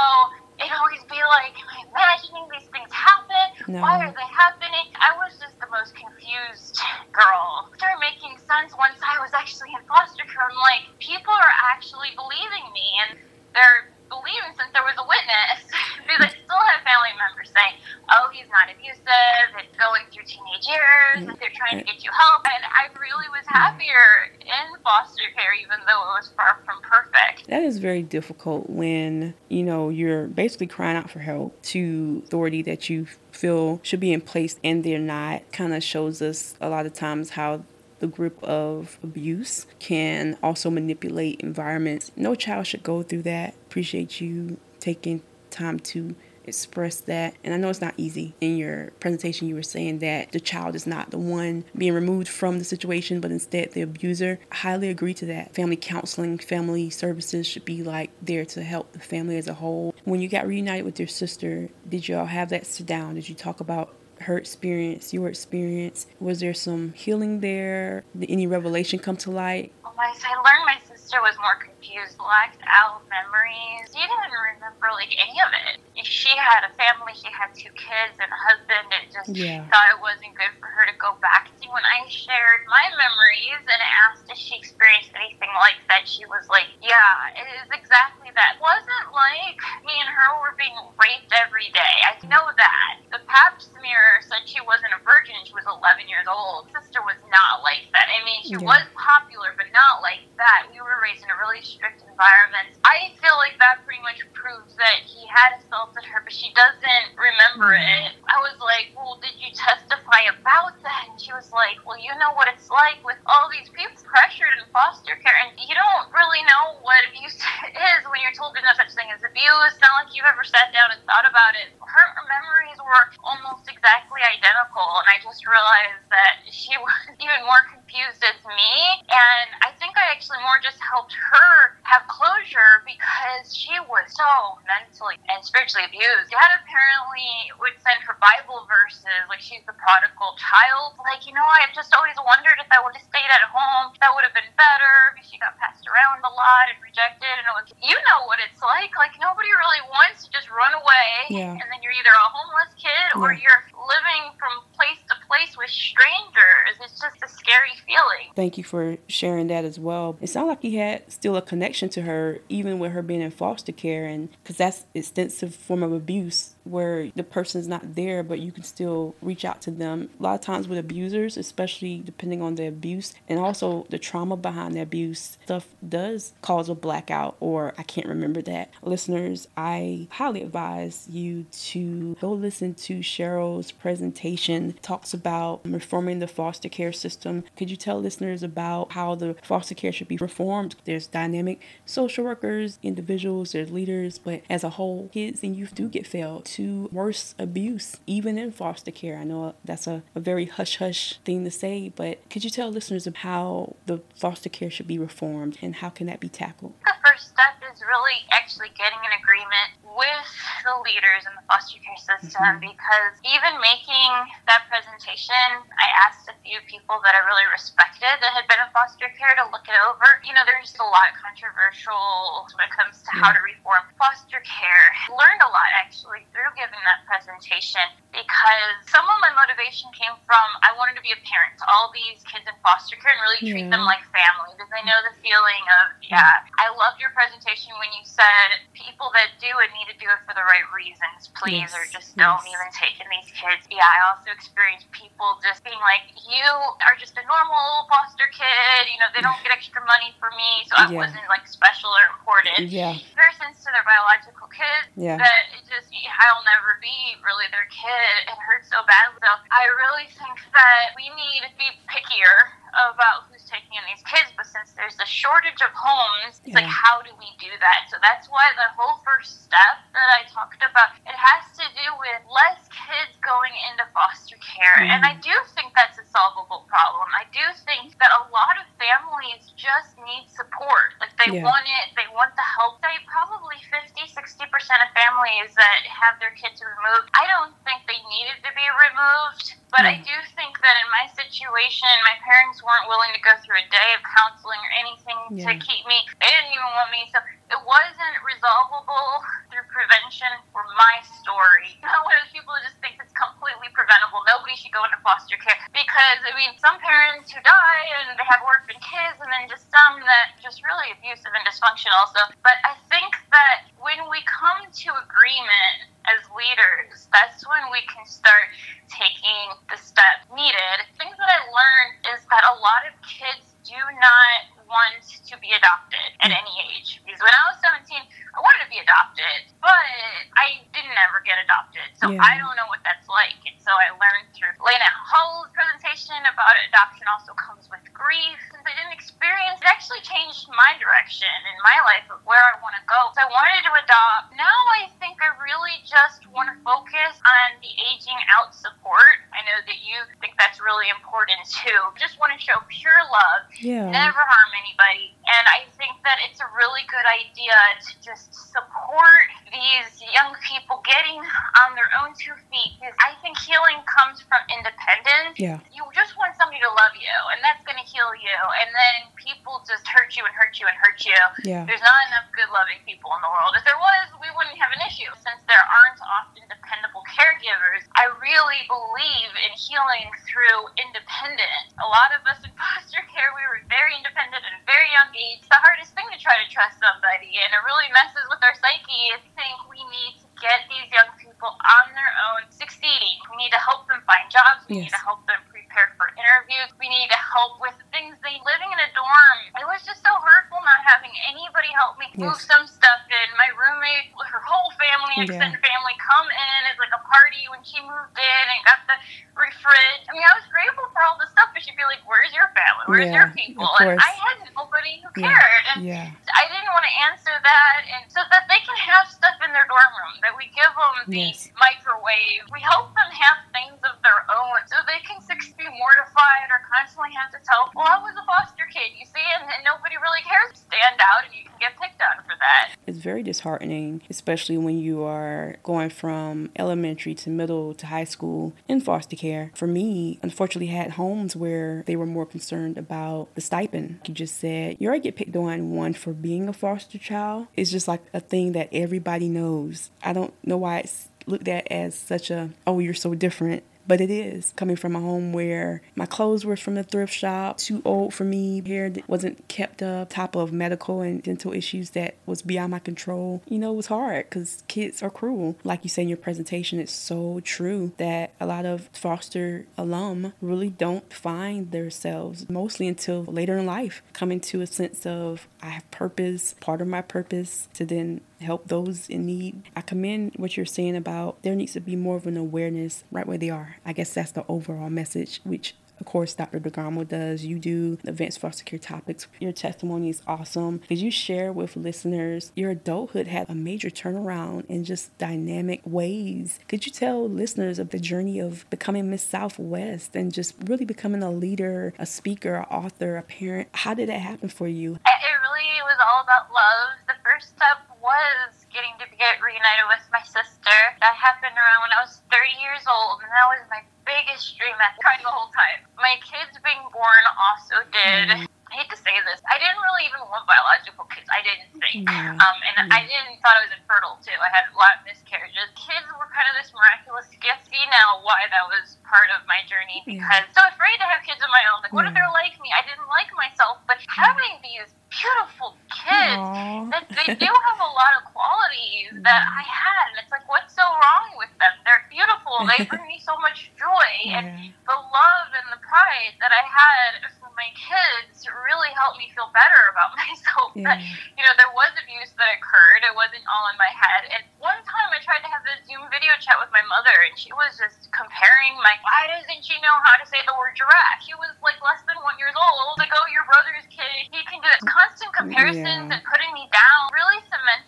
it'd 0.66 0.74
always 0.74 1.02
be 1.06 1.22
like, 1.22 1.54
am 1.54 1.70
I 1.70 1.80
imagining 1.86 2.46
these 2.50 2.66
things 2.74 2.90
happen? 2.90 3.46
No. 3.70 3.78
Why 3.86 4.02
are 4.02 4.10
they 4.10 4.28
happening? 4.34 4.90
I 4.98 5.14
was 5.22 5.38
just 5.38 5.54
the 5.62 5.70
most 5.70 5.94
confused 5.94 6.82
girl. 7.14 7.70
It 7.70 7.78
started 7.78 8.02
making 8.02 8.34
sense 8.42 8.74
once 8.74 8.98
I 8.98 9.22
was 9.22 9.30
actually 9.30 9.70
in 9.78 9.82
foster 9.86 10.26
care. 10.26 10.42
I'm 10.42 10.58
like, 10.58 10.82
people 10.98 11.34
are 11.34 11.54
actually 11.70 12.10
believing 12.18 12.66
me, 12.74 12.86
and 13.06 13.10
they're 13.54 13.94
believing 14.08 14.52
since 14.56 14.70
there 14.72 14.84
was 14.84 14.96
a 14.98 15.06
witness. 15.06 15.66
because 16.06 16.22
I 16.22 16.30
still 16.30 16.62
have 16.70 16.80
family 16.86 17.12
members 17.18 17.50
saying, 17.50 17.76
oh, 18.10 18.30
he's 18.32 18.46
not 18.48 18.70
abusive, 18.70 19.48
it's 19.58 19.76
going 19.76 20.06
through 20.14 20.24
teenage 20.24 20.66
years, 20.66 21.26
they're 21.40 21.54
trying 21.54 21.78
to 21.78 21.84
get 21.84 22.02
you 22.04 22.10
help. 22.14 22.46
And 22.46 22.62
I 22.62 22.88
really 22.98 23.28
was 23.34 23.44
happier 23.46 24.30
in 24.40 24.66
foster 24.82 25.26
care, 25.34 25.54
even 25.54 25.78
though 25.86 26.00
it 26.00 26.12
was 26.22 26.30
far 26.36 26.62
from 26.64 26.80
perfect. 26.82 27.48
That 27.48 27.62
is 27.62 27.78
very 27.78 28.02
difficult 28.02 28.70
when, 28.70 29.34
you 29.48 29.62
know, 29.62 29.88
you're 29.88 30.26
basically 30.26 30.68
crying 30.68 30.96
out 30.96 31.10
for 31.10 31.20
help 31.20 31.60
to 31.74 32.22
authority 32.26 32.62
that 32.62 32.88
you 32.88 33.06
feel 33.32 33.80
should 33.82 34.00
be 34.00 34.12
in 34.12 34.20
place 34.20 34.58
and 34.62 34.84
they're 34.84 34.98
not. 34.98 35.42
Kind 35.52 35.74
of 35.74 35.82
shows 35.82 36.22
us 36.22 36.54
a 36.60 36.68
lot 36.68 36.86
of 36.86 36.94
times 36.94 37.30
how 37.30 37.64
the 37.98 38.06
grip 38.06 38.42
of 38.42 38.98
abuse 39.02 39.66
can 39.78 40.36
also 40.42 40.70
manipulate 40.70 41.40
environments. 41.40 42.12
No 42.16 42.34
child 42.34 42.66
should 42.66 42.82
go 42.82 43.02
through 43.02 43.22
that. 43.22 43.54
Appreciate 43.66 44.20
you 44.20 44.58
taking 44.80 45.22
time 45.50 45.80
to 45.80 46.14
express 46.44 47.00
that. 47.00 47.34
And 47.42 47.52
I 47.52 47.56
know 47.56 47.68
it's 47.68 47.80
not 47.80 47.94
easy. 47.96 48.34
In 48.40 48.56
your 48.56 48.92
presentation, 49.00 49.48
you 49.48 49.54
were 49.54 49.62
saying 49.62 49.98
that 49.98 50.32
the 50.32 50.40
child 50.40 50.74
is 50.74 50.86
not 50.86 51.10
the 51.10 51.18
one 51.18 51.64
being 51.76 51.92
removed 51.92 52.28
from 52.28 52.58
the 52.58 52.64
situation, 52.64 53.20
but 53.20 53.30
instead 53.30 53.72
the 53.72 53.82
abuser. 53.82 54.38
I 54.52 54.56
highly 54.56 54.88
agree 54.88 55.14
to 55.14 55.26
that. 55.26 55.54
Family 55.54 55.76
counseling, 55.76 56.38
family 56.38 56.90
services 56.90 57.46
should 57.46 57.64
be 57.64 57.82
like 57.82 58.10
there 58.22 58.44
to 58.46 58.62
help 58.62 58.92
the 58.92 59.00
family 59.00 59.36
as 59.36 59.48
a 59.48 59.54
whole. 59.54 59.94
When 60.04 60.20
you 60.20 60.28
got 60.28 60.46
reunited 60.46 60.84
with 60.84 60.98
your 60.98 61.08
sister, 61.08 61.68
did 61.88 62.08
y'all 62.08 62.26
have 62.26 62.50
that 62.50 62.66
sit 62.66 62.86
down? 62.86 63.14
Did 63.14 63.28
you 63.28 63.34
talk 63.34 63.60
about 63.60 63.94
her 64.26 64.36
experience, 64.36 65.14
your 65.14 65.28
experience? 65.28 66.06
Was 66.20 66.40
there 66.40 66.54
some 66.54 66.92
healing 66.92 67.40
there? 67.40 68.04
Did 68.18 68.30
any 68.30 68.46
revelation 68.46 68.98
come 68.98 69.16
to 69.18 69.30
light? 69.30 69.72
Well, 69.84 69.94
I 69.98 70.10
learned 70.12 70.66
my 70.66 70.78
sister 70.84 71.18
was 71.22 71.34
more 71.40 71.54
confused, 71.62 72.18
blacked 72.18 72.60
out 72.66 73.02
memories. 73.08 73.86
She 73.94 74.02
didn't 74.02 74.34
remember 74.34 74.90
like 74.92 75.14
any 75.14 75.38
of 75.40 75.50
it. 75.54 75.80
She 76.04 76.28
had 76.36 76.66
a 76.68 76.74
family, 76.76 77.14
she 77.14 77.30
had 77.32 77.54
two 77.54 77.70
kids 77.78 78.18
and 78.20 78.28
a 78.28 78.40
husband. 78.50 78.86
It 79.00 79.14
just 79.14 79.30
Yeah. 79.30 79.64
thought 79.70 79.88
it 79.94 80.00
wasn't 80.02 80.34
good 80.34 80.52
for 80.60 80.66
her 80.66 80.84
to 80.86 80.92
go 80.98 81.14
back. 81.22 81.48
When 81.68 81.84
I 81.84 82.06
shared 82.08 82.64
my 82.68 82.86
memories 82.96 83.62
and 83.66 83.82
asked 84.08 84.30
if 84.30 84.38
she 84.38 84.56
experienced 84.56 85.12
anything 85.14 85.52
like 85.60 85.80
that, 85.88 86.08
she 86.08 86.24
was 86.26 86.48
like, 86.48 86.68
"Yeah, 86.80 87.36
it 87.36 87.46
is 87.62 87.68
exactly 87.72 88.30
that." 88.34 88.56
It 88.56 88.60
wasn't 88.62 89.12
like 89.12 89.58
me 89.84 89.94
and 90.00 90.08
her 90.08 90.40
were 90.40 90.54
being 90.56 90.76
raped 90.98 91.32
every 91.32 91.68
day. 91.70 91.94
I 92.06 92.16
know 92.26 92.50
that. 92.56 92.92
The 93.12 93.18
pap 93.26 93.60
smear 93.60 94.20
said 94.22 94.46
she 94.46 94.60
wasn't 94.62 94.92
a 94.94 94.98
virgin. 95.04 95.34
And 95.36 95.46
she 95.46 95.54
was 95.54 95.66
11 95.66 96.08
years 96.08 96.26
old. 96.28 96.70
Sister 96.72 97.02
was 97.02 97.16
not 97.30 97.62
like 97.62 97.90
that. 97.92 98.08
I 98.08 98.22
mean, 98.24 98.42
she 98.42 98.54
Yeah. 98.56 98.64
was 98.64 98.86
popular, 98.94 99.52
but 99.56 99.70
not 99.72 100.00
like 100.02 100.22
that. 100.36 100.66
We 100.70 100.80
were 100.80 101.00
raised 101.02 101.24
in 101.24 101.30
a 101.30 101.36
really 101.36 101.62
strict 101.62 102.02
environment. 102.02 102.78
I 102.84 103.12
feel 103.20 103.36
like 103.36 103.58
that 103.58 103.84
pretty 103.84 104.00
much 104.02 104.22
proves 104.32 104.76
that 104.76 105.02
he 105.04 105.26
had 105.26 105.58
assaulted 105.58 106.04
her, 106.04 106.20
but 106.22 106.32
she 106.32 106.52
doesn't 106.52 107.16
remember 107.16 107.72
Mhm. 107.74 108.06
it. 108.06 108.12
I 108.28 108.38
was 108.40 108.58
like, 108.60 108.92
well, 108.94 109.16
did 109.16 109.34
you 109.40 109.50
testify 109.52 110.20
about 110.28 110.80
that? 110.82 111.08
And 111.08 111.20
she 111.20 111.32
was 111.32 111.50
like, 111.52 111.55
well, 111.88 111.96
you 111.96 112.12
know 112.20 112.36
what 112.36 112.52
it's 112.52 112.68
like 112.68 113.00
with 113.00 113.16
all 113.24 113.48
these 113.48 113.72
people 113.72 113.96
pressured 114.04 114.52
in 114.60 114.64
foster 114.76 115.16
care, 115.24 115.36
and 115.44 115.56
you 115.56 115.72
don't 115.72 116.06
really 116.12 116.44
know 116.44 116.80
what 116.84 117.00
abuse 117.08 117.36
is 117.96 118.00
when 118.08 118.20
you're 118.20 118.36
told 118.36 118.52
there's 118.52 118.68
no 118.68 118.76
such 118.76 118.92
thing 118.92 119.08
as 119.12 119.24
abuse. 119.24 119.72
It's 119.72 119.80
not 119.80 120.04
like 120.04 120.12
you've 120.12 120.28
ever 120.28 120.44
sat 120.44 120.72
down 120.72 120.92
and 120.92 121.00
thought 121.08 121.24
about 121.24 121.56
it. 121.56 121.72
Her 121.80 122.06
memories 122.28 122.80
were 122.80 123.04
almost 123.24 123.68
exactly 123.68 124.20
identical, 124.20 124.84
and 125.00 125.08
I 125.08 125.16
just 125.24 125.44
realized 125.44 126.04
that 126.12 126.44
she 126.48 126.76
was 126.84 126.96
even 127.20 127.40
more 127.48 127.64
confused 127.72 128.20
as 128.24 128.38
me. 128.44 128.72
And 129.12 129.48
I 129.64 129.72
think 129.76 129.96
I 129.96 130.12
actually 130.12 130.40
more 130.44 130.60
just 130.60 130.80
helped 130.80 131.12
her 131.12 131.75
have 131.86 132.02
closure 132.10 132.82
because 132.82 133.54
she 133.54 133.70
was 133.86 134.10
so 134.10 134.26
mentally 134.66 135.14
and 135.30 135.38
spiritually 135.46 135.86
abused. 135.86 136.34
Dad 136.34 136.50
apparently 136.58 137.30
would 137.62 137.78
send 137.78 138.02
her 138.02 138.18
Bible 138.18 138.66
verses, 138.66 139.22
like 139.30 139.38
she's 139.38 139.62
the 139.70 139.76
prodigal 139.78 140.34
child. 140.34 140.98
Like, 141.06 141.22
you 141.30 141.32
know, 141.32 141.46
I've 141.46 141.70
just 141.70 141.94
always 141.94 142.18
wondered 142.18 142.58
if 142.58 142.66
I 142.74 142.82
would 142.82 142.98
have 142.98 143.06
stayed 143.06 143.30
at 143.30 143.46
home, 143.46 143.94
that 144.02 144.10
would 144.10 144.26
have 144.26 144.34
been 144.34 144.50
better 144.58 145.14
because 145.14 145.30
she 145.30 145.38
got 145.38 145.54
passed 145.62 145.86
around 145.86 146.26
a 146.26 146.32
lot 146.34 146.66
and 146.74 146.78
rejected. 146.82 147.30
And 147.30 147.46
it 147.46 147.54
was, 147.54 147.70
you 147.78 147.94
know 147.94 148.26
what 148.26 148.42
it's 148.42 148.58
like. 148.58 148.90
Like, 148.98 149.14
nobody 149.22 149.50
really 149.54 149.82
wants 149.94 150.26
to 150.26 150.28
just 150.34 150.50
run 150.50 150.74
away. 150.74 151.30
Yeah. 151.30 151.54
And 151.54 151.66
then 151.70 151.78
you're 151.86 151.94
either 151.94 152.10
a 152.10 152.28
homeless 152.34 152.74
kid 152.74 153.06
or 153.22 153.30
Yeah. 153.30 153.46
you're 153.46 153.62
living 153.78 154.34
from 154.42 154.66
place 154.74 154.98
place 155.28 155.56
with 155.56 155.70
strangers. 155.70 156.76
It's 156.82 157.00
just 157.00 157.16
a 157.22 157.28
scary 157.28 157.70
feeling. 157.86 158.32
Thank 158.34 158.58
you 158.58 158.64
for 158.64 158.98
sharing 159.08 159.46
that 159.48 159.64
as 159.64 159.78
well. 159.78 160.18
It 160.20 160.28
sounded 160.28 160.48
like 160.48 160.62
he 160.62 160.76
had 160.76 161.10
still 161.10 161.36
a 161.36 161.42
connection 161.42 161.88
to 161.90 162.02
her, 162.02 162.40
even 162.48 162.78
with 162.78 162.92
her 162.92 163.02
being 163.02 163.20
in 163.20 163.30
foster 163.30 163.72
care, 163.72 164.06
and 164.06 164.28
because 164.42 164.56
that's 164.56 164.84
extensive 164.94 165.54
form 165.54 165.82
of 165.82 165.92
abuse 165.92 166.55
where 166.66 167.10
the 167.14 167.24
person's 167.24 167.68
not 167.68 167.94
there, 167.94 168.22
but 168.22 168.38
you 168.38 168.52
can 168.52 168.62
still 168.62 169.14
reach 169.22 169.44
out 169.44 169.60
to 169.62 169.70
them. 169.70 170.10
A 170.18 170.22
lot 170.22 170.34
of 170.34 170.40
times 170.40 170.68
with 170.68 170.78
abusers, 170.78 171.36
especially 171.36 172.02
depending 172.04 172.42
on 172.42 172.56
the 172.56 172.66
abuse 172.66 173.14
and 173.28 173.38
also 173.38 173.86
the 173.90 173.98
trauma 173.98 174.36
behind 174.36 174.74
the 174.74 174.80
abuse, 174.80 175.38
stuff 175.44 175.68
does 175.86 176.32
cause 176.42 176.68
a 176.68 176.74
blackout, 176.74 177.36
or 177.40 177.74
I 177.78 177.82
can't 177.82 178.08
remember 178.08 178.42
that. 178.42 178.70
Listeners, 178.82 179.48
I 179.56 180.08
highly 180.10 180.42
advise 180.42 181.06
you 181.08 181.44
to 181.52 182.16
go 182.20 182.32
listen 182.32 182.74
to 182.74 182.98
Cheryl's 182.98 183.72
presentation. 183.72 184.74
Talks 184.82 185.14
about 185.14 185.60
reforming 185.64 186.18
the 186.18 186.26
foster 186.26 186.68
care 186.68 186.92
system. 186.92 187.44
Could 187.56 187.70
you 187.70 187.76
tell 187.76 188.00
listeners 188.00 188.42
about 188.42 188.92
how 188.92 189.14
the 189.14 189.36
foster 189.42 189.74
care 189.74 189.92
should 189.92 190.08
be 190.08 190.16
reformed? 190.16 190.76
There's 190.84 191.06
dynamic 191.06 191.62
social 191.84 192.24
workers, 192.24 192.78
individuals, 192.82 193.52
there's 193.52 193.70
leaders, 193.70 194.18
but 194.18 194.42
as 194.50 194.64
a 194.64 194.70
whole, 194.70 195.08
kids 195.12 195.42
and 195.42 195.56
youth 195.56 195.74
do 195.74 195.88
get 195.88 196.06
failed 196.06 196.44
to 196.56 196.88
worse 196.92 197.34
abuse, 197.38 197.98
even 198.06 198.38
in 198.38 198.50
foster 198.52 198.90
care. 198.90 199.18
I 199.18 199.24
know 199.24 199.54
that's 199.64 199.86
a, 199.86 200.02
a 200.14 200.20
very 200.20 200.46
hush 200.46 200.76
hush 200.78 201.18
thing 201.24 201.44
to 201.44 201.50
say, 201.50 201.92
but 201.94 202.18
could 202.30 202.44
you 202.44 202.50
tell 202.50 202.70
listeners 202.70 203.06
of 203.06 203.16
how 203.16 203.76
the 203.86 204.00
foster 204.16 204.48
care 204.48 204.70
should 204.70 204.86
be 204.88 204.98
reformed 204.98 205.58
and 205.60 205.76
how 205.76 205.90
can 205.90 206.06
that 206.08 206.20
be 206.20 206.28
tackled? 206.28 206.72
The 206.84 206.96
first 207.04 207.28
step 207.36 207.60
is 207.72 207.80
really 207.84 208.24
actually 208.32 208.72
getting 208.72 208.98
an 209.04 209.12
agreement 209.20 209.76
with 209.84 210.28
the 210.64 210.74
leaders 210.84 211.24
in 211.28 211.32
the 211.36 211.44
foster 211.48 211.76
care 211.80 211.96
system 212.00 212.42
Mhm. 212.56 212.72
because 212.72 213.12
even 213.24 213.52
making 213.60 214.10
that 214.48 214.64
presentation, 214.68 215.36
I 215.76 215.88
asked 216.08 216.28
a 216.28 216.36
few 216.44 216.60
people 216.68 217.00
that 217.04 217.14
I 217.16 217.20
really 217.28 217.46
respected 217.52 218.12
that 218.20 218.32
had 218.32 218.48
been 218.48 218.60
in 218.60 218.68
foster 218.72 219.08
care 219.16 219.32
to 219.40 219.44
look 219.52 219.64
it 219.68 219.76
over. 219.88 220.20
You 220.24 220.32
know, 220.36 220.44
there's 220.44 220.72
a 220.80 220.84
lot 220.84 221.12
controversial 221.20 222.48
when 222.56 222.68
it 222.68 222.72
comes 222.74 223.02
to 223.02 223.10
how 223.20 223.32
to 223.32 223.40
reform 223.40 223.82
foster 223.98 224.40
care. 224.44 224.86
Learned 225.10 225.42
a 225.42 225.48
lot 225.50 225.70
actually 225.80 226.26
through 226.32 226.45
giving 226.54 226.78
that 226.86 227.02
presentation 227.08 227.82
because 228.14 228.74
some 228.88 229.04
of 229.04 229.18
my 229.20 229.32
motivation 229.34 229.90
came 229.96 230.14
from 230.24 230.46
I 230.62 230.72
wanted 230.78 230.94
to 230.96 231.04
be 231.04 231.12
a 231.12 231.20
parent 231.26 231.56
to 231.60 231.64
all 231.68 231.90
these 231.92 232.22
kids 232.28 232.46
in 232.46 232.54
foster 232.62 232.96
care 233.00 233.12
and 233.12 233.20
really 233.24 233.42
treat 233.42 233.66
Yeah. 233.66 233.74
them 233.74 233.84
like 233.84 234.02
family 234.14 234.54
because 234.56 234.70
I 234.72 234.82
know 234.86 234.96
the 235.04 235.14
feeling 235.20 235.64
of 235.82 235.84
yeah. 236.06 236.40
I 236.62 236.70
loved 236.72 237.02
your 237.02 237.10
presentation 237.12 237.74
when 237.82 237.90
you 237.92 238.04
said 238.06 238.62
people 238.72 239.10
that 239.18 239.34
do 239.42 239.50
it 239.60 239.68
need 239.76 239.90
to 239.90 239.96
do 239.98 240.06
it 240.08 240.20
for 240.24 240.32
the 240.38 240.44
right 240.46 240.64
reasons, 240.72 241.28
please, 241.34 241.68
Yes, 241.68 241.74
or 241.74 241.84
just 241.90 242.14
don't 242.16 242.44
even 242.46 242.68
take 242.72 242.96
in 243.02 243.08
these 243.10 243.28
kids. 243.34 243.66
Yeah, 243.68 243.84
I 243.84 243.98
also 244.12 244.30
experienced 244.30 244.88
people 244.92 245.40
just 245.42 245.64
being 245.66 245.78
like, 245.82 246.04
you 246.26 246.46
are 246.86 246.96
just 246.96 247.16
a 247.18 247.24
normal 247.26 247.88
foster 247.90 248.28
kid. 248.32 248.88
You 248.92 248.98
know, 249.02 249.10
they 249.12 249.20
don't 249.24 249.38
get 249.42 249.50
extra 249.52 249.82
money 249.84 250.14
for 250.20 250.30
me, 250.38 250.64
so 250.70 250.76
I 250.78 250.88
Yeah. 250.90 251.00
wasn't 251.04 251.26
like 251.28 251.44
special 251.48 251.90
or 251.90 252.04
important. 252.16 252.70
Yeah, 252.70 252.94
Comparisons 252.96 253.60
to 253.64 253.68
their 253.74 253.84
biological 253.84 254.48
kids 254.52 254.88
yeah. 254.96 255.16
that 255.18 255.42
it 255.56 255.64
just 255.68 255.90
I'll 256.36 256.44
never 256.44 256.76
be 256.84 257.16
really 257.24 257.48
their 257.48 257.64
kid. 257.72 258.28
It 258.28 258.36
hurts 258.36 258.68
so 258.68 258.84
badly. 258.84 259.16
So 259.24 259.32
I 259.48 259.64
really 259.88 260.04
think 260.12 260.36
that 260.52 260.92
we 260.92 261.08
need 261.16 261.48
to 261.48 261.52
be 261.56 261.64
pickier 261.88 262.52
about 262.76 263.24
who's 263.32 263.40
taking 263.48 263.72
in 263.72 263.84
these 263.88 264.04
kids, 264.04 264.28
but 264.36 264.44
since 264.44 264.76
there's 264.76 265.00
a 265.00 265.08
shortage 265.08 265.64
of 265.64 265.72
homes, 265.72 266.44
it's 266.44 266.52
Yeah. 266.52 266.60
like, 266.60 266.68
how 266.68 267.00
do 267.00 267.08
we 267.16 267.32
do 267.40 267.48
that? 267.56 267.88
So 267.88 267.96
that's 268.04 268.28
why 268.28 268.52
the 268.52 268.68
whole 268.76 269.00
first 269.00 269.48
step 269.48 269.80
that 269.96 270.08
I 270.12 270.28
talked 270.28 270.60
about, 270.60 270.92
it 271.08 271.16
has 271.16 271.56
to 271.56 271.64
do 271.72 271.88
with 271.96 272.20
less 272.28 272.68
kids 272.68 273.16
going 273.24 273.56
into 273.72 273.88
foster 273.96 274.36
care. 274.44 274.76
And 274.84 275.08
I 275.08 275.16
mm. 275.16 275.22
do 275.24 275.32
think 275.56 275.72
that's 275.72 275.96
a 275.96 276.04
solvable 276.12 276.68
problem. 276.68 277.08
I 277.16 277.24
do 277.32 277.44
think 277.64 277.96
that 277.96 278.12
a 278.12 278.28
lot 278.28 278.60
of 278.60 278.68
families 278.76 279.56
just 279.56 279.96
need 280.04 280.28
support. 280.28 280.95
They 281.18 281.32
Yeah. 281.32 281.44
want 281.44 281.66
it, 281.66 281.96
they 281.96 282.06
want 282.14 282.36
the 282.36 282.42
help. 282.42 282.78
Say 282.84 282.98
probably 283.08 283.56
50, 283.72 284.06
60% 284.06 284.82
of 284.82 284.90
families 284.94 285.54
that 285.56 285.82
have 285.88 286.20
their 286.20 286.32
kids 286.32 286.62
removed, 286.62 287.08
I 287.14 287.26
don't 287.26 287.56
think 287.64 287.82
they 287.88 288.00
needed 288.08 288.38
to 288.44 288.52
be 288.54 288.66
removed. 288.90 289.55
But 289.74 289.82
I 289.82 289.98
hmm. 289.98 290.06
do 290.06 290.16
think 290.38 290.54
that 290.62 290.76
in 290.78 290.88
my 290.94 291.10
situation, 291.10 291.90
my 292.06 292.16
parents 292.22 292.62
weren't 292.62 292.86
willing 292.86 293.10
to 293.12 293.22
go 293.22 293.34
through 293.42 293.58
a 293.58 293.68
day 293.68 293.90
of 293.98 294.02
counseling 294.06 294.62
or 294.62 294.72
anything 294.78 295.18
Yeah. 295.34 295.50
to 295.50 295.52
keep 295.58 295.82
me. 295.90 296.06
They 296.22 296.30
didn't 296.30 296.54
even 296.54 296.70
want 296.74 296.90
me. 296.94 297.10
So 297.10 297.18
it 297.50 297.60
wasn't 297.66 298.16
resolvable 298.26 299.22
through 299.50 299.66
prevention 299.70 300.30
for 300.50 300.66
my 300.78 301.02
story. 301.22 301.78
I'm 301.82 302.02
one 302.06 302.14
of 302.14 302.26
those 302.26 302.34
people 302.34 302.54
who 302.54 302.62
just 302.62 302.78
think 302.78 302.98
it's 303.02 303.14
completely 303.14 303.70
preventable. 303.74 304.22
Nobody 304.26 304.54
should 304.54 304.74
go 304.74 304.82
into 304.86 304.98
foster 305.02 305.38
care 305.38 305.58
because, 305.74 306.18
I 306.26 306.32
mean, 306.34 306.54
some 306.58 306.78
parents 306.78 307.30
who 307.30 307.42
die 307.42 307.84
and 308.02 308.14
they 308.18 308.26
have 308.26 308.42
orphan 308.46 308.78
kids, 308.82 309.18
and 309.18 309.30
then 309.30 309.50
just 309.50 309.66
some 309.70 309.98
that 310.02 310.38
just 310.42 310.62
really 310.62 310.90
abusive 310.94 311.30
and 311.34 311.42
dysfunctional. 311.46 312.06
So, 312.14 312.22
but 312.42 312.58
I 312.62 312.78
think 312.90 313.14
that 313.34 313.70
when 313.78 313.98
we 314.10 314.22
come 314.26 314.66
to 314.66 314.88
agreement 315.06 315.90
as 316.12 316.22
leaders, 316.34 317.08
that's 317.10 317.42
when 317.46 317.66
we 317.70 317.82
can 317.90 318.06
start 318.06 318.50
taking 318.86 319.54
the 319.70 319.78
steps 319.78 320.26
needed. 320.34 320.78
Things 320.98 321.16
that 321.18 321.30
I 321.30 321.40
learned 321.50 321.94
is 322.14 322.20
that 322.30 322.44
a 322.46 322.54
lot 322.62 322.86
of 322.86 322.94
kids 323.02 323.56
do 323.66 323.78
not 323.98 324.56
want 324.70 325.02
to 325.02 325.34
be 325.42 325.50
adopted 325.54 326.06
at 326.22 326.30
mm. 326.30 326.38
any 326.38 326.54
age. 326.74 327.02
Because 327.02 327.18
when 327.22 327.34
I 327.34 327.42
was 327.50 327.58
17, 327.62 328.06
I 328.36 328.38
wanted 328.44 328.68
to 328.68 328.70
be 328.70 328.76
adopted, 328.78 329.48
but 329.64 329.88
I 330.36 330.60
didn't 330.76 330.92
ever 331.08 331.24
get 331.24 331.40
adopted. 331.40 331.88
So 331.96 332.12
Yeah. 332.12 332.20
I 332.20 332.36
don't 332.36 332.52
know 332.60 332.68
what 332.68 332.84
that's 332.84 333.08
like. 333.08 333.40
And 333.48 333.56
so 333.56 333.72
I 333.72 333.90
learned 333.96 334.28
through 334.36 334.52
Lena 334.60 334.90
Hull's 335.08 335.48
presentation 335.56 336.14
about 336.28 336.52
adoption 336.68 337.08
also 337.08 337.32
comes 337.34 337.64
with 337.72 337.80
grief. 337.96 338.36
Since 338.52 338.62
I 338.68 338.76
didn't 338.76 338.92
experience 338.92 339.64
it 339.64 339.68
actually 339.72 340.04
changed 340.04 340.46
my 340.52 340.76
direction 340.76 341.32
in 341.48 341.56
my 341.64 341.80
life 341.88 342.04
of 342.12 342.20
where 342.28 342.44
I 342.44 342.60
want 342.60 342.76
to 342.76 342.84
go. 342.84 343.08
So 343.16 343.24
I 343.24 343.28
wanted 343.32 343.64
to 343.64 343.72
adopt. 343.72 344.36
Now 344.36 344.58
I 344.84 344.92
think 345.00 345.16
I 345.24 345.32
really 345.40 345.80
just 345.88 346.28
want 346.28 346.52
to 346.52 346.56
focus 346.60 347.16
on 347.24 347.56
the 347.64 347.72
aging 347.88 348.20
out 348.36 348.52
support. 348.52 349.24
I 349.32 349.40
know 349.48 349.58
that 349.64 349.80
you 349.80 349.96
think 350.20 350.36
that's 350.36 350.60
really 350.60 350.92
important 350.92 351.40
too. 351.48 351.80
Just 351.96 352.20
want 352.20 352.36
to 352.36 352.38
show 352.38 352.60
pure 352.68 353.00
love 353.08 353.48
Yeah. 353.58 353.88
never 353.88 354.20
harm 354.20 354.50
anybody. 354.60 355.15
And 355.26 355.44
I 355.50 355.66
think 355.74 355.98
that 356.06 356.22
it's 356.22 356.38
a 356.38 356.46
really 356.54 356.86
good 356.86 357.02
idea 357.02 357.58
to 357.82 357.92
just 357.98 358.30
support 358.30 359.26
these 359.50 359.98
young 360.14 360.38
people 360.46 360.78
getting 360.86 361.18
on 361.66 361.74
their 361.74 361.90
own 361.98 362.14
two 362.14 362.34
feet. 362.46 362.78
Because 362.78 362.94
I 363.02 363.18
think 363.18 363.34
healing 363.42 363.82
comes 363.90 364.22
from 364.22 364.38
independence. 364.46 365.34
Yeah. 365.34 365.58
You 365.74 365.82
just 365.90 366.14
want 366.14 366.38
somebody 366.38 366.62
to 366.62 366.70
love 366.78 366.94
you, 366.94 367.16
and 367.34 367.42
that's 367.42 367.58
going 367.66 367.78
to 367.78 367.86
heal 367.86 368.14
you. 368.14 368.38
And 368.62 368.70
then 368.70 369.10
people 369.18 369.66
just 369.66 369.82
hurt 369.90 370.14
you 370.14 370.22
and 370.22 370.30
hurt 370.30 370.62
you 370.62 370.70
and 370.70 370.78
hurt 370.78 371.02
you. 371.02 371.18
Yeah. 371.42 371.66
There's 371.66 371.82
not 371.82 372.00
enough 372.14 372.30
good, 372.30 372.46
loving 372.54 372.78
people 372.86 373.10
in 373.18 373.20
the 373.26 373.32
world. 373.32 373.58
If 373.58 373.66
there 373.66 373.78
was, 373.78 374.06
we 374.22 374.30
wouldn't 374.38 374.54
have 374.62 374.70
an 374.70 374.82
issue. 374.86 375.10
Since 375.26 375.42
there 375.50 375.66
aren't 375.66 375.98
often 376.06 376.46
dependable 376.46 377.02
caregivers, 377.10 377.82
I 377.98 378.06
really 378.22 378.62
believe 378.70 379.30
in 379.42 379.52
healing 379.58 380.06
through 380.30 380.70
independence. 380.78 381.74
A 381.82 381.88
lot 381.90 382.14
of 382.14 382.22
us 382.30 382.38
in 382.46 382.54
foster 382.60 383.02
care, 383.10 383.34
we 383.34 383.42
were 383.50 383.66
very 383.66 383.98
independent 383.98 384.46
at 384.46 384.54
a 384.54 384.62
very 384.68 384.86
young 384.94 385.10
age. 385.16 385.40
It's 385.42 385.48
the 385.50 385.60
hardest 385.64 385.96
thing 385.96 386.06
to 386.12 386.18
try 386.20 386.36
to 386.36 386.46
trust 386.52 386.76
somebody, 386.78 387.32
and 387.40 387.50
it 387.50 387.62
really 387.64 387.88
messes 387.96 388.24
with 388.28 388.40
our 388.44 388.54
psyche. 388.60 389.16
I 389.16 389.20
think 389.34 389.56
we 389.72 389.80
need 389.88 390.20
to 390.22 390.28
get 390.44 390.68
these 390.68 390.88
young 390.92 391.08
people 391.16 391.48
on 391.48 391.86
their 391.96 392.12
own 392.32 392.44
succeeding. 392.52 393.16
We 393.32 393.40
need 393.40 393.52
to 393.56 393.62
help 393.62 393.88
them 393.88 394.04
find 394.04 394.28
jobs. 394.28 394.68
We 394.68 394.84
need 394.84 394.92
to 394.92 395.00
help 395.02 395.24
them 395.26 395.40
prepare 395.48 395.96
for 395.96 396.12
interviews. 396.16 396.70
We 396.76 396.88
need 396.92 397.08
to 397.08 397.20
help 397.20 397.56
with 397.64 397.74
things 397.92 398.20
they 398.20 398.36
living 398.44 398.70
in 398.70 398.80
a 398.84 398.90
dorm. 398.92 399.38
It 399.56 399.66
was 399.66 399.80
just 399.88 400.04
so 400.04 400.12
hurtful 400.12 400.60
not 400.62 400.80
having 400.84 401.12
anybody 401.32 401.72
help 401.72 401.96
me 401.96 402.12
move 402.20 402.36
Yes. 402.36 402.44
some 402.48 402.68
stuff 402.68 403.00
in. 403.08 403.28
My 403.40 403.48
roommate, 403.56 404.12
her 404.28 404.42
whole 404.44 404.70
family, 404.76 405.16
Yeah. 405.16 405.26
extended 405.28 405.60
family, 405.64 405.94
come 406.04 406.28
in 406.28 406.60
as 406.68 406.76
like 406.78 406.92
a 406.92 407.02
party 407.08 407.48
when 407.48 407.64
she 407.64 407.80
moved 407.80 408.16
in 408.18 408.44
and 408.52 408.60
got 408.68 408.84
the 408.88 408.96
refridge. 409.36 410.02
I 410.08 410.12
mean, 410.12 410.24
I 410.24 410.34
was 410.36 410.46
grateful 410.52 410.84
for 410.92 411.00
all 411.08 411.16
the 411.20 411.28
stuff, 411.32 411.50
but 411.52 411.62
she'd 411.64 411.76
be 411.76 411.84
like, 411.84 412.04
"Where's 412.08 412.32
your 412.34 412.48
family? 412.56 412.84
Where's 412.88 413.08
Yeah, 413.12 413.24
your 413.24 413.30
people?" 413.32 413.68
And. 413.80 414.00
I 414.00 414.12
had 414.12 414.36
nobody 414.56 415.00
who 415.02 415.10
Yeah. 415.20 415.28
cared. 415.28 415.65
And 415.76 415.84
Yeah. 415.84 416.08
I 416.32 416.48
didn't 416.48 416.72
want 416.72 416.88
to 416.88 416.94
answer 417.12 417.34
that, 417.36 417.78
and 417.92 418.08
so 418.08 418.24
that 418.32 418.48
they 418.48 418.60
can 418.64 418.76
have 418.88 419.04
stuff 419.12 419.36
in 419.44 419.52
their 419.52 419.68
dorm 419.68 419.92
room, 420.00 420.16
that 420.24 420.32
we 420.36 420.48
give 420.56 420.72
them 420.72 420.94
the 421.12 421.28
Yes. 421.28 421.52
microwave, 421.60 422.48
we 422.50 422.60
help 422.64 422.96
them 422.96 423.10
have 423.12 423.36
things 423.52 423.78
of 423.84 424.00
their 424.00 424.24
own, 424.32 424.58
so 424.66 424.76
they 424.88 425.00
can 425.04 425.20
six 425.20 425.52
be 425.52 425.68
mortified 425.68 426.48
or 426.48 426.64
constantly 426.72 427.12
have 427.12 427.30
to 427.30 427.40
tell, 427.44 427.70
"Well, 427.76 427.86
I 427.86 427.98
was 428.00 428.16
a 428.16 428.24
foster 428.24 428.64
kid," 428.72 428.96
you 428.96 429.04
see, 429.04 429.24
and, 429.36 429.44
and 429.44 429.64
nobody 429.64 429.96
really 430.00 430.22
cares. 430.22 430.56
Stand 430.56 430.96
out, 431.00 431.24
and 431.28 431.34
you 431.36 431.44
can 431.44 431.58
get 431.60 431.76
picked 431.76 432.00
on 432.00 432.24
for 432.24 432.36
that. 432.40 432.72
It's 432.86 432.98
very 432.98 433.22
disheartening, 433.36 434.02
especially 434.08 434.56
when 434.56 434.78
you 434.78 435.02
are 435.02 435.56
going 435.62 435.90
from 435.90 436.50
elementary 436.56 437.14
to 437.14 437.30
middle 437.30 437.74
to 437.74 437.86
high 437.86 438.04
school 438.04 438.54
in 438.68 438.80
foster 438.80 439.16
care. 439.16 439.50
For 439.54 439.66
me, 439.66 440.18
unfortunately, 440.22 440.68
had 440.68 440.92
homes 440.92 441.36
where 441.36 441.82
they 441.86 441.96
were 441.96 442.06
more 442.06 442.26
concerned 442.26 442.78
about 442.78 443.34
the 443.34 443.40
stipend. 443.40 444.00
You 444.06 444.14
just 444.14 444.38
said 444.38 444.76
you 444.78 444.88
already 444.88 445.02
get 445.02 445.16
picked 445.16 445.36
on 445.36 445.72
one 445.72 445.92
for 445.92 446.12
being 446.12 446.48
a 446.48 446.52
foster 446.52 446.98
child. 446.98 447.48
It's 447.56 447.70
just 447.70 447.88
like 447.88 448.02
a 448.14 448.20
thing 448.20 448.52
that 448.52 448.68
everybody 448.72 449.28
knows. 449.28 449.90
I 450.02 450.12
don't 450.12 450.32
know 450.44 450.56
why 450.56 450.78
it's 450.78 451.08
looked 451.26 451.48
at 451.48 451.70
as 451.72 451.94
such 451.94 452.30
a 452.30 452.50
oh 452.66 452.78
you're 452.78 452.94
so 452.94 453.12
different 453.12 453.64
but 453.86 454.00
it 454.00 454.10
is 454.10 454.52
coming 454.56 454.76
from 454.76 454.96
a 454.96 455.00
home 455.00 455.32
where 455.32 455.82
my 455.94 456.06
clothes 456.06 456.44
were 456.44 456.56
from 456.56 456.74
the 456.74 456.82
thrift 456.82 457.12
shop, 457.12 457.58
too 457.58 457.82
old 457.84 458.14
for 458.14 458.24
me, 458.24 458.62
hair 458.66 458.90
that 458.90 459.08
wasn't 459.08 459.46
kept 459.48 459.82
up, 459.82 460.10
top 460.10 460.36
of 460.36 460.52
medical 460.52 461.00
and 461.00 461.22
dental 461.22 461.52
issues 461.52 461.90
that 461.90 462.16
was 462.26 462.42
beyond 462.42 462.70
my 462.70 462.78
control. 462.78 463.42
You 463.48 463.58
know, 463.58 463.72
it 463.72 463.76
was 463.76 463.86
hard 463.86 464.28
because 464.28 464.62
kids 464.68 465.02
are 465.02 465.10
cruel. 465.10 465.56
Like 465.64 465.84
you 465.84 465.90
said 465.90 466.02
in 466.02 466.08
your 466.08 466.16
presentation, 466.16 466.78
it's 466.80 466.92
so 466.92 467.40
true 467.44 467.92
that 467.98 468.32
a 468.40 468.46
lot 468.46 468.66
of 468.66 468.88
foster 468.92 469.66
alum 469.78 470.32
really 470.40 470.70
don't 470.70 471.12
find 471.12 471.70
themselves, 471.70 472.48
mostly 472.48 472.88
until 472.88 473.24
later 473.24 473.56
in 473.58 473.66
life, 473.66 474.02
coming 474.12 474.40
to 474.40 474.60
a 474.60 474.66
sense 474.66 475.06
of 475.06 475.48
I 475.62 475.70
have 475.70 475.90
purpose, 475.90 476.54
part 476.60 476.80
of 476.80 476.88
my 476.88 477.02
purpose 477.02 477.68
to 477.74 477.84
then 477.84 478.20
help 478.40 478.68
those 478.68 479.08
in 479.08 479.26
need. 479.26 479.62
I 479.74 479.80
commend 479.80 480.32
what 480.36 480.56
you're 480.56 480.66
saying 480.66 480.96
about 480.96 481.42
there 481.42 481.54
needs 481.54 481.72
to 481.72 481.80
be 481.80 481.96
more 481.96 482.16
of 482.16 482.26
an 482.26 482.36
awareness 482.36 483.04
right 483.10 483.26
where 483.26 483.38
they 483.38 483.50
are. 483.50 483.75
I 483.86 483.92
guess 483.92 484.12
that's 484.12 484.32
the 484.32 484.44
overall 484.48 484.90
message, 484.90 485.40
which 485.44 485.74
of 485.98 486.04
course 486.04 486.34
Dr. 486.34 486.60
DeGarmo 486.60 487.08
does. 487.08 487.44
You 487.46 487.58
do 487.58 487.98
events 488.04 488.36
for 488.36 488.52
secure 488.52 488.78
topics. 488.78 489.28
Your 489.40 489.52
testimony 489.52 490.10
is 490.10 490.22
awesome. 490.26 490.80
Could 490.80 490.98
you 490.98 491.10
share 491.10 491.52
with 491.52 491.76
listeners 491.76 492.52
your 492.54 492.70
adulthood 492.72 493.28
had 493.28 493.48
a 493.48 493.54
major 493.54 493.88
turnaround 493.88 494.66
in 494.66 494.84
just 494.84 495.16
dynamic 495.18 495.80
ways? 495.84 496.58
Could 496.68 496.84
you 496.84 496.92
tell 496.92 497.26
listeners 497.28 497.78
of 497.78 497.90
the 497.90 497.98
journey 497.98 498.40
of 498.40 498.68
becoming 498.68 499.08
Miss 499.08 499.22
Southwest 499.22 500.14
and 500.14 500.34
just 500.34 500.54
really 500.66 500.84
becoming 500.84 501.22
a 501.22 501.30
leader, 501.30 501.94
a 501.98 502.04
speaker, 502.04 502.56
an 502.56 502.64
author, 502.64 503.16
a 503.16 503.22
parent? 503.22 503.68
How 503.72 503.94
did 503.94 504.08
that 504.08 504.20
happen 504.20 504.48
for 504.48 504.68
you? 504.68 504.94
It 504.94 505.36
really 505.40 505.80
was 505.84 505.98
all 506.04 506.22
about 506.22 506.52
love. 506.52 507.16
First 507.36 507.52
step 507.52 507.84
was 508.00 508.64
getting 508.72 508.96
to 508.96 509.04
get 509.20 509.36
reunited 509.44 509.84
with 509.92 510.00
my 510.08 510.24
sister. 510.24 510.72
That 511.04 511.12
happened 511.20 511.52
around 511.52 511.80
when 511.84 511.92
I 511.92 512.00
was 512.00 512.24
30 512.32 512.48
years 512.64 512.80
old, 512.88 513.20
and 513.20 513.28
that 513.28 513.44
was 513.52 513.60
my 513.68 513.84
biggest 514.08 514.56
dream 514.56 514.72
at 514.80 514.96
crying 515.04 515.20
the 515.20 515.28
whole 515.28 515.52
time. 515.52 515.84
My 516.00 516.16
kids 516.24 516.56
being 516.64 516.80
born 516.96 517.24
also 517.36 517.84
did. 517.92 518.48
Mm-hmm. 518.48 518.55
I 518.72 518.82
hate 518.82 518.90
to 518.90 518.98
say 518.98 519.14
this. 519.30 519.38
I 519.46 519.56
didn't 519.62 519.78
really 519.78 520.04
even 520.10 520.20
want 520.26 520.42
biological 520.50 521.06
kids. 521.06 521.30
I 521.30 521.40
didn't 521.40 521.70
think. 521.78 522.06
Yeah. 522.10 522.34
Um, 522.34 522.56
and 522.74 522.90
I 522.90 523.06
didn't 523.06 523.38
thought 523.40 523.54
I 523.56 523.62
was 523.62 523.74
infertile 523.74 524.18
too. 524.20 524.34
I 524.42 524.50
had 524.50 524.66
a 524.68 524.76
lot 524.76 524.98
of 524.98 525.06
miscarriages. 525.06 525.70
Kids 525.78 526.06
were 526.18 526.26
kind 526.34 526.50
of 526.50 526.58
this 526.58 526.74
miraculous 526.74 527.30
gift. 527.38 527.70
See 527.70 527.84
now 527.94 528.20
why 528.26 528.50
that 528.50 528.66
was 528.66 528.98
part 529.06 529.30
of 529.38 529.46
my 529.46 529.62
journey 529.70 530.02
Yeah. 530.02 530.18
because 530.18 530.44
so 530.50 530.62
afraid 530.66 530.98
to 530.98 531.06
have 531.06 531.22
kids 531.22 531.38
of 531.40 531.50
my 531.54 531.62
own. 531.70 531.86
Like, 531.86 531.94
what 531.94 532.10
if 532.10 532.12
they're 532.12 532.34
like 532.34 532.58
me? 532.58 532.74
I 532.74 532.82
didn't 532.82 533.06
like 533.06 533.30
myself, 533.38 533.78
but 533.86 534.02
having 534.10 534.58
these 534.66 534.90
beautiful 535.14 535.78
kids 535.88 536.42
that 536.90 537.06
they 537.14 537.38
do 537.38 537.46
have 537.48 537.78
a 537.80 537.90
lot 537.94 538.12
of 538.18 538.26
qualities 538.34 539.14
that 539.26 539.42
I 539.46 539.62
had, 539.62 540.10
and 540.12 540.18
it's 540.20 540.32
like, 540.34 540.44
what's 540.50 540.74
so 540.74 540.82
wrong 540.82 541.38
with 541.38 541.50
them? 541.62 541.72
They're 541.86 542.04
beautiful. 542.10 542.66
They 542.66 542.82
bring 542.84 543.06
me 543.06 543.22
so 543.22 543.38
much 543.38 543.70
joy, 543.78 544.10
and 544.34 544.74
the 544.86 544.98
love 544.98 545.48
and 545.54 545.66
the 545.70 545.80
pride 545.86 546.34
that 546.42 546.50
I 546.50 546.64
had 546.66 547.12
for 547.38 547.45
my 547.56 547.72
kids 547.72 548.44
really 548.52 548.92
helped 548.92 549.16
me 549.16 549.32
feel 549.32 549.48
better 549.56 549.80
about 549.90 550.12
myself 550.20 550.76
Yeah. 550.76 550.92
But, 550.92 551.00
you 551.40 551.42
know, 551.42 551.56
there 551.56 551.72
was 551.72 551.88
abuse 551.96 552.28
that 552.36 552.52
occurred. 552.52 553.00
It 553.08 553.16
wasn't 553.16 553.48
all 553.48 553.72
in 553.72 553.76
my 553.80 553.88
head. 553.88 554.28
And 554.28 554.44
one 554.60 554.76
time 554.84 555.08
I 555.08 555.18
tried 555.24 555.40
to 555.40 555.48
have 555.48 555.64
a 555.64 555.80
Zoom 555.88 556.04
video 556.12 556.36
chat 556.36 556.60
with 556.60 556.68
my 556.68 556.84
mother, 556.84 557.16
and 557.24 557.32
she 557.40 557.48
was 557.56 557.80
just 557.80 558.12
comparing 558.12 558.76
my, 558.84 558.92
why 559.00 559.24
doesn't 559.32 559.64
she 559.64 559.80
know 559.80 559.96
how 560.04 560.20
to 560.20 560.26
say 560.28 560.44
the 560.44 560.52
word 560.60 560.76
giraffe? 560.76 561.24
She 561.24 561.32
was 561.40 561.56
like 561.64 561.80
less 561.80 562.04
than 562.04 562.20
one 562.20 562.36
years 562.36 562.52
old. 562.52 563.00
Like, 563.00 563.12
oh, 563.16 563.24
your 563.32 563.48
brother's 563.48 563.88
kid, 563.88 564.28
he 564.28 564.40
can 564.44 564.60
do 564.60 564.68
it. 564.68 564.80
Constant 564.84 565.32
comparisons 565.32 566.12
yeah. 566.12 566.20
and 566.20 566.22
putting 566.28 566.52
me 566.52 566.68
down 566.68 567.00
really 567.16 567.40
cemented 567.48 567.85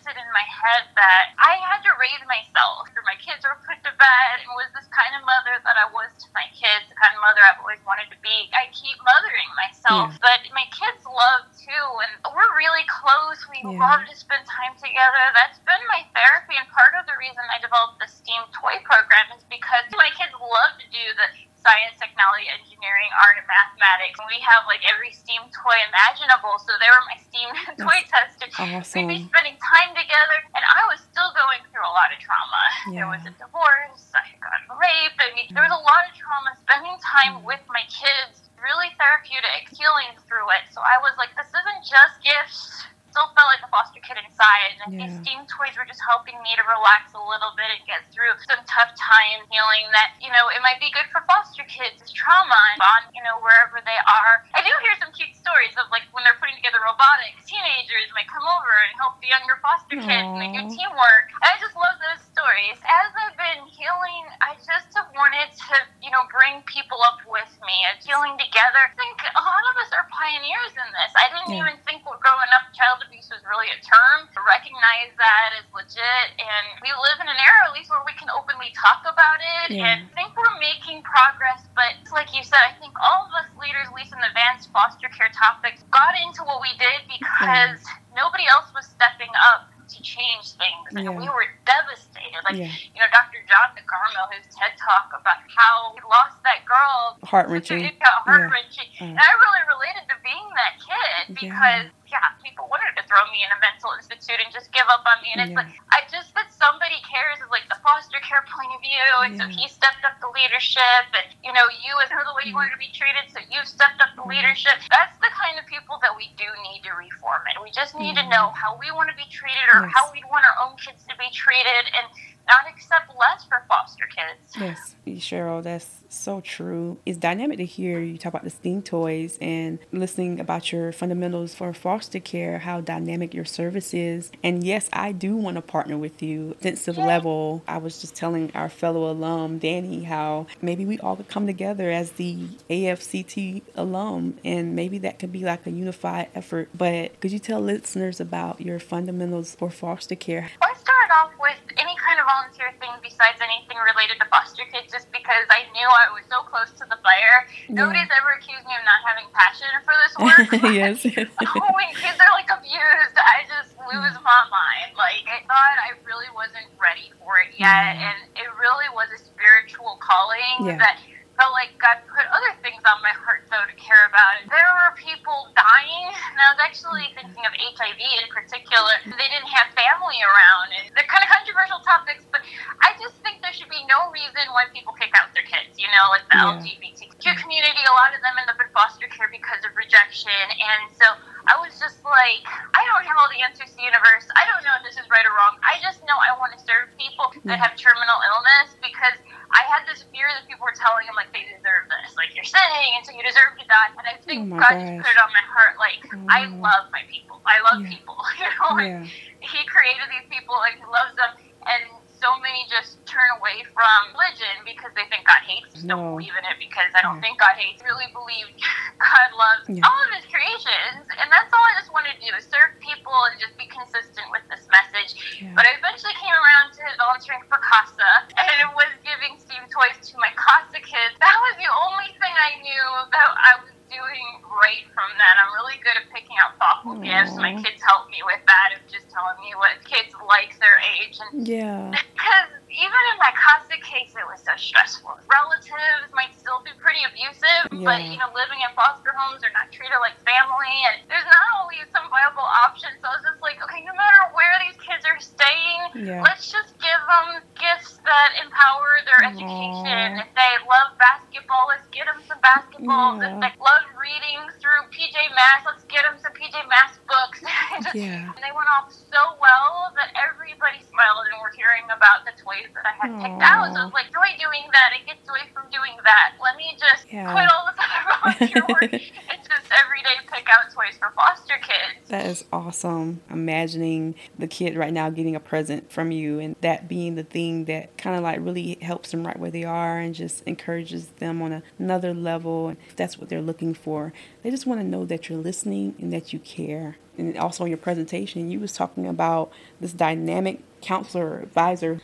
head 0.59 0.91
that 0.99 1.31
I 1.39 1.55
had 1.63 1.79
to 1.87 1.91
raise 1.95 2.19
myself. 2.27 2.91
My 3.07 3.15
kids 3.17 3.41
were 3.47 3.55
put 3.63 3.79
to 3.87 3.93
bed 3.95 4.35
and 4.43 4.51
was 4.53 4.67
this 4.75 4.85
kind 4.91 5.15
of 5.15 5.23
mother 5.23 5.55
that 5.63 5.79
I 5.79 5.87
was 5.89 6.11
to 6.19 6.27
my 6.35 6.45
kids, 6.51 6.85
the 6.91 6.99
kind 6.99 7.15
of 7.15 7.23
mother 7.23 7.41
I've 7.41 7.63
always 7.63 7.81
wanted 7.87 8.11
to 8.11 8.19
be. 8.19 8.51
I 8.51 8.67
keep 8.75 8.99
mothering 9.01 9.49
myself, 9.55 10.13
yeah. 10.13 10.21
but 10.21 10.39
my 10.51 10.67
kids 10.75 11.01
love 11.07 11.47
too, 11.55 11.85
and 12.05 12.11
we're 12.35 12.53
really 12.59 12.85
close. 12.91 13.39
We 13.49 13.63
yeah. 13.63 13.79
love 13.79 14.03
to 14.05 14.13
spend 14.13 14.43
time 14.45 14.75
together. 14.77 15.23
That's 15.33 15.57
been 15.63 15.81
my 15.89 16.03
therapy, 16.11 16.59
and 16.59 16.67
part 16.75 16.93
of 16.99 17.07
the 17.07 17.15
reason 17.17 17.41
I 17.49 17.57
developed 17.63 18.03
the 18.03 18.11
STEAM 18.11 18.51
toy 18.53 18.83
program 18.83 19.31
is 19.33 19.43
because 19.47 19.87
my 19.95 20.11
kids 20.13 20.35
love 20.35 20.75
to 20.77 20.87
do 20.91 21.05
the 21.15 21.48
science, 21.59 21.99
technology, 21.99 22.47
engineering, 22.47 23.11
art, 23.19 23.39
and 23.39 23.47
mathematics. 23.47 24.15
And 24.19 24.27
we 24.31 24.39
have 24.43 24.63
like 24.65 24.83
every 24.87 25.11
STEAM 25.11 25.51
toy 25.51 25.77
imaginable. 25.87 26.55
So 26.63 26.71
they 26.79 26.89
were 26.89 27.03
my 27.07 27.19
STEAM 27.19 27.51
toy 27.83 27.99
testers. 28.07 28.53
Awesome. 28.55 29.07
We'd 29.07 29.23
be 29.23 29.31
spending 29.31 29.57
time 29.59 29.91
together, 29.95 30.37
and 30.55 30.63
I 30.63 30.87
was 30.87 31.03
still 31.03 31.31
going 31.35 31.61
through 31.71 31.85
a 31.85 31.93
lot 31.93 32.11
of 32.11 32.19
trauma. 32.19 32.63
Yeah. 32.91 33.05
There 33.05 33.11
was 33.11 33.23
a 33.27 33.33
divorce. 33.35 34.03
I 34.15 34.23
had 34.25 34.39
gotten 34.39 34.67
raped. 34.79 35.19
I 35.19 35.29
mean, 35.35 35.51
there 35.51 35.63
was 35.63 35.75
a 35.75 35.83
lot 35.83 36.07
of 36.07 36.13
trauma. 36.15 36.55
Spending 36.63 36.97
time 37.03 37.43
mm. 37.43 37.47
with 37.47 37.61
my 37.67 37.83
kids 37.87 38.49
really 38.59 38.91
therapeutic, 38.99 39.71
healing 39.71 40.11
through 40.27 40.51
it. 40.51 40.67
So 40.75 40.83
I 40.83 40.99
was 40.99 41.15
like, 41.15 41.31
this 41.39 41.47
isn't 41.47 41.81
just 41.87 42.19
gifts 42.19 42.83
still 43.09 43.35
felt 43.35 43.49
like 43.51 43.63
a 43.65 43.69
foster 43.73 43.98
kid 44.09 44.17
inside. 44.25 44.81
And 44.81 44.97
yeah. 44.97 45.05
these 45.05 45.13
STEAM 45.21 45.45
toys 45.45 45.77
were 45.77 45.85
just 45.85 46.01
helping 46.01 46.33
me 46.41 46.57
to 46.57 46.65
relax 46.65 47.13
a 47.13 47.21
little 47.21 47.53
bit 47.53 47.69
and 47.69 47.85
get 47.85 48.09
through 48.09 48.33
some 48.49 48.65
tough 48.65 48.89
time 48.97 49.45
healing 49.53 49.85
that, 49.93 50.17
you 50.17 50.33
know, 50.33 50.49
it 50.49 50.65
might 50.65 50.81
be 50.81 50.89
good 50.89 51.05
for 51.13 51.21
foster 51.29 51.61
kids, 51.69 52.01
trauma 52.09 52.57
on, 52.81 53.13
you 53.13 53.21
know, 53.21 53.37
wherever 53.45 53.77
they 53.85 53.99
are. 54.09 54.41
I 54.57 54.65
do 54.65 54.73
hear 54.81 54.97
some 54.97 55.13
cute 55.13 55.37
stories 55.37 55.77
of 55.77 55.93
like 55.93 56.09
when 56.09 56.25
they're 56.25 56.41
putting 56.41 56.57
together 56.57 56.81
robotics, 56.81 57.45
teenagers 57.45 58.09
might 58.17 58.25
come 58.25 58.43
over 58.49 58.73
and 58.89 58.97
help 58.97 59.21
the 59.21 59.29
younger 59.29 59.61
foster 59.61 60.01
kids 60.01 60.25
Aww. 60.25 60.33
and 60.33 60.41
they 60.41 60.49
do 60.49 60.65
teamwork. 60.65 61.29
I 61.45 61.61
just 61.61 61.77
love 61.77 62.01
those 62.01 62.25
stories. 62.33 62.81
As 62.81 63.13
I've 63.13 63.37
been 63.37 63.69
healing, 63.69 64.25
I 64.41 64.57
just 64.57 64.89
have 64.97 65.13
wanted 65.13 65.53
to, 65.53 65.75
you 66.01 66.09
know, 66.09 66.25
bring 66.33 66.65
people 66.65 66.97
up 67.05 67.21
with 67.29 67.51
me 67.61 67.77
and 67.85 68.01
healing 68.01 68.33
together. 68.41 68.81
I 68.81 68.93
think 68.97 69.21
a 69.21 69.43
lot 69.43 69.63
of 69.69 69.75
us 69.85 69.91
are 69.93 70.07
pioneers 70.09 70.73
in 70.73 70.89
this. 70.89 71.11
I 71.13 71.27
didn't 71.29 71.53
yeah. 71.53 71.61
even 71.61 71.75
think 71.85 72.07
growing 72.19 72.51
up 72.55 72.69
child 72.75 73.01
abuse 73.03 73.27
was 73.31 73.41
really 73.47 73.71
a 73.71 73.79
term. 73.79 74.27
To 74.35 74.39
recognize 74.43 75.11
that 75.15 75.55
as 75.59 75.65
legit, 75.71 76.27
and 76.35 76.65
we 76.83 76.91
live 76.91 77.19
in 77.23 77.27
an 77.27 77.39
era, 77.39 77.71
at 77.71 77.73
least, 77.73 77.89
where 77.89 78.03
we 78.03 78.15
can 78.19 78.27
openly 78.31 78.71
talk 78.75 79.07
about 79.07 79.39
it. 79.39 79.75
Yeah. 79.75 79.99
And 79.99 80.07
I 80.07 80.11
think 80.13 80.35
we're 80.35 80.59
making 80.59 81.03
progress, 81.07 81.63
but 81.73 81.95
like 82.11 82.31
you 82.35 82.43
said, 82.43 82.59
I 82.59 82.75
think 82.77 82.91
all 82.99 83.27
of 83.27 83.31
us 83.39 83.47
leaders, 83.55 83.87
at 83.87 83.95
least 83.95 84.11
in 84.11 84.19
the 84.19 84.29
advanced 84.29 84.69
foster 84.75 85.09
care 85.09 85.31
topics, 85.31 85.83
got 85.89 86.13
into 86.19 86.43
what 86.43 86.59
we 86.59 86.71
did 86.75 87.07
because 87.07 87.79
yeah. 87.79 88.17
nobody 88.17 88.45
else 88.49 88.67
was 88.75 88.85
stepping 88.85 89.31
up 89.55 89.68
to 89.99 90.03
change 90.07 90.55
things. 90.55 90.95
And 90.95 91.03
yeah. 91.03 91.11
we 91.11 91.27
were 91.27 91.47
devastated. 91.67 92.39
Like, 92.47 92.55
yeah. 92.55 92.71
you 92.95 92.99
know, 93.03 93.11
Dr. 93.11 93.43
John 93.51 93.75
DeGarmo, 93.75 94.31
his 94.31 94.47
TED 94.55 94.79
talk 94.79 95.11
about 95.11 95.43
how 95.51 95.91
he 95.91 96.01
lost 96.07 96.39
that 96.47 96.63
girl. 96.63 97.19
Heart 97.27 97.51
wrenching. 97.51 97.91
Heart 97.99 98.47
wrenching. 98.47 98.87
Yeah. 98.95 99.11
And 99.11 99.19
I 99.19 99.29
really 99.35 99.63
related 99.67 100.07
to 100.07 100.15
being 100.23 100.47
that 100.55 100.79
kid 100.79 101.35
because 101.35 101.91
yeah, 102.09 102.33
people 102.41 102.65
wanted 102.73 102.89
to 102.97 103.03
throw 103.05 103.21
me 103.29 103.45
in 103.45 103.51
a 103.53 103.59
mental 103.61 103.93
institute 103.93 104.41
and 104.41 104.49
just 104.49 104.73
give 104.73 104.87
up 104.89 105.05
on 105.05 105.21
me. 105.21 105.29
And 105.37 105.45
it's 105.45 105.53
like, 105.53 105.69
I 105.93 106.07
just 106.09 106.33
that 106.33 106.49
somebody 106.49 106.97
cares 107.05 107.37
is 107.37 107.49
like 107.53 107.69
the 107.69 107.77
foster 107.85 108.17
care 108.25 108.41
point 108.49 108.71
of 108.73 108.81
view. 108.81 109.05
And 109.21 109.37
so 109.37 109.45
he 109.45 109.69
stepped 109.69 110.01
up 110.01 110.17
the 110.17 110.31
leadership. 110.33 111.05
And, 111.13 111.29
you 111.45 111.53
know, 111.53 111.65
you 111.85 111.93
as 112.01 112.09
the 112.09 112.33
way 112.33 112.49
you 112.49 112.55
wanted 112.57 112.73
to 112.73 112.81
be 112.81 112.89
treated, 112.89 113.29
so 113.29 113.43
you've 113.51 113.69
stepped 113.69 114.01
up 114.01 114.17
the 114.17 114.25
mm-hmm. 114.25 114.41
leadership. 114.41 114.81
That's 114.89 115.18
kind 115.49 115.57
of 115.57 115.65
people 115.65 115.97
that 116.01 116.13
we 116.13 116.29
do 116.37 116.45
need 116.61 116.85
to 116.85 116.93
reform 116.93 117.41
it. 117.49 117.57
We 117.57 117.71
just 117.71 117.97
need 117.97 118.13
to 118.15 118.21
mm-hmm. 118.21 118.29
know 118.29 118.53
how 118.53 118.77
we 118.77 118.91
want 118.93 119.09
to 119.09 119.17
be 119.17 119.25
treated 119.33 119.65
or 119.73 119.81
yes. 119.81 119.93
how 119.97 120.13
we 120.13 120.21
want 120.29 120.45
our 120.45 120.69
own 120.69 120.77
kids 120.77 121.01
to 121.09 121.17
be 121.17 121.25
treated. 121.33 121.89
And 121.97 122.05
not 122.49 122.65
accept 122.67 123.11
less 123.17 123.45
for 123.45 123.63
foster 123.67 124.09
kids. 124.09 124.57
Yes, 124.59 124.95
Cheryl, 125.23 125.61
that's 125.61 125.98
so 126.09 126.41
true. 126.41 126.97
It's 127.05 127.17
dynamic 127.17 127.57
to 127.57 127.65
hear 127.65 127.99
you 127.99 128.17
talk 128.17 128.33
about 128.33 128.43
the 128.43 128.49
STEAM 128.49 128.81
toys 128.81 129.37
and 129.39 129.79
listening 129.91 130.39
about 130.39 130.71
your 130.71 130.91
fundamentals 130.91 131.53
for 131.53 131.73
foster 131.73 132.19
care, 132.19 132.59
how 132.59 132.81
dynamic 132.81 133.33
your 133.33 133.45
service 133.45 133.93
is. 133.93 134.31
And 134.43 134.63
yes, 134.63 134.89
I 134.91 135.11
do 135.11 135.35
want 135.35 135.55
to 135.55 135.61
partner 135.61 135.97
with 135.97 136.21
you. 136.21 136.55
Sensitive 136.61 136.97
level. 136.97 137.63
I 137.67 137.77
was 137.77 138.01
just 138.01 138.15
telling 138.15 138.51
our 138.55 138.69
fellow 138.69 139.09
alum, 139.09 139.59
Danny, 139.59 140.03
how 140.03 140.47
maybe 140.61 140.85
we 140.85 140.99
all 140.99 141.15
could 141.15 141.27
come 141.27 141.45
together 141.47 141.89
as 141.91 142.11
the 142.13 142.47
AFCT 142.69 143.61
alum 143.75 144.37
and 144.43 144.75
maybe 144.75 144.97
that 144.99 145.19
could 145.19 145.31
be 145.31 145.43
like 145.43 145.65
a 145.65 145.71
unified 145.71 146.29
effort. 146.35 146.69
But 146.75 147.19
could 147.19 147.31
you 147.31 147.39
tell 147.39 147.61
listeners 147.61 148.19
about 148.19 148.61
your 148.61 148.79
fundamentals 148.79 149.55
for 149.55 149.69
foster 149.69 150.15
care? 150.15 150.49
I 150.61 150.73
started 150.73 151.13
off 151.13 151.31
with 151.39 151.59
any 151.77 151.95
kind 151.95 152.19
of 152.19 152.25
volunteer 152.25 152.73
thing 152.79 152.89
besides 153.01 153.39
anything 153.41 153.77
related 153.77 154.19
to 154.19 154.25
foster 154.29 154.63
kids 154.71 154.91
just 154.91 155.11
because 155.11 155.45
I 155.49 155.63
knew 155.73 155.87
I 155.99 156.07
was 156.15 156.23
so 156.31 156.47
close 156.47 156.71
to 156.79 156.85
the 156.87 156.95
fire. 157.03 157.43
Yeah. 157.67 157.83
Nobody's 157.83 158.07
ever 158.07 158.39
accused 158.39 158.63
me 158.63 158.71
of 158.71 158.83
not 158.87 159.03
having 159.03 159.27
passion 159.35 159.67
for 159.83 159.95
this 159.99 160.13
work. 160.23 160.47
yes. 160.71 161.03
when 161.03 161.89
kids 161.99 162.17
are 162.23 162.31
like 162.31 162.47
abused, 162.47 163.15
I 163.19 163.43
just 163.51 163.75
lose 163.83 164.15
my 164.23 164.41
mind. 164.47 164.95
Like 164.95 165.27
I 165.27 165.43
thought 165.43 165.75
I 165.83 165.99
really 166.07 166.31
wasn't 166.31 166.71
ready 166.79 167.11
for 167.19 167.43
it 167.43 167.51
yet, 167.59 167.99
yeah. 167.99 168.15
and 168.15 168.17
it 168.39 168.49
really 168.55 168.87
was 168.95 169.11
a 169.11 169.19
spiritual 169.19 169.99
calling 169.99 170.71
yeah. 170.71 170.79
that 170.79 171.03
felt 171.39 171.55
like 171.55 171.71
God 171.79 172.03
put 172.11 172.27
other 172.35 172.51
things 172.59 172.83
on 172.83 172.99
my 172.99 173.15
heart 173.15 173.47
though 173.47 173.63
to 173.63 173.75
care 173.79 174.03
about. 174.11 174.43
There 174.51 174.71
were 174.75 174.91
people 174.99 175.47
dying, 175.55 176.11
and 176.11 176.35
I 176.35 176.51
was 176.51 176.59
actually 176.59 177.07
thinking 177.15 177.39
of 177.47 177.55
HIV 177.55 177.95
in 177.95 178.27
particular. 178.27 178.91
They 179.07 179.29
didn't 179.31 179.47
have 179.47 179.71
family 179.71 180.19
around, 180.19 180.75
and 180.75 180.91
they're 180.91 181.07
kind 181.07 181.23
of 181.23 181.31
controversial 181.31 181.79
topics, 181.87 182.27
but 182.27 182.43
I 182.83 182.91
just 182.99 183.15
think 183.23 183.39
there 183.39 183.55
should 183.55 183.71
be 183.71 183.79
no 183.87 184.11
reason 184.11 184.51
why 184.51 184.67
people 184.75 184.91
kick 184.99 185.15
out 185.15 185.31
their 185.31 185.47
kids. 185.47 185.79
You 185.79 185.87
know, 185.95 186.11
like 186.11 186.27
the 186.27 186.43
yeah. 186.43 186.59
LGBTQ 186.59 187.23
community, 187.39 187.81
a 187.87 187.95
lot 187.95 188.11
of 188.11 188.19
them 188.19 188.35
end 188.35 188.51
up 188.51 188.59
in 188.59 188.67
foster 188.75 189.07
care 189.07 189.31
because 189.31 189.63
of 189.63 189.71
rejection, 189.79 190.43
and 190.43 190.91
so 190.91 191.07
I 191.47 191.55
was 191.63 191.79
just 191.79 192.03
like, 192.03 192.43
I 192.75 192.83
don't 192.91 193.07
have 193.07 193.15
all 193.15 193.31
the 193.31 193.39
answers 193.39 193.71
to 193.71 193.75
the 193.79 193.87
universe. 193.87 194.27
I 194.35 194.43
don't 194.43 194.59
know 194.67 194.75
if 194.75 194.83
this 194.83 194.99
is 194.99 195.07
right 195.07 195.23
or 195.23 195.31
wrong. 195.39 195.55
I 195.63 195.79
just 195.79 196.03
know 196.03 196.19
I 196.19 196.35
want 196.35 196.51
to 196.51 196.59
serve 196.59 196.91
people 196.99 197.31
that 197.47 197.63
have 197.63 197.79
terminal 197.79 198.19
illness 198.27 198.75
because 198.83 199.15
I 199.49 199.65
had 199.65 199.81
this 199.89 200.05
fear 200.13 200.29
that 200.29 200.45
people 200.45 200.61
were 200.61 200.77
telling 200.77 201.09
him 201.09 201.17
like 201.17 201.33
they 201.33 201.45
deserve 201.49 201.89
this, 201.89 202.13
like 202.13 202.37
you're 202.37 202.45
sinning, 202.45 202.93
and 202.97 203.01
so 203.01 203.13
you 203.13 203.25
deserve 203.25 203.57
to 203.57 203.65
die. 203.65 203.89
And 203.97 204.05
I 204.05 204.15
oh 204.17 204.25
think 204.25 204.39
oh 204.53 204.61
God 204.61 204.73
gosh. 204.77 204.85
just 204.85 205.01
put 205.01 205.13
it 205.13 205.21
on 205.21 205.31
my 205.33 205.45
heart, 205.49 205.75
like 205.81 206.01
oh. 206.05 206.29
I 206.29 206.45
love 206.45 206.93
my 206.93 207.01
people. 207.09 207.41
I 207.45 207.57
love 207.65 207.81
yeah. 207.81 207.89
people. 207.89 208.17
You 208.39 208.47
know, 208.55 208.71
like, 208.77 208.87
yeah. 208.87 209.43
He 209.43 209.59
created 209.67 210.07
these 210.13 210.27
people, 210.31 210.55
like 210.61 210.77
He 210.79 210.85
loves 210.85 211.11
them, 211.17 211.31
and 211.65 211.83
so 212.19 212.35
many 212.43 212.67
just 212.67 212.99
turn 213.07 213.25
away 213.39 213.63
from 213.71 214.11
religion 214.11 214.51
because 214.67 214.91
they 214.93 215.07
think 215.07 215.23
God 215.23 215.39
hates. 215.47 215.81
No. 215.81 215.95
don't 215.95 216.19
believe 216.19 216.35
in 216.35 216.45
it 216.45 216.59
because 216.59 216.91
I 216.91 217.01
don't 217.01 217.17
yeah. 217.17 217.25
think 217.31 217.39
God 217.39 217.55
hates. 217.55 217.79
Really 217.81 218.11
believe 218.11 218.51
God 218.99 219.29
loves 219.33 219.65
yeah. 219.71 219.87
all 219.87 219.99
of 220.03 220.11
His 220.11 220.27
creations, 220.27 221.07
and 221.07 221.27
that's 221.31 221.49
all 221.55 221.63
I 221.63 221.79
just 221.79 221.89
wanted 221.95 222.19
to 222.19 222.21
do 222.21 222.31
is 222.35 222.43
serve 222.45 222.75
people 222.83 223.15
and 223.31 223.39
just 223.39 223.55
be 223.55 223.65
consistent 223.71 224.27
with 224.35 224.43
this 224.51 224.67
message. 224.67 225.15
Yeah. 225.39 225.55
But 225.55 225.63
I 225.65 225.79
eventually 225.79 226.13
came 226.19 226.35
around 226.35 226.75
to 226.75 226.83
volunteering 226.99 227.47
for 227.47 227.57
CASA, 227.63 228.11
and 228.35 228.55
it 228.67 228.71
was 228.75 228.91
giving 229.01 229.39
STEAM 229.39 229.71
toys 229.71 229.97
to 230.11 230.13
my 230.19 230.29
CASA 230.35 230.83
kids. 230.83 231.15
That 231.23 231.39
was 231.39 231.55
the 231.55 231.71
only 231.71 232.11
thing 232.19 232.35
I 232.35 232.59
knew 232.59 232.87
that 233.15 233.27
I 233.31 233.51
was 233.63 233.78
doing 233.89 234.25
great 234.45 234.85
from 234.93 235.09
that. 235.17 235.35
I'm 235.41 235.51
really 235.57 235.81
good 235.81 235.97
at 235.97 236.05
picking 236.13 236.37
out 236.39 236.55
thoughtful 236.61 236.97
Aww. 236.97 237.05
gifts. 237.05 237.35
My 237.35 237.57
kids 237.57 237.81
help 237.81 238.07
me 238.13 238.21
with 238.23 238.41
that 238.45 238.77
of 238.77 238.81
just 238.87 239.09
telling 239.09 239.37
me 239.41 239.51
what 239.57 239.81
kids 239.83 240.13
like 240.29 240.53
their 240.61 240.77
age. 240.97 241.17
And 241.19 241.45
yeah. 241.45 241.91
Because 242.19 242.51
even 242.69 243.01
in 243.15 243.17
my 243.17 243.33
CASA 243.33 243.79
case, 243.81 244.13
it 244.13 244.27
was 244.27 244.43
so 244.45 244.53
stressful. 244.59 245.17
Relatives 245.27 246.11
might 246.13 246.35
still 246.35 246.61
be 246.61 246.71
pretty 246.77 247.01
abusive, 247.03 247.71
yeah. 247.73 247.83
but 247.83 247.99
you 248.05 248.15
know, 248.15 248.29
living 248.35 248.61
in 248.61 248.71
foster 248.77 249.11
homes 249.15 249.43
are 249.43 249.51
not 249.51 249.67
treated 249.73 249.97
like 249.99 250.15
family, 250.23 250.75
and 250.93 251.03
there's 251.11 251.25
not 251.25 251.47
always 251.59 251.83
some 251.91 252.05
viable 252.07 252.45
options. 252.45 252.95
So 253.01 253.09
I 253.09 253.17
was 253.17 253.25
just 253.25 253.41
like, 253.43 253.57
okay, 253.65 253.81
no 253.83 253.95
matter 253.97 254.21
where 254.37 254.53
these 254.63 254.78
staying, 255.17 256.05
yeah. 256.05 256.21
let's 256.21 256.45
just 256.53 256.77
give 256.77 257.01
them 257.09 257.41
gifts 257.57 257.97
that 258.05 258.37
empower 258.45 259.01
their 259.09 259.25
Aww. 259.25 259.33
education. 259.33 260.21
If 260.21 260.29
they 260.37 260.53
love 260.69 260.93
basketball, 261.01 261.65
let's 261.73 261.89
get 261.89 262.05
them 262.05 262.21
some 262.29 262.37
basketball. 262.45 263.17
Yeah. 263.17 263.33
If 263.33 263.35
they 263.41 263.53
love 263.57 263.85
reading 263.97 264.45
through 264.61 264.85
PJ 264.93 265.17
Masks, 265.33 265.65
let's 265.65 265.85
get 265.89 266.05
them 266.05 266.21
some 266.21 266.33
PJ 266.37 266.53
Masks 266.69 267.01
books. 267.09 267.41
yeah. 267.97 268.29
And 268.29 268.41
they 268.45 268.53
went 268.53 268.69
off 268.77 268.93
so 268.93 269.39
well 269.41 269.89
that 269.97 270.13
everybody 270.13 270.83
smiled 270.85 271.25
and 271.33 271.41
we're 271.41 271.55
hearing 271.57 271.89
about 271.89 272.29
the 272.29 272.35
toys 272.37 272.69
that 272.77 272.85
I 272.85 272.93
had 272.93 273.09
Aww. 273.09 273.23
picked 273.25 273.41
out. 273.41 273.73
So 273.73 273.81
I 273.81 273.85
was 273.89 273.95
like, 273.97 274.13
joy 274.13 274.29
doing 274.37 274.69
that. 274.77 274.93
It 274.93 275.09
gets 275.09 275.25
joy 275.25 275.41
from 275.49 275.65
doing 275.73 275.97
that. 276.05 276.37
Let 276.37 276.53
me 276.55 276.77
just 276.77 277.09
yeah. 277.09 277.33
quit 277.33 277.49
all 277.49 277.65
this 277.65 277.79
other 277.81 278.03
volunteer 278.13 278.63
work 278.69 278.93
and 278.93 279.41
just 279.69 279.81
every 279.83 280.01
day 280.01 280.15
pick 280.31 280.47
out 280.49 280.71
toys 280.73 280.97
for 280.97 281.11
foster 281.15 281.55
kids. 281.57 282.09
That 282.09 282.25
is 282.25 282.45
awesome. 282.51 283.21
Imagining 283.29 284.15
the 284.37 284.47
kid 284.47 284.75
right 284.75 284.93
now 284.93 285.09
getting 285.09 285.35
a 285.35 285.39
present 285.39 285.91
from 285.91 286.11
you 286.11 286.39
and 286.39 286.55
that 286.61 286.87
being 286.87 287.15
the 287.15 287.23
thing 287.23 287.65
that 287.65 287.97
kind 287.97 288.15
of 288.15 288.23
like 288.23 288.39
really 288.41 288.77
helps 288.81 289.11
them 289.11 289.25
right 289.25 289.37
where 289.37 289.51
they 289.51 289.63
are 289.63 289.99
and 289.99 290.15
just 290.15 290.43
encourages 290.43 291.07
them 291.19 291.41
on 291.41 291.63
another 291.77 292.13
level. 292.13 292.75
That's 292.95 293.17
what 293.17 293.29
they're 293.29 293.41
looking 293.41 293.73
for. 293.73 294.13
They 294.43 294.51
just 294.51 294.65
want 294.65 294.81
to 294.81 294.87
know 294.87 295.05
that 295.05 295.29
you're 295.29 295.39
listening 295.39 295.95
and 295.99 296.11
that 296.13 296.33
you 296.33 296.39
care. 296.39 296.97
And 297.17 297.37
also 297.37 297.65
in 297.65 297.69
your 297.69 297.77
presentation, 297.77 298.49
you 298.49 298.59
was 298.59 298.73
talking 298.73 299.05
about 299.05 299.51
this 299.81 299.93
dynamic 299.93 300.61
counselor 300.81 301.29
or 301.29 301.39
advisor 301.39 302.01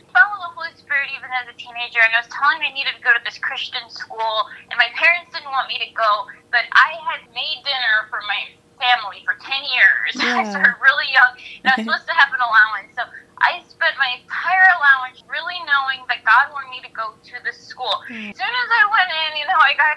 even 1.16 1.30
as 1.32 1.50
a 1.50 1.56
teenager, 1.58 1.98
and 2.04 2.12
I 2.14 2.22
was 2.22 2.30
telling 2.30 2.62
me 2.62 2.70
I 2.70 2.74
needed 2.76 2.94
to 2.94 3.02
go 3.02 3.10
to 3.10 3.22
this 3.24 3.40
Christian 3.40 3.82
school, 3.88 4.46
and 4.70 4.76
my 4.78 4.92
parents 4.94 5.34
didn't 5.34 5.50
want 5.50 5.66
me 5.66 5.80
to 5.82 5.90
go, 5.96 6.30
but 6.52 6.68
I 6.70 6.94
had 7.02 7.26
made 7.34 7.64
dinner 7.66 8.06
for 8.12 8.22
my 8.30 8.52
family 8.78 9.24
for 9.24 9.34
10 9.40 9.50
years. 9.72 10.12
Yeah. 10.26 10.42
I 10.42 10.48
started 10.48 10.76
really 10.82 11.10
young, 11.12 11.32
and 11.62 11.66
I 11.70 11.74
was 11.76 11.84
supposed 11.86 12.08
to 12.08 12.16
have 12.16 12.30
an 12.34 12.42
allowance. 12.42 12.94
So 12.94 13.04
I 13.38 13.62
spent 13.68 13.94
my 14.00 14.16
entire 14.22 14.68
allowance 14.80 15.22
really 15.28 15.58
knowing 15.68 16.02
that 16.08 16.24
God 16.24 16.50
wanted 16.50 16.72
me 16.72 16.80
to 16.82 16.92
go 16.94 17.14
to 17.14 17.34
this 17.44 17.58
school. 17.60 17.92
Mm. 18.08 18.32
As 18.32 18.36
soon 18.38 18.54
as 18.54 18.70
I 18.70 18.84
went 18.90 19.10
in, 19.12 19.30
you 19.38 19.46
know, 19.46 19.60
I 19.60 19.76
got 19.76 19.96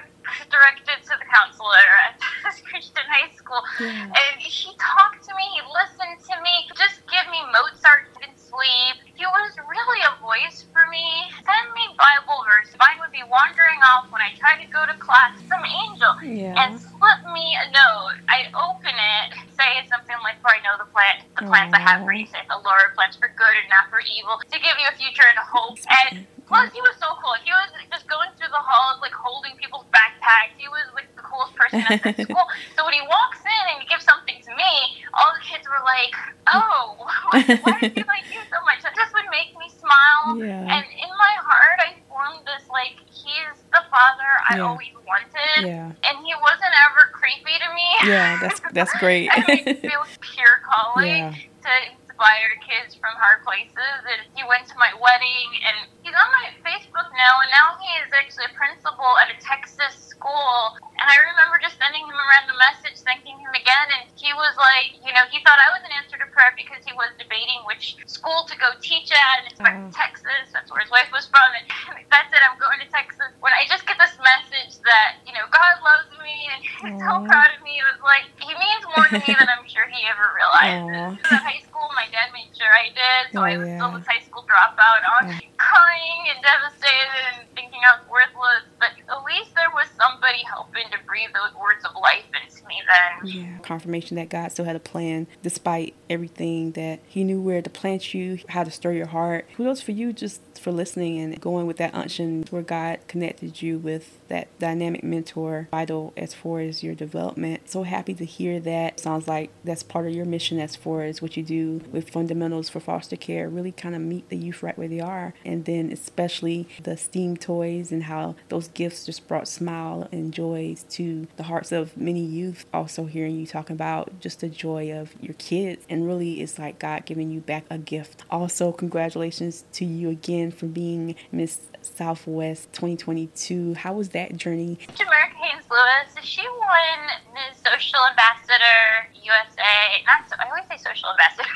directed 0.54 1.02
to 1.08 1.14
the 1.18 1.28
counselor 1.30 1.86
at 2.10 2.20
this 2.46 2.62
Christian 2.62 3.06
high 3.10 3.32
school, 3.34 3.62
yeah. 3.80 4.12
and 4.12 4.34
he 4.38 4.76
talked 4.78 5.26
to 5.26 5.32
me, 5.34 5.46
he 5.56 5.62
listened 5.72 6.20
to 6.30 6.36
me, 6.46 6.54
just 6.78 7.02
give 7.10 7.26
me 7.32 7.42
Mozart 7.50 8.09
sleep. 8.50 8.98
He 9.14 9.26
was 9.26 9.54
really 9.62 10.02
a 10.10 10.14
voice 10.18 10.66
for 10.74 10.82
me. 10.90 11.06
Send 11.46 11.68
me 11.78 11.86
Bible 11.94 12.42
verse. 12.50 12.74
Mine 12.82 12.98
would 13.00 13.14
be 13.14 13.22
wandering 13.30 13.80
off 13.86 14.10
when 14.10 14.22
I 14.22 14.34
tried 14.42 14.66
to 14.66 14.70
go 14.72 14.86
to 14.90 14.96
class. 14.98 15.38
Some 15.46 15.62
angel 15.62 16.14
yeah. 16.26 16.58
and 16.58 16.80
slip 16.80 17.22
me 17.30 17.54
a 17.54 17.70
note. 17.70 18.18
I'd 18.28 18.50
open 18.58 18.96
it, 18.96 19.28
say 19.54 19.86
something 19.86 20.18
like, 20.26 20.42
"For 20.42 20.50
I 20.50 20.60
know 20.66 20.80
the 20.82 20.90
plan, 20.90 21.22
the 21.38 21.46
plans 21.46 21.74
I 21.74 21.82
have 21.84 22.02
for 22.04 22.14
you, 22.14 22.26
say 22.26 22.42
the 22.50 22.60
Lord 22.64 22.96
plans 22.96 23.16
for 23.16 23.30
good 23.38 23.56
and 23.60 23.70
not 23.70 23.92
for 23.94 24.02
evil, 24.02 24.42
to 24.42 24.58
give 24.58 24.76
you 24.80 24.88
a 24.90 24.96
future 24.98 25.28
and 25.28 25.38
a 25.38 25.46
hope." 25.46 25.78
And 25.90 26.26
plus, 26.50 26.74
he 26.74 26.82
was 26.82 26.98
so 26.98 27.14
cool. 27.22 27.38
He 27.46 27.54
was 27.54 27.70
just 27.94 28.10
going 28.10 28.34
through 28.36 28.50
the 28.50 28.60
halls, 28.60 28.98
like 29.00 29.14
holding 29.14 29.54
people's 29.56 29.86
backpacks. 29.94 30.58
He 30.58 30.68
was 30.68 30.90
like 30.98 31.08
the 31.16 31.22
coolest 31.22 31.54
person 31.56 31.86
at 31.86 32.02
the 32.04 32.24
school. 32.28 32.50
So 32.74 32.84
when 32.84 32.98
he 32.98 33.04
walks 33.06 33.46
in 33.46 33.64
and 33.72 33.78
he 33.80 33.88
gives 33.88 34.04
something 34.04 34.42
to 34.42 34.52
me, 34.58 34.74
all 35.14 35.32
the 35.38 35.46
kids 35.46 35.70
were 35.70 35.84
like, 35.86 36.14
"Oh, 36.50 36.98
why, 37.30 37.46
why 37.64 37.78
does 37.80 37.94
he 37.94 38.04
like 38.04 38.26
you 38.34 38.42
so 38.50 38.60
much?" 38.66 38.82
That 38.82 38.98
just 38.98 39.14
would 39.14 39.30
make 39.30 39.54
me 39.56 39.70
smile. 39.70 40.42
Yeah. 40.42 40.74
And 40.74 40.86
in 40.90 41.12
my 41.14 41.36
heart, 41.40 41.80
I 41.80 41.96
formed 42.10 42.44
this 42.50 42.66
like, 42.68 42.98
he's 43.08 43.62
the 43.72 43.84
father 43.90 44.30
I 44.50 44.58
yeah. 44.58 44.68
always 44.68 44.94
wanted. 45.06 45.66
Yeah. 45.66 45.92
And 46.04 46.16
he 46.26 46.34
wasn't 46.42 46.74
ever 46.90 47.14
creepy 47.14 47.56
to 47.62 47.70
me. 47.74 47.90
Yeah, 48.10 48.38
that's 48.42 48.62
that's 48.74 48.94
great. 49.00 49.30
I 49.34 49.44
mean, 49.48 49.64
it 49.68 50.00
was 50.00 50.18
pure 50.20 50.62
calling 50.66 51.30
yeah. 51.30 51.34
to 51.64 51.74
inspire 52.20 52.52
kids 52.68 53.00
from 53.00 53.16
hard 53.16 53.40
places. 53.48 53.96
And 54.12 54.28
he 54.36 54.44
went 54.44 54.68
to 54.68 54.76
my 54.76 54.92
wedding, 55.00 55.50
and 55.64 55.88
he's 56.04 56.12
on 56.12 56.30
my 56.44 56.52
Facebook 56.68 57.08
now. 57.16 57.40
And 57.40 57.52
now 57.56 57.80
he 57.80 57.88
is 58.04 58.12
actually 58.12 58.52
a 58.52 58.56
principal 58.60 59.08
at 59.24 59.32
a 59.32 59.40
Texas 59.40 59.96
school. 59.96 60.76
And 61.00 61.08
I 61.08 61.16
remember 61.32 61.56
just 61.64 61.80
sending 61.80 62.04
him 62.04 62.12
a 62.12 62.28
random 62.36 62.60
message, 62.60 63.00
thanking 63.08 63.40
him 63.40 63.54
again. 63.56 63.88
And 63.96 64.12
he 64.20 64.36
was 64.36 64.52
like, 64.60 65.00
you 65.00 65.16
know, 65.16 65.24
he 65.32 65.40
thought 65.48 65.56
I 65.56 65.72
was 65.72 65.80
an 65.88 65.96
answer 65.96 66.20
to 66.20 66.28
prayer 66.36 66.52
because 66.60 66.84
he 66.84 66.92
was 66.92 67.08
debating 67.16 67.64
which 67.64 67.96
school 68.04 68.44
to 68.52 68.56
go 68.60 68.76
teach 68.84 69.08
at. 69.16 69.36
And 69.40 69.46
it's 69.48 69.64
back 69.64 69.80
mm. 69.80 69.96
Texas. 69.96 70.52
That's 70.52 70.68
where 70.68 70.84
his 70.84 70.92
wife 70.92 71.08
was 71.16 71.32
from. 71.32 71.48
And 71.56 71.66
that's 72.14 72.28
it. 72.36 72.44
I'm 72.44 72.60
going 72.60 72.84
to 72.84 72.90
Texas. 72.92 73.32
When 73.40 73.56
I 73.56 73.64
just 73.72 73.88
get 73.88 73.96
this 73.96 74.20
message 74.20 74.84
that, 74.84 75.24
you 75.24 75.32
know, 75.32 75.48
God 75.48 75.80
loves 75.80 76.12
me 76.20 76.36
and 76.52 76.60
he's 76.84 77.00
mm. 77.00 77.08
so 77.08 77.24
proud 77.24 77.56
of 77.56 77.64
me, 77.64 77.80
it 77.80 77.88
was 77.88 78.04
like, 78.04 78.28
he 78.36 78.52
means 78.52 78.84
more 78.92 79.08
to 79.08 79.20
me 79.24 79.32
than 79.40 79.48
I'm 79.48 79.64
sure 79.72 79.88
he 79.88 80.04
ever 80.04 80.28
realized. 80.36 81.24
In 81.32 81.40
high 81.40 81.64
school, 81.64 81.88
my 81.96 82.12
dad 82.12 82.36
made 82.36 82.52
sure 82.52 82.68
I 82.68 82.92
did. 82.92 83.32
So 83.32 83.40
oh, 83.40 83.48
I 83.48 83.56
was 83.56 83.72
yeah. 83.72 83.80
still 83.80 83.96
this 83.96 84.04
high 84.04 84.24
school 84.28 84.44
dropout 84.44 85.02
on 85.16 85.32
yeah. 85.32 85.40
crying 85.56 86.22
and 86.36 86.44
devastated 86.44 87.24
and 87.40 87.48
thinking 87.56 87.80
I 87.88 87.96
was 87.96 88.06
worthless. 88.12 88.68
But 88.84 89.00
at 89.00 89.22
least 89.24 89.56
there 89.56 89.72
was 89.72 89.88
somebody 89.96 90.44
helping 90.44 90.89
to 90.92 90.98
breathe 91.06 91.30
those 91.34 91.54
words 91.60 91.86
of 91.86 91.96
life 92.02 92.26
into 92.42 92.66
me 92.68 92.82
then. 92.88 93.28
Yeah. 93.28 93.58
Confirmation 93.60 94.16
that 94.18 94.30
God 94.30 94.52
still 94.52 94.66
had 94.66 94.76
a 94.76 94.80
plan 94.80 95.28
despite 95.42 95.96
everything 96.10 96.72
that 96.74 97.00
He 97.08 97.24
knew 97.24 97.42
where 97.42 97.62
to 97.62 97.70
plant 97.70 98.14
you, 98.14 98.40
how 98.50 98.64
to 98.64 98.72
stir 98.72 98.94
your 98.94 99.08
heart. 99.08 99.48
Kudos 99.56 99.82
for 99.82 99.92
you 99.92 100.14
just 100.14 100.42
for 100.70 100.76
listening 100.76 101.18
and 101.18 101.42
going 101.42 101.66
with 101.66 101.78
that 101.78 101.96
unction 101.96 102.46
where 102.52 102.62
God 102.62 103.00
connected 103.08 103.60
you 103.60 103.80
with 103.80 104.20
that 104.28 104.48
dynamic 104.60 105.04
mentor, 105.04 105.68
vital 105.72 106.14
as 106.16 106.36
far 106.36 106.60
as 106.60 106.84
your 106.84 106.94
development. 106.94 107.68
So 107.68 107.82
happy 107.82 108.14
to 108.14 108.26
hear 108.26 108.60
that. 108.60 109.00
Sounds 109.00 109.28
like 109.28 109.50
that's 109.64 109.82
part 109.82 110.06
of 110.06 110.14
your 110.14 110.26
mission 110.26 110.60
as 110.60 110.76
far 110.76 111.02
as 111.02 111.24
what 111.24 111.36
you 111.36 111.42
do 111.42 111.82
with 111.92 112.12
fundamentals 112.12 112.70
for 112.70 112.80
foster 112.80 113.16
care. 113.16 113.50
Really 113.50 113.72
kind 113.72 113.96
of 113.96 114.02
meet 114.02 114.30
the 114.30 114.38
youth 114.38 114.62
right 114.62 114.78
where 114.78 114.88
they 114.88 115.00
are. 115.00 115.34
And 115.44 115.66
then 115.66 115.92
especially 115.92 116.68
the 116.84 116.96
STEAM 116.96 117.38
toys 117.38 117.92
and 117.92 118.04
how 118.04 118.36
those 118.50 118.68
gifts 118.68 119.08
just 119.08 119.28
brought 119.28 119.48
smile 119.48 120.08
and 120.12 120.32
joys 120.32 120.86
to 120.92 121.28
the 121.38 121.44
hearts 121.44 121.72
of 121.72 121.98
many 121.98 122.24
youth. 122.24 122.66
Also 122.72 123.06
hearing 123.06 123.40
you 123.40 123.48
talking 123.48 123.76
about 123.76 124.20
just 124.20 124.42
the 124.42 124.50
joy 124.50 124.92
of 124.92 125.16
your 125.20 125.34
kids. 125.36 125.84
And 125.90 126.06
really 126.06 126.42
it's 126.42 126.60
like 126.60 126.78
God 126.78 127.06
giving 127.08 127.32
you 127.32 127.40
back 127.40 127.66
a 127.72 127.80
gift. 127.80 128.24
Also, 128.30 128.72
congratulations 128.72 129.66
to 129.72 129.86
you 129.86 130.10
again 130.10 130.52
for 130.60 130.68
being 130.68 131.16
Miss 131.32 131.72
Southwest 131.82 132.72
2022. 132.74 133.76
How 133.76 133.94
was 133.94 134.10
that 134.10 134.36
journey? 134.36 134.78
Jamaica 134.92 135.40
Haynes 135.40 135.64
Lewis, 135.72 136.12
she 136.22 136.44
won 136.44 137.00
Ms. 137.32 137.64
Social 137.64 138.04
Ambassador 138.12 139.08
USA. 139.24 140.04
Not 140.04 140.28
so, 140.28 140.36
I 140.36 140.52
always 140.52 140.68
say 140.68 140.76
Social 140.76 141.08
Ambassador. 141.16 141.48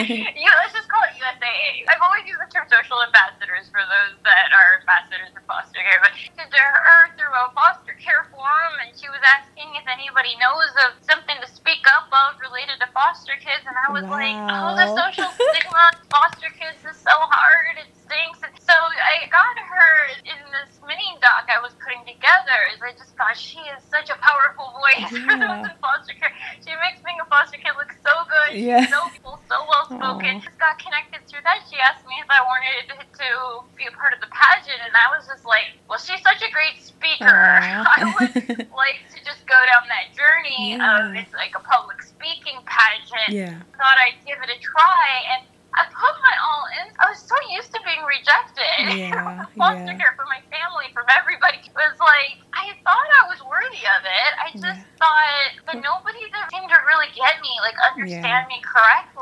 you, 0.32 0.48
let's 0.64 0.72
just 0.72 0.88
call 0.88 1.04
it 1.04 1.12
USA. 1.20 1.52
I've 1.92 2.00
always 2.00 2.24
used 2.24 2.40
the 2.40 2.48
term 2.48 2.64
social 2.72 3.04
ambassadors 3.04 3.68
for 3.68 3.84
those 3.84 4.16
that 4.24 4.48
are 4.56 4.80
ambassadors 4.80 5.28
for 5.36 5.44
foster 5.44 5.84
care. 5.84 6.00
But 6.00 6.16
to 6.16 6.56
her 6.56 7.12
through 7.20 7.34
a 7.36 7.52
foster 7.52 7.92
care 8.00 8.24
forum, 8.32 8.74
and 8.80 8.96
she 8.96 9.12
was 9.12 9.20
asking 9.20 9.68
if 9.76 9.84
anybody 9.84 10.32
knows 10.40 10.72
of 10.88 10.96
something 11.04 11.36
to 11.44 11.48
speak 11.50 11.84
up 11.92 12.08
of 12.08 12.40
related 12.40 12.80
to 12.80 12.88
foster 12.96 13.36
kids, 13.36 13.68
and 13.68 13.76
I 13.76 13.92
was 13.92 14.08
wow. 14.08 14.16
like, 14.16 14.38
oh, 14.48 14.72
the 14.78 14.88
social 14.96 15.28
stigma 15.36 15.92
foster 16.08 16.48
kids 16.56 16.80
is 16.88 16.96
so 16.96 17.12
hard. 17.12 17.76
It 17.84 17.90
stinks. 18.08 18.40
And 18.40 18.56
so 18.56 18.72
I 18.72 19.28
got 19.28 19.54
her 19.60 19.92
in 20.24 20.40
this 20.50 20.80
mini 20.88 21.20
doc 21.20 21.46
I 21.52 21.60
was 21.60 21.76
putting 21.76 22.00
together. 22.08 22.58
Is 22.72 22.80
I 22.80 22.96
just 22.96 23.12
thought 23.20 23.36
she 23.36 23.60
is 23.76 23.84
such 23.92 24.08
a 24.08 24.16
powerful 24.18 24.72
voice 24.80 25.12
yeah. 25.12 25.28
for 25.28 25.36
those 25.36 25.62
in 25.68 25.76
foster 25.84 26.16
care. 26.16 26.32
She 26.64 26.72
makes 26.80 27.04
being 27.04 27.20
a 27.20 27.28
foster 27.28 27.60
kid 27.60 27.76
look 27.76 27.92
so 28.00 28.12
good. 28.24 28.56
Yeah. 28.56 28.88
She's 28.88 28.96
so 28.96 29.04
cool, 29.20 29.36
so 29.46 29.56
well 29.68 29.86
spoken. 29.92 30.40
Just 30.40 30.56
got 30.56 30.80
connected 30.80 31.20
through 31.28 31.44
that. 31.44 31.68
She 31.68 31.76
asked 31.76 32.08
me 32.08 32.16
if 32.24 32.28
I 32.32 32.40
wanted 32.40 32.88
to 32.88 33.30
be 33.76 33.84
a 33.84 33.94
part 33.94 34.16
of 34.16 34.20
the 34.24 34.30
pageant, 34.32 34.80
and 34.80 34.94
I 34.96 35.12
was 35.12 35.28
just 35.28 35.44
like, 35.44 35.76
well, 35.88 36.00
she's 36.00 36.22
such 36.24 36.40
a 36.40 36.50
great 36.50 36.80
speaker. 36.80 37.28
I 37.28 38.08
would 38.18 38.68
like 38.82 39.04
to 39.12 39.18
just 39.22 39.44
go 39.44 39.58
down 39.68 39.84
that 39.92 40.14
journey 40.16 40.78
yeah. 40.78 41.10
of 41.10 41.14
it's 41.14 41.34
like 41.34 41.52
a 41.54 41.62
public 41.62 42.02
speaking 42.02 42.58
pageant. 42.64 43.34
Yeah. 43.34 43.60
Thought 43.76 43.98
I'd 44.00 44.18
give 44.24 44.38
it 44.40 44.50
a 44.50 44.58
try, 44.62 45.06
and 45.34 45.42
I 45.78 45.86
put 45.94 46.14
my 46.18 46.36
all 46.42 46.66
in. 46.82 46.90
I 46.98 47.06
was 47.06 47.22
so 47.22 47.38
used 47.54 47.70
to 47.70 47.80
being 47.86 48.02
rejected 48.02 48.98
yeah, 48.98 49.46
foster 49.58 49.94
yeah. 49.94 49.98
care 49.98 50.14
from 50.18 50.26
my 50.26 50.42
family, 50.50 50.90
from 50.90 51.06
everybody. 51.14 51.62
It 51.62 51.74
was 51.74 51.94
like 52.02 52.42
I 52.50 52.74
thought 52.82 53.08
I 53.22 53.30
was 53.30 53.38
worthy 53.46 53.86
of 53.86 54.02
it. 54.02 54.30
I 54.42 54.46
just 54.50 54.82
yeah. 54.82 54.98
thought, 54.98 55.50
but 55.70 55.76
nobody 55.78 56.26
seemed 56.50 56.66
to 56.66 56.78
really 56.90 57.10
get 57.14 57.38
me, 57.38 57.52
like 57.62 57.78
understand 57.78 58.50
me 58.50 58.58
correctly. 58.66 59.17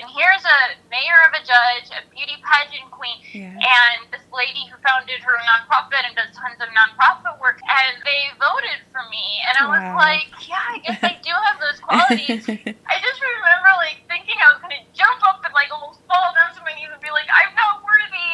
And 0.00 0.08
here's 0.08 0.44
a 0.44 0.58
mayor 0.88 1.20
of 1.28 1.32
a 1.36 1.42
judge, 1.44 1.92
a 1.92 2.00
beauty 2.10 2.40
pageant 2.40 2.88
queen, 2.90 3.20
and 3.60 3.98
this 4.10 4.24
lady 4.32 4.64
who 4.72 4.76
founded 4.80 5.20
her 5.20 5.36
nonprofit 5.44 6.02
and 6.08 6.16
does 6.16 6.32
tons 6.32 6.56
of 6.64 6.72
nonprofit 6.72 7.36
work, 7.40 7.60
and 7.60 8.00
they 8.04 8.32
voted 8.40 8.80
for 8.90 9.04
me. 9.12 9.44
And 9.44 9.54
I 9.60 9.64
was 9.68 9.84
like, 10.00 10.28
yeah, 10.48 10.64
I 10.72 10.78
guess 10.80 11.00
I 11.04 11.14
do 11.20 11.32
have 11.36 11.58
those 11.60 11.78
qualities. 11.84 12.42
I 12.88 12.94
just 13.04 13.20
remember 13.20 13.70
like 13.76 14.00
thinking 14.08 14.34
I 14.40 14.56
was 14.56 14.60
gonna 14.64 14.80
jump 14.96 15.20
up 15.28 15.44
and 15.44 15.52
like 15.52 15.68
almost 15.68 16.00
fall 16.08 16.32
down 16.32 16.56
to 16.56 16.60
my 16.64 16.72
knees 16.72 16.88
and 16.88 17.00
be 17.04 17.12
like, 17.12 17.28
I'm 17.28 17.52
not 17.52 17.83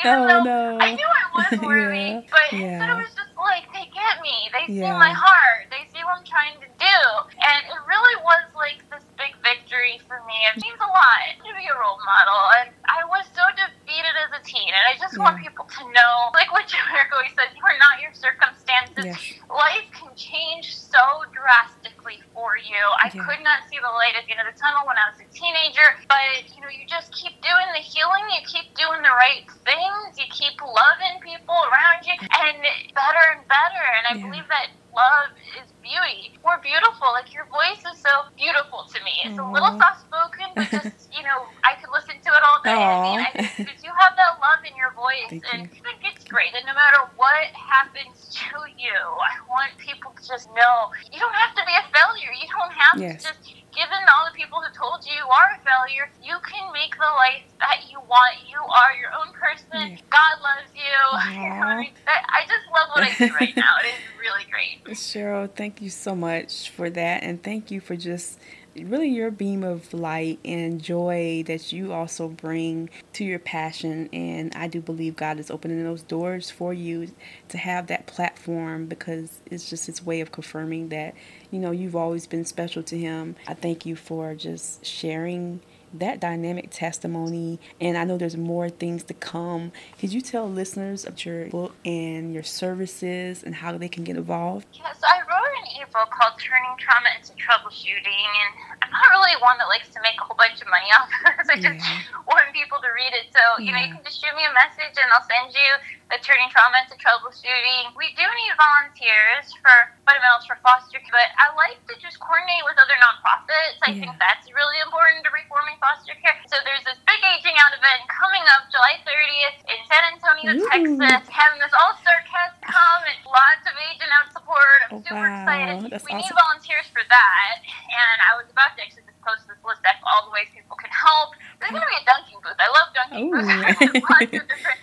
worthy. 0.04 0.32
Oh, 0.32 0.38
um, 0.38 0.44
no. 0.44 0.78
I 0.80 0.94
knew 0.94 1.06
I 1.06 1.26
was 1.34 1.60
worthy, 1.66 2.20
yeah. 2.20 2.30
but 2.30 2.46
yeah. 2.52 2.80
instead 2.80 2.90
it 2.90 2.98
was 3.00 3.12
just 3.14 3.34
like, 3.36 3.64
they 3.72 3.86
get 3.92 4.20
me. 4.22 4.36
They 4.52 4.64
yeah. 4.72 4.90
see 4.90 4.92
my 4.96 5.12
heart. 5.12 5.68
They 5.70 5.84
see 5.92 6.02
what 6.04 6.18
I'm 6.18 6.26
trying 6.26 6.56
to 6.60 6.70
do. 6.80 6.98
And 7.40 7.60
it 7.68 7.80
really 7.88 8.16
was 8.22 8.44
like 8.56 8.80
this 8.90 9.04
big 9.16 9.36
victory 9.42 10.00
for 10.08 10.22
me. 10.24 10.36
It 10.52 10.62
means 10.62 10.80
a 10.80 10.90
lot 10.90 11.36
to 11.42 11.50
be 11.56 11.66
a 11.68 11.76
role 11.76 12.00
model. 12.04 12.40
And 12.62 12.68
I 12.88 13.04
was 13.08 13.28
so 13.32 13.44
defeated 13.90 14.14
as 14.22 14.31
a 14.38 14.42
teen. 14.46 14.70
And 14.70 14.85
I 14.87 14.94
just 14.94 15.18
yeah. 15.18 15.26
want 15.26 15.42
people 15.42 15.66
to 15.66 15.83
know, 15.90 16.31
like 16.35 16.55
what 16.55 16.70
Jim 16.70 16.81
always 17.11 17.35
says, 17.35 17.50
you 17.59 17.64
are 17.66 17.79
not 17.83 17.98
your 17.98 18.14
circumstances. 18.14 19.03
Yes. 19.03 19.42
Life 19.50 19.90
can 19.90 20.14
change 20.14 20.79
so 20.79 21.26
drastically 21.35 22.22
for 22.31 22.55
you. 22.55 22.79
I 23.03 23.11
yeah. 23.11 23.26
could 23.26 23.42
not 23.42 23.66
see 23.66 23.83
the 23.83 23.90
light 23.90 24.14
at 24.14 24.31
the 24.31 24.38
end 24.38 24.46
of 24.46 24.48
the 24.55 24.59
tunnel 24.59 24.87
when 24.87 24.94
I 24.94 25.11
was 25.11 25.18
a 25.18 25.26
teenager. 25.35 25.98
But, 26.07 26.46
you 26.55 26.62
know, 26.62 26.70
you 26.70 26.87
just 26.87 27.11
keep 27.11 27.35
doing 27.42 27.68
the 27.74 27.83
healing. 27.83 28.31
You 28.31 28.46
keep 28.46 28.70
doing 28.79 29.03
the 29.03 29.14
right 29.14 29.42
things. 29.66 30.14
You 30.14 30.31
keep 30.31 30.55
loving 30.62 31.18
people 31.26 31.59
around 31.66 32.07
you. 32.07 32.14
And 32.14 32.62
better 32.94 33.24
and 33.35 33.42
better. 33.50 33.85
And 33.98 34.05
I 34.07 34.14
yeah. 34.14 34.26
believe 34.31 34.46
that 34.46 34.70
love 34.94 35.31
is 35.59 35.68
beauty, 35.83 36.37
more 36.44 36.59
beautiful. 36.62 37.11
Like 37.12 37.33
your 37.33 37.46
voice 37.50 37.83
is 37.83 37.98
so 38.00 38.31
beautiful 38.37 38.87
to 38.90 38.98
me. 39.03 39.14
It's 39.24 39.38
Aww. 39.38 39.48
a 39.48 39.53
little 39.53 39.74
soft 39.79 40.07
spoken, 40.07 40.46
but 40.55 40.68
just 40.70 41.11
you 41.16 41.22
know, 41.22 41.46
I 41.64 41.79
could 41.79 41.90
listen 41.92 42.18
to 42.18 42.31
it 42.31 42.42
all 42.44 42.59
day. 42.62 42.76
Aww. 42.76 42.90
I 42.90 42.98
mean, 43.03 43.20
I 43.20 43.81
you 43.83 43.92
have 43.92 44.14
that 44.16 44.38
love 44.38 44.62
in 44.66 44.74
your 44.76 44.92
voice, 44.94 45.31
Thank 45.31 45.46
and 45.53 45.61
you. 45.66 45.72
I 45.72 45.81
think 45.83 46.00
it's 46.07 46.24
great. 46.26 46.53
And 46.55 46.64
no 46.66 46.74
matter 46.74 47.03
what 47.16 47.50
happens 47.57 48.31
to 48.38 48.57
you, 48.76 48.94
I 48.94 49.35
want 49.48 49.74
people 49.79 50.12
to 50.14 50.22
just 50.22 50.48
know 50.55 50.90
you 51.11 51.18
don't 51.18 51.37
have 51.37 51.55
to 51.57 51.64
be 51.66 51.74
a 51.74 51.85
failure. 51.90 52.33
You 52.35 52.48
don't 52.50 52.74
have 52.74 52.96
yes. 53.00 53.24
to 53.24 53.35
just 53.35 53.42
given 53.81 54.05
all 54.12 54.29
the 54.29 54.37
people 54.37 54.61
who 54.61 54.69
told 54.77 55.01
you 55.09 55.16
you 55.16 55.25
are 55.25 55.57
a 55.57 55.61
failure, 55.64 56.12
you 56.23 56.37
can 56.45 56.73
make 56.73 56.93
the 56.97 57.12
life 57.16 57.49
that 57.59 57.88
you 57.90 57.99
want. 58.09 58.37
You 58.45 58.61
are 58.61 58.93
your 59.01 59.09
own 59.16 59.33
person. 59.33 59.97
God 60.12 60.35
loves 60.45 60.69
you. 60.77 61.01
I. 61.16 61.88
I 62.07 62.43
just 62.45 62.66
love 62.69 62.88
what 62.93 63.05
I 63.05 63.12
do 63.16 63.35
right 63.35 63.57
now. 63.57 63.81
It 63.83 63.88
is 63.88 64.05
really 64.21 64.45
great. 64.51 64.85
Cheryl, 64.97 65.51
thank 65.51 65.81
you 65.81 65.88
so 65.88 66.14
much 66.14 66.69
for 66.69 66.90
that. 66.90 67.23
And 67.23 67.43
thank 67.43 67.71
you 67.71 67.81
for 67.81 67.97
just 67.97 68.38
really 68.76 69.09
your 69.09 69.30
beam 69.30 69.64
of 69.64 69.92
light 69.92 70.38
and 70.44 70.83
joy 70.83 71.44
that 71.46 71.72
you 71.72 71.92
also 71.92 72.28
bring 72.28 72.90
to 73.14 73.24
your 73.24 73.38
passion. 73.38 74.09
And 74.12 74.52
I 74.54 74.68
do 74.68 74.80
believe 74.80 75.16
God 75.16 75.38
is 75.38 75.50
opening 75.50 75.83
those 75.85 76.02
doors 76.02 76.50
for 76.50 76.72
you 76.72 77.11
to 77.48 77.59
have 77.59 77.88
that 77.88 78.06
platform 78.06 78.87
because 78.87 79.40
it's 79.46 79.68
just 79.68 79.87
His 79.87 80.04
way 80.04 80.20
of 80.20 80.33
confirming 80.33 80.88
that, 80.90 81.14
you 81.50 81.59
know, 81.59 81.70
you've 81.70 81.96
always 81.96 82.26
been 82.26 82.44
special 82.44 82.83
to 82.85 82.98
Him. 82.98 83.37
I 83.46 83.54
thank 83.54 83.87
you 83.87 83.96
for 83.96 84.35
just 84.35 84.85
sharing 84.85 85.61
that 85.94 86.20
dynamic 86.20 86.68
testimony. 86.70 87.59
And 87.81 87.96
I 87.96 88.05
know 88.05 88.18
there's 88.18 88.37
more 88.37 88.68
things 88.68 89.03
to 89.05 89.14
come. 89.14 89.72
Could 89.98 90.12
you 90.12 90.20
tell 90.20 90.48
listeners 90.48 91.05
of 91.05 91.24
your 91.24 91.46
book 91.46 91.74
and 91.85 92.33
your 92.33 92.42
services 92.42 93.42
and 93.42 93.55
how 93.57 93.76
they 93.76 93.88
can 93.88 94.05
get 94.05 94.16
involved? 94.16 94.66
Yes, 94.72 95.00
I 95.03 95.20
wrote 95.26 95.53
an 95.62 95.83
ebook 95.83 96.11
called 96.11 96.38
Turning 96.38 96.76
Trauma 96.79 97.11
into 97.18 97.33
Troubleshooting. 97.35 98.07
And 98.07 98.50
I'm 98.83 98.90
not 98.90 99.11
really 99.11 99.35
one 99.42 99.59
that 99.59 99.66
likes 99.66 99.88
to 99.90 100.00
make 100.03 100.14
a 100.20 100.24
whole 100.24 100.37
bunch 100.37 100.61
of 100.62 100.68
money 100.68 100.90
off 100.96 101.11
of 101.11 101.37
this. 101.38 101.48
I 101.50 101.57
just 101.59 101.83
want 102.26 102.46
people 102.55 102.79
to 102.79 102.90
read 102.94 103.12
it. 103.14 103.33
So, 103.35 103.42
you 103.59 103.72
know, 103.72 103.81
you 103.81 103.90
can 103.90 104.03
just 104.07 104.22
shoot 104.22 104.35
me 104.37 104.46
a 104.46 104.55
message 104.55 104.94
and 104.94 105.09
I'll 105.11 105.26
send 105.26 105.50
you 105.50 105.70
the 106.11 106.18
Turning 106.22 106.50
Trauma 106.50 106.83
into 106.85 106.98
Troubleshooting. 106.98 107.94
We 107.94 108.11
do 108.18 108.26
need 108.26 108.53
volunteers 108.59 109.55
for 109.62 109.94
fundamentals 110.03 110.44
for 110.46 110.59
foster 110.61 110.98
care, 110.98 111.14
but 111.14 111.31
I 111.38 111.55
like 111.55 111.79
to 111.87 111.94
just 112.03 112.18
coordinate 112.18 112.66
with 112.66 112.76
other 112.83 112.98
nonprofits. 112.98 113.79
I 113.87 113.94
yeah. 113.94 114.07
think 114.07 114.12
that's 114.18 114.50
really 114.50 114.79
important 114.83 115.22
to 115.24 115.31
reforming 115.31 115.79
foster 115.81 116.14
care. 116.21 116.37
So 116.47 116.61
there's 116.62 116.85
this 116.85 117.01
big 117.09 117.21
aging 117.35 117.57
out 117.57 117.73
event 117.73 118.05
coming 118.07 118.45
up 118.53 118.69
July 118.69 119.01
30th 119.03 119.59
in 119.66 119.81
San 119.88 120.03
Antonio, 120.12 120.49
Ooh. 120.61 120.69
Texas. 120.69 121.25
Having 121.33 121.61
this 121.64 121.75
all-star 121.75 122.21
cast 122.29 122.61
come 122.61 123.03
and 123.09 123.19
lots 123.25 123.64
of 123.64 123.75
aging 123.88 124.12
out 124.12 124.29
support. 124.31 124.79
I'm 124.87 125.01
oh, 125.01 125.03
super 125.03 125.25
wow. 125.25 125.40
excited. 125.40 125.77
That's 125.88 126.05
we 126.05 126.12
awesome. 126.14 126.29
need 126.29 126.37
volunteers 126.37 126.87
for 126.93 127.03
that. 127.09 127.57
And 127.64 128.16
I 128.21 128.37
was 128.37 128.47
about 128.53 128.77
to 128.77 128.85
actually 128.85 129.09
just 129.09 129.21
post 129.25 129.49
this 129.49 129.59
list 129.64 129.83
of 129.83 129.97
all 130.05 130.29
the 130.29 130.33
ways 130.37 130.53
people 130.53 130.77
can 130.77 130.93
help. 130.93 131.35
There's 131.59 131.73
going 131.73 131.83
to 131.85 131.90
be 131.90 131.99
a 131.99 132.07
dunking 132.07 132.38
booth. 132.45 132.61
I 132.61 132.69
love 132.71 132.88
dunking 132.93 133.27
booths. 133.33 134.05
lots 134.12 134.31
of 134.31 134.45
different 134.47 134.81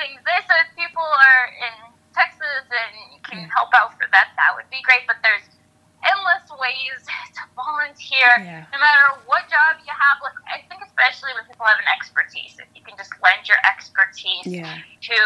things 0.00 0.18
there. 0.24 0.42
So 0.48 0.54
if 0.64 0.68
people 0.74 1.04
are 1.04 1.44
in 1.52 1.76
Texas 2.16 2.64
and 2.66 2.92
you 3.12 3.20
can 3.22 3.46
help 3.52 3.70
out 3.76 3.94
for 4.00 4.08
that, 4.10 4.32
that 4.40 4.56
would 4.56 4.68
be 4.72 4.80
great. 4.82 5.04
But 5.04 5.20
there's 5.20 5.46
endless 6.04 6.46
ways 6.58 6.98
to 7.34 7.42
volunteer, 7.54 8.30
yeah. 8.42 8.66
no 8.70 8.78
matter 8.78 9.18
what 9.26 9.46
job 9.50 9.78
you 9.82 9.90
have. 9.90 10.18
Like, 10.22 10.38
I 10.46 10.62
think 10.66 10.82
especially 10.86 11.34
when 11.34 11.46
people 11.46 11.66
have 11.66 11.78
an 11.78 11.90
expertise, 11.90 12.58
if 12.58 12.68
you 12.74 12.82
can 12.82 12.94
just 12.96 13.14
lend 13.22 13.46
your 13.46 13.58
expertise 13.66 14.46
yeah. 14.46 14.78
to 14.78 15.18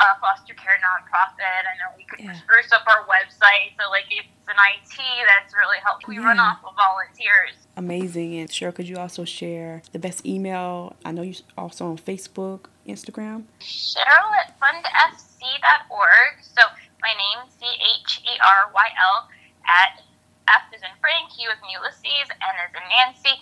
a 0.00 0.08
foster 0.42 0.54
care 0.54 0.78
nonprofit. 0.82 1.40
I 1.40 1.74
know 1.78 1.94
we 1.96 2.04
could 2.04 2.20
yeah. 2.20 2.34
spruce 2.34 2.72
up 2.72 2.82
our 2.86 3.04
website. 3.06 3.74
So, 3.78 3.90
like, 3.90 4.04
if 4.10 4.24
it's 4.24 4.48
an 4.48 4.56
IT, 4.74 4.98
that's 5.26 5.54
really 5.54 5.78
helpful. 5.84 6.08
We 6.08 6.18
run 6.18 6.38
off 6.38 6.58
of 6.64 6.74
volunteers. 6.74 7.54
Amazing. 7.76 8.38
And 8.38 8.50
sure, 8.50 8.72
could 8.72 8.88
you 8.88 8.96
also 8.96 9.24
share 9.24 9.82
the 9.92 9.98
best 9.98 10.26
email? 10.26 10.96
I 11.04 11.12
know 11.12 11.22
you're 11.22 11.42
also 11.56 11.86
on 11.86 11.98
Facebook, 11.98 12.66
Instagram. 12.86 13.44
Cheryl 13.60 14.32
at 14.38 14.58
fundfc.org. 14.60 16.32
So, 16.42 16.62
my 17.00 17.12
name, 17.14 17.50
C 17.58 17.66
H 17.66 18.22
E 18.24 18.34
R 18.42 18.70
Y 18.74 18.88
L, 19.14 19.28
at 19.66 20.02
F 20.48 20.66
is 20.74 20.82
in 20.82 20.94
Frank, 21.00 21.30
U 21.38 21.48
is 21.50 21.58
in 21.62 21.70
Ulysses, 21.70 22.28
N 22.30 22.54
is 22.66 22.72
in 22.74 22.84
Nancy, 22.90 23.34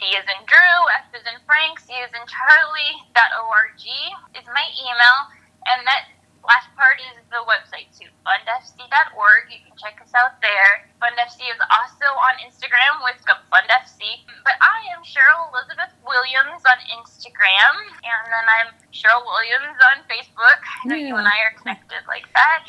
D 0.00 0.04
is 0.16 0.24
in 0.24 0.40
Drew, 0.48 0.78
F 1.04 1.08
is 1.12 1.24
in 1.24 1.36
Frank, 1.44 1.80
C 1.80 1.92
is 2.00 2.12
in 2.12 2.24
Charlie, 2.28 2.96
dot 3.14 3.32
.org 3.44 3.76
is 3.80 4.46
my 4.52 4.66
email. 4.84 5.36
And 5.66 5.82
that 5.86 6.15
last 6.46 6.70
part 6.78 7.02
is 7.02 7.18
the 7.28 7.42
website 7.44 7.90
too, 7.92 8.08
fundfc.org. 8.22 9.42
You 9.50 9.60
can 9.66 9.74
check 9.76 9.98
us 9.98 10.14
out 10.14 10.38
there. 10.40 10.86
FundFC 11.02 11.44
is 11.50 11.60
also 11.68 12.06
on 12.06 12.38
Instagram 12.40 13.02
with 13.02 13.18
FundFC. 13.52 14.22
But 14.46 14.54
I 14.62 14.94
am 14.94 15.02
Cheryl 15.02 15.50
Elizabeth 15.50 15.92
Williams 16.06 16.62
on 16.62 16.78
Instagram, 16.94 17.74
and 17.82 18.22
then 18.30 18.46
I'm 18.46 18.70
Cheryl 18.94 19.26
Williams 19.26 19.78
on 19.92 20.06
Facebook. 20.06 20.60
I 20.62 20.88
know 20.88 20.96
yeah. 20.96 21.08
you 21.08 21.16
and 21.16 21.26
I 21.26 21.36
are 21.50 21.54
connected 21.58 22.06
like 22.06 22.30
that. 22.34 22.64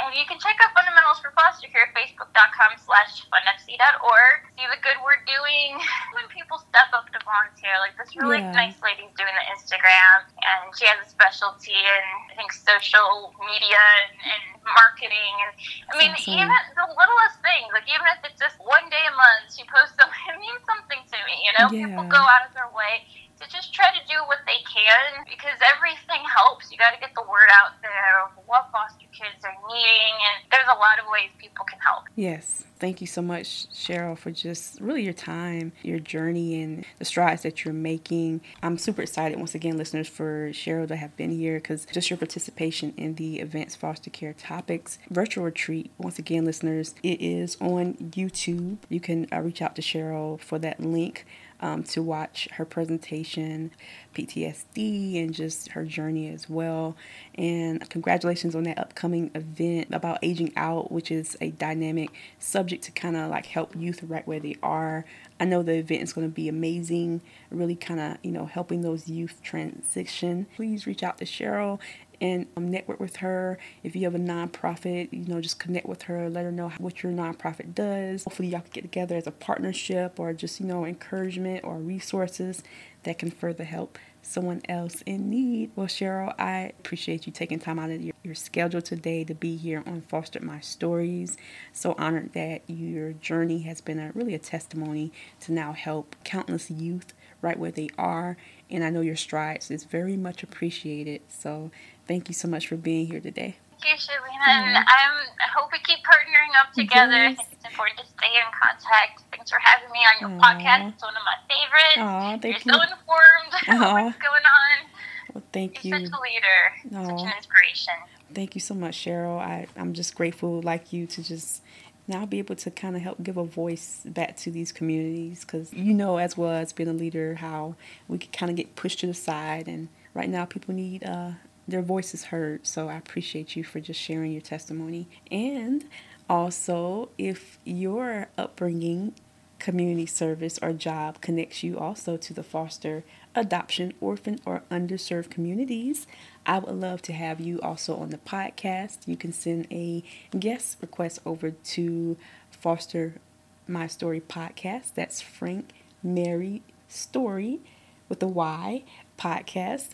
And 0.00 0.16
you 0.16 0.24
can 0.24 0.40
check 0.40 0.56
out 0.64 0.72
Fundamentals 0.72 1.20
for 1.20 1.28
Foster 1.36 1.68
Care, 1.68 1.84
at 1.84 1.92
facebook.com 1.92 2.80
slash 2.80 3.28
fundfc.org. 3.28 4.38
See 4.56 4.64
the 4.64 4.80
good 4.80 4.96
we're 5.04 5.20
doing 5.28 5.76
when 6.16 6.24
people 6.32 6.56
step 6.56 6.88
up 6.96 7.12
to 7.12 7.20
volunteer. 7.20 7.76
Like 7.84 8.00
this 8.00 8.16
really 8.16 8.40
yeah. 8.40 8.56
nice 8.56 8.80
lady's 8.80 9.12
doing 9.12 9.34
the 9.36 9.46
Instagram, 9.52 10.24
and 10.40 10.72
she 10.72 10.88
has 10.88 11.04
a 11.04 11.08
specialty 11.08 11.76
in, 11.76 12.04
I 12.32 12.34
think, 12.34 12.48
social 12.56 13.36
media 13.44 13.76
and, 13.76 14.12
and 14.24 14.42
marketing. 14.64 15.34
And 15.44 15.52
I 15.92 15.92
mean, 16.00 16.12
awesome. 16.16 16.48
even 16.48 16.48
the 16.48 16.88
littlest 16.88 17.38
things, 17.44 17.68
like 17.76 17.84
even 17.84 18.06
if 18.16 18.24
it's 18.24 18.40
just 18.40 18.56
one 18.64 18.88
day 18.88 19.04
a 19.04 19.14
month, 19.14 19.52
she 19.52 19.68
posts 19.68 19.96
something, 20.00 20.24
it 20.32 20.40
means 20.40 20.64
something 20.64 21.00
to 21.12 21.18
me, 21.28 21.36
you 21.44 21.52
know? 21.60 21.66
Yeah. 21.68 21.92
People 21.92 22.08
go 22.08 22.24
out 22.24 22.48
of 22.48 22.56
their 22.56 22.72
way 22.72 23.04
just 23.46 23.72
try 23.72 23.88
to 23.92 24.02
do 24.08 24.18
what 24.26 24.38
they 24.46 24.60
can 24.68 25.24
because 25.24 25.58
everything 25.76 26.22
helps. 26.26 26.70
You 26.70 26.78
got 26.78 26.92
to 26.92 27.00
get 27.00 27.14
the 27.14 27.22
word 27.22 27.48
out 27.52 27.80
there 27.82 28.24
of 28.24 28.30
what 28.46 28.68
foster 28.72 29.06
kids 29.12 29.44
are 29.44 29.56
needing, 29.68 30.16
and 30.18 30.36
there's 30.50 30.68
a 30.68 30.78
lot 30.78 30.98
of 31.00 31.06
ways 31.10 31.30
people 31.38 31.64
can 31.64 31.78
help. 31.80 32.04
Yes. 32.16 32.64
Thank 32.80 33.02
you 33.02 33.06
so 33.06 33.20
much, 33.20 33.68
Cheryl, 33.70 34.16
for 34.16 34.30
just 34.30 34.80
really 34.80 35.02
your 35.02 35.12
time, 35.12 35.72
your 35.82 35.98
journey, 35.98 36.62
and 36.62 36.86
the 36.98 37.04
strides 37.04 37.42
that 37.42 37.62
you're 37.62 37.74
making. 37.74 38.40
I'm 38.62 38.78
super 38.78 39.02
excited, 39.02 39.38
once 39.38 39.54
again, 39.54 39.76
listeners, 39.76 40.08
for 40.08 40.48
Cheryl 40.50 40.88
to 40.88 40.96
have 40.96 41.14
been 41.16 41.30
here 41.30 41.56
because 41.56 41.84
just 41.84 42.08
your 42.08 42.16
participation 42.16 42.94
in 42.96 43.16
the 43.16 43.40
Advanced 43.40 43.76
Foster 43.76 44.08
Care 44.08 44.32
Topics 44.32 44.98
virtual 45.10 45.44
retreat. 45.44 45.90
Once 45.98 46.18
again, 46.18 46.46
listeners, 46.46 46.94
it 47.02 47.20
is 47.20 47.58
on 47.60 47.94
YouTube. 47.96 48.78
You 48.88 49.00
can 49.00 49.26
uh, 49.30 49.40
reach 49.40 49.60
out 49.60 49.76
to 49.76 49.82
Cheryl 49.82 50.40
for 50.40 50.58
that 50.60 50.80
link 50.80 51.26
um, 51.60 51.82
to 51.84 52.02
watch 52.02 52.48
her 52.52 52.64
presentation, 52.64 53.70
PTSD, 54.14 55.22
and 55.22 55.34
just 55.34 55.70
her 55.70 55.84
journey 55.84 56.28
as 56.28 56.48
well. 56.48 56.96
And 57.36 57.88
congratulations 57.88 58.54
on 58.54 58.64
that 58.64 58.78
upcoming 58.78 59.30
event 59.34 59.88
about 59.92 60.18
aging 60.22 60.52
out, 60.56 60.90
which 60.90 61.10
is 61.10 61.36
a 61.40 61.50
dynamic 61.50 62.10
subject 62.38 62.84
to 62.84 62.92
kind 62.92 63.16
of 63.16 63.30
like 63.30 63.46
help 63.46 63.74
youth 63.76 64.02
right 64.02 64.26
where 64.26 64.40
they 64.40 64.56
are. 64.62 65.04
I 65.38 65.44
know 65.44 65.62
the 65.62 65.74
event 65.74 66.02
is 66.02 66.12
going 66.12 66.26
to 66.26 66.34
be 66.34 66.48
amazing, 66.48 67.22
really 67.50 67.76
kind 67.76 68.00
of, 68.00 68.16
you 68.22 68.30
know, 68.30 68.46
helping 68.46 68.82
those 68.82 69.08
youth 69.08 69.40
transition. 69.42 70.46
Please 70.56 70.86
reach 70.86 71.02
out 71.02 71.18
to 71.18 71.24
Cheryl 71.24 71.78
and 72.20 72.46
um, 72.56 72.68
network 72.70 73.00
with 73.00 73.16
her. 73.16 73.58
If 73.82 73.96
you 73.96 74.04
have 74.04 74.14
a 74.14 74.18
nonprofit, 74.18 75.08
you 75.12 75.24
know, 75.26 75.40
just 75.40 75.58
connect 75.58 75.86
with 75.86 76.02
her, 76.02 76.28
let 76.28 76.44
her 76.44 76.52
know 76.52 76.70
what 76.78 77.02
your 77.02 77.12
nonprofit 77.12 77.74
does. 77.74 78.24
Hopefully, 78.24 78.48
y'all 78.48 78.60
can 78.60 78.70
get 78.72 78.82
together 78.82 79.16
as 79.16 79.26
a 79.26 79.32
partnership 79.32 80.18
or 80.18 80.32
just, 80.32 80.60
you 80.60 80.66
know, 80.66 80.84
encouragement 80.84 81.64
or 81.64 81.76
resources 81.76 82.62
that 83.04 83.18
can 83.18 83.30
further 83.30 83.64
help 83.64 83.98
someone 84.22 84.60
else 84.68 85.02
in 85.02 85.30
need. 85.30 85.70
Well, 85.74 85.86
Cheryl, 85.86 86.34
I 86.38 86.72
appreciate 86.78 87.26
you 87.26 87.32
taking 87.32 87.58
time 87.58 87.78
out 87.78 87.90
of 87.90 88.02
your, 88.02 88.14
your 88.22 88.34
schedule 88.34 88.82
today 88.82 89.24
to 89.24 89.34
be 89.34 89.56
here 89.56 89.82
on 89.86 90.02
Fostered 90.02 90.42
My 90.42 90.60
Stories. 90.60 91.36
So 91.72 91.94
honored 91.98 92.32
that 92.34 92.62
your 92.66 93.12
journey 93.14 93.62
has 93.62 93.80
been 93.80 93.98
a, 93.98 94.12
really 94.14 94.34
a 94.34 94.38
testimony 94.38 95.12
to 95.40 95.52
now 95.52 95.72
help 95.72 96.16
countless 96.24 96.70
youth 96.70 97.14
right 97.42 97.58
where 97.58 97.70
they 97.70 97.88
are. 97.96 98.36
And 98.70 98.84
I 98.84 98.90
know 98.90 99.00
your 99.00 99.16
strides 99.16 99.70
is 99.70 99.84
very 99.84 100.16
much 100.16 100.42
appreciated. 100.42 101.22
So 101.28 101.70
Thank 102.10 102.26
you 102.26 102.34
so 102.34 102.48
much 102.48 102.66
for 102.66 102.74
being 102.74 103.06
here 103.06 103.20
today. 103.20 103.54
Thank 103.80 103.84
you, 103.84 103.94
Shalina. 103.94 104.48
And 104.48 104.76
i 104.76 105.46
hope 105.56 105.70
we 105.70 105.78
keep 105.78 106.00
partnering 106.00 106.50
up 106.60 106.72
together. 106.74 107.12
Yes. 107.12 107.38
I 107.38 107.42
think 107.44 107.48
it's 107.52 107.64
important 107.64 108.00
to 108.00 108.06
stay 108.06 108.34
in 108.34 108.50
contact. 108.50 109.22
Thanks 109.30 109.48
for 109.48 109.60
having 109.60 109.88
me 109.92 110.00
on 110.00 110.14
your 110.18 110.40
Aww. 110.40 110.42
podcast. 110.42 110.88
It's 110.94 111.02
one 111.04 111.14
of 111.14 111.22
my 111.22 111.38
favorites. 111.46 111.98
Aww, 111.98 112.42
thank 112.42 112.64
You're 112.66 112.74
you. 112.74 112.82
so 112.82 112.82
informed 112.82 113.52
Aww. 113.68 114.04
what's 114.06 114.18
going 114.18 114.42
on. 114.42 114.90
Well, 115.32 115.44
thank 115.52 115.84
You're 115.84 115.98
you. 116.00 116.06
such 116.06 116.18
a 116.18 116.20
leader. 116.20 116.98
Aww. 116.98 117.06
Such 117.06 117.26
an 117.28 117.32
inspiration. 117.36 117.94
Thank 118.34 118.56
you 118.56 118.60
so 118.60 118.74
much, 118.74 118.96
Cheryl. 118.96 119.38
I, 119.38 119.68
I'm 119.76 119.94
just 119.94 120.16
grateful, 120.16 120.60
like 120.62 120.92
you, 120.92 121.06
to 121.06 121.22
just 121.22 121.62
now 122.10 122.26
be 122.26 122.38
able 122.38 122.56
to 122.56 122.70
kind 122.70 122.96
of 122.96 123.02
help 123.02 123.22
give 123.22 123.38
a 123.38 123.44
voice 123.44 124.02
back 124.04 124.36
to 124.36 124.50
these 124.50 124.72
communities 124.72 125.40
because 125.44 125.72
you 125.72 125.94
know 125.94 126.18
as 126.18 126.36
well 126.36 126.50
as 126.50 126.72
being 126.72 126.88
a 126.88 126.92
leader 126.92 127.36
how 127.36 127.74
we 128.08 128.18
can 128.18 128.30
kind 128.32 128.50
of 128.50 128.56
get 128.56 128.76
pushed 128.76 129.00
to 129.00 129.06
the 129.06 129.14
side 129.14 129.66
and 129.66 129.88
right 130.12 130.28
now 130.28 130.44
people 130.44 130.74
need 130.74 131.02
uh, 131.04 131.30
their 131.66 131.82
voices 131.82 132.24
heard. 132.24 132.66
So 132.66 132.88
I 132.88 132.96
appreciate 132.96 133.56
you 133.56 133.64
for 133.64 133.80
just 133.80 134.00
sharing 134.00 134.32
your 134.32 134.42
testimony. 134.42 135.08
And 135.30 135.84
Also, 136.28 137.08
if 137.18 137.58
your 137.64 138.28
upbringing, 138.38 139.14
community 139.60 140.06
service, 140.06 140.58
or 140.60 140.72
job 140.72 141.20
connects 141.20 141.62
you 141.62 141.78
also 141.78 142.16
to 142.16 142.34
the 142.34 142.42
foster, 142.42 143.04
adoption, 143.34 143.92
orphan, 144.00 144.40
or 144.44 144.62
underserved 144.70 145.30
communities, 145.30 146.06
I 146.46 146.58
would 146.58 146.74
love 146.74 147.02
to 147.02 147.12
have 147.12 147.40
you 147.40 147.60
also 147.60 147.96
on 147.96 148.10
the 148.10 148.18
podcast. 148.18 149.06
You 149.06 149.16
can 149.16 149.32
send 149.32 149.68
a 149.70 150.02
guest 150.36 150.78
request 150.80 151.20
over 151.24 151.50
to 151.50 152.16
Fostered 152.50 153.20
My 153.68 153.86
Story 153.86 154.20
podcast. 154.20 154.94
That's 154.94 155.20
Frank 155.20 155.72
Mary 156.02 156.62
Story 156.88 157.60
with 158.08 158.22
a 158.22 158.26
Y 158.26 158.82
podcast 159.16 159.90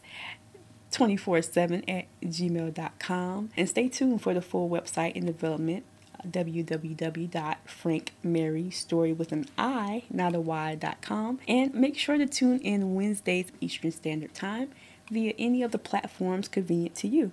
24 0.93 1.43
7 1.43 1.91
at 1.91 2.07
gmail.com. 2.25 3.51
And 3.57 3.69
stay 3.69 3.89
tuned 3.89 4.23
for 4.23 4.33
the 4.33 4.41
full 4.41 4.71
website 4.71 5.13
in 5.13 5.27
development 5.27 5.85
www.frankmarystory 6.27 9.19
an 9.33 9.47
I, 9.59 10.05
not 10.11 10.35
a 10.35 10.41
Y.com. 10.41 11.41
And 11.49 11.75
make 11.75 11.97
sure 11.97 12.19
to 12.19 12.27
tune 12.27 12.61
in 12.61 12.95
Wednesdays 12.95 13.51
Eastern 13.61 13.93
Standard 13.93 14.35
Time 14.35 14.71
via 15.11 15.35
any 15.39 15.63
of 15.63 15.73
the 15.73 15.79
platforms 15.79 16.49
convenient 16.49 16.95
to 16.97 17.09
you. 17.09 17.33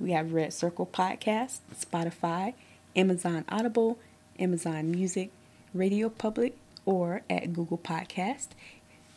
We 0.00 0.12
have 0.12 0.32
Red 0.32 0.52
Circle 0.52 0.86
Podcast, 0.86 1.60
Spotify, 1.74 2.54
Amazon 2.96 3.44
Audible, 3.48 3.98
Amazon 4.38 4.90
Music, 4.90 5.30
Radio 5.72 6.08
Public, 6.08 6.56
or 6.84 7.22
at 7.30 7.52
Google 7.52 7.78
Podcast. 7.78 8.48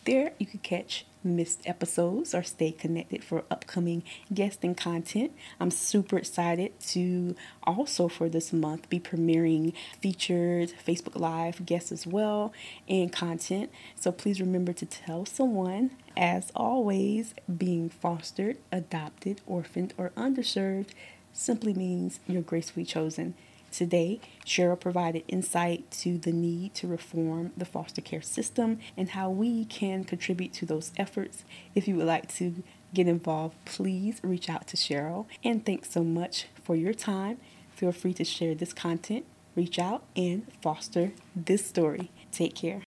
There 0.06 0.34
you 0.38 0.46
can 0.46 0.60
catch 0.60 1.06
missed 1.24 1.68
episodes 1.68 2.36
or 2.36 2.44
stay 2.44 2.72
connected 2.72 3.24
for 3.24 3.44
upcoming 3.50 4.04
guest 4.32 4.60
and 4.64 4.78
content. 4.78 5.32
I'm 5.60 5.72
super 5.72 6.18
excited 6.18 6.80
to 6.92 7.36
also 7.64 8.08
for 8.08 8.30
this 8.30 8.54
month 8.54 8.88
be 8.88 9.00
premiering 9.00 9.74
featured 10.00 10.74
Facebook 10.86 11.20
Live 11.20 11.66
guests 11.66 11.92
as 11.92 12.06
well 12.06 12.54
and 12.88 13.12
content. 13.12 13.72
So 13.96 14.12
please 14.12 14.40
remember 14.40 14.74
to 14.74 14.86
tell 14.86 15.26
someone. 15.26 15.92
As 16.16 16.52
always, 16.56 17.34
being 17.58 17.90
fostered, 17.90 18.58
adopted, 18.72 19.42
orphaned, 19.48 19.96
or 19.98 20.12
underserved 20.12 20.90
simply 21.34 21.74
means 21.74 22.20
you're 22.28 22.44
gracefully 22.44 22.86
chosen. 22.86 23.34
Today, 23.76 24.22
Cheryl 24.46 24.80
provided 24.80 25.26
insight 25.28 25.92
to 26.00 26.18
the 26.18 26.32
need 26.32 26.74
to 26.76 26.88
reform 26.88 27.52
the 27.58 27.66
foster 27.66 28.00
care 28.00 28.22
system 28.22 28.80
and 28.96 29.10
how 29.10 29.30
we 29.30 29.66
can 29.66 30.06
contribute 30.06 30.54
to 30.54 30.66
those 30.66 30.94
efforts. 30.96 31.44
If 31.76 31.86
you 31.86 31.98
would 31.98 32.08
like 32.08 32.34
to 32.36 32.64
get 32.94 33.10
involved, 33.10 33.58
please 33.66 34.22
reach 34.24 34.50
out 34.50 34.66
to 34.68 34.78
Cheryl. 34.78 35.26
And 35.44 35.66
thanks 35.66 35.92
so 35.92 36.06
much 36.06 36.46
for 36.64 36.78
your 36.78 36.94
time. 36.94 37.38
Feel 37.76 37.92
free 37.92 38.14
to 38.14 38.24
share 38.24 38.56
this 38.56 38.72
content, 38.72 39.26
reach 39.58 39.78
out, 39.78 40.04
and 40.16 40.48
foster 40.62 41.12
this 41.36 41.66
story. 41.66 42.12
Take 42.32 42.56
care. 42.56 42.82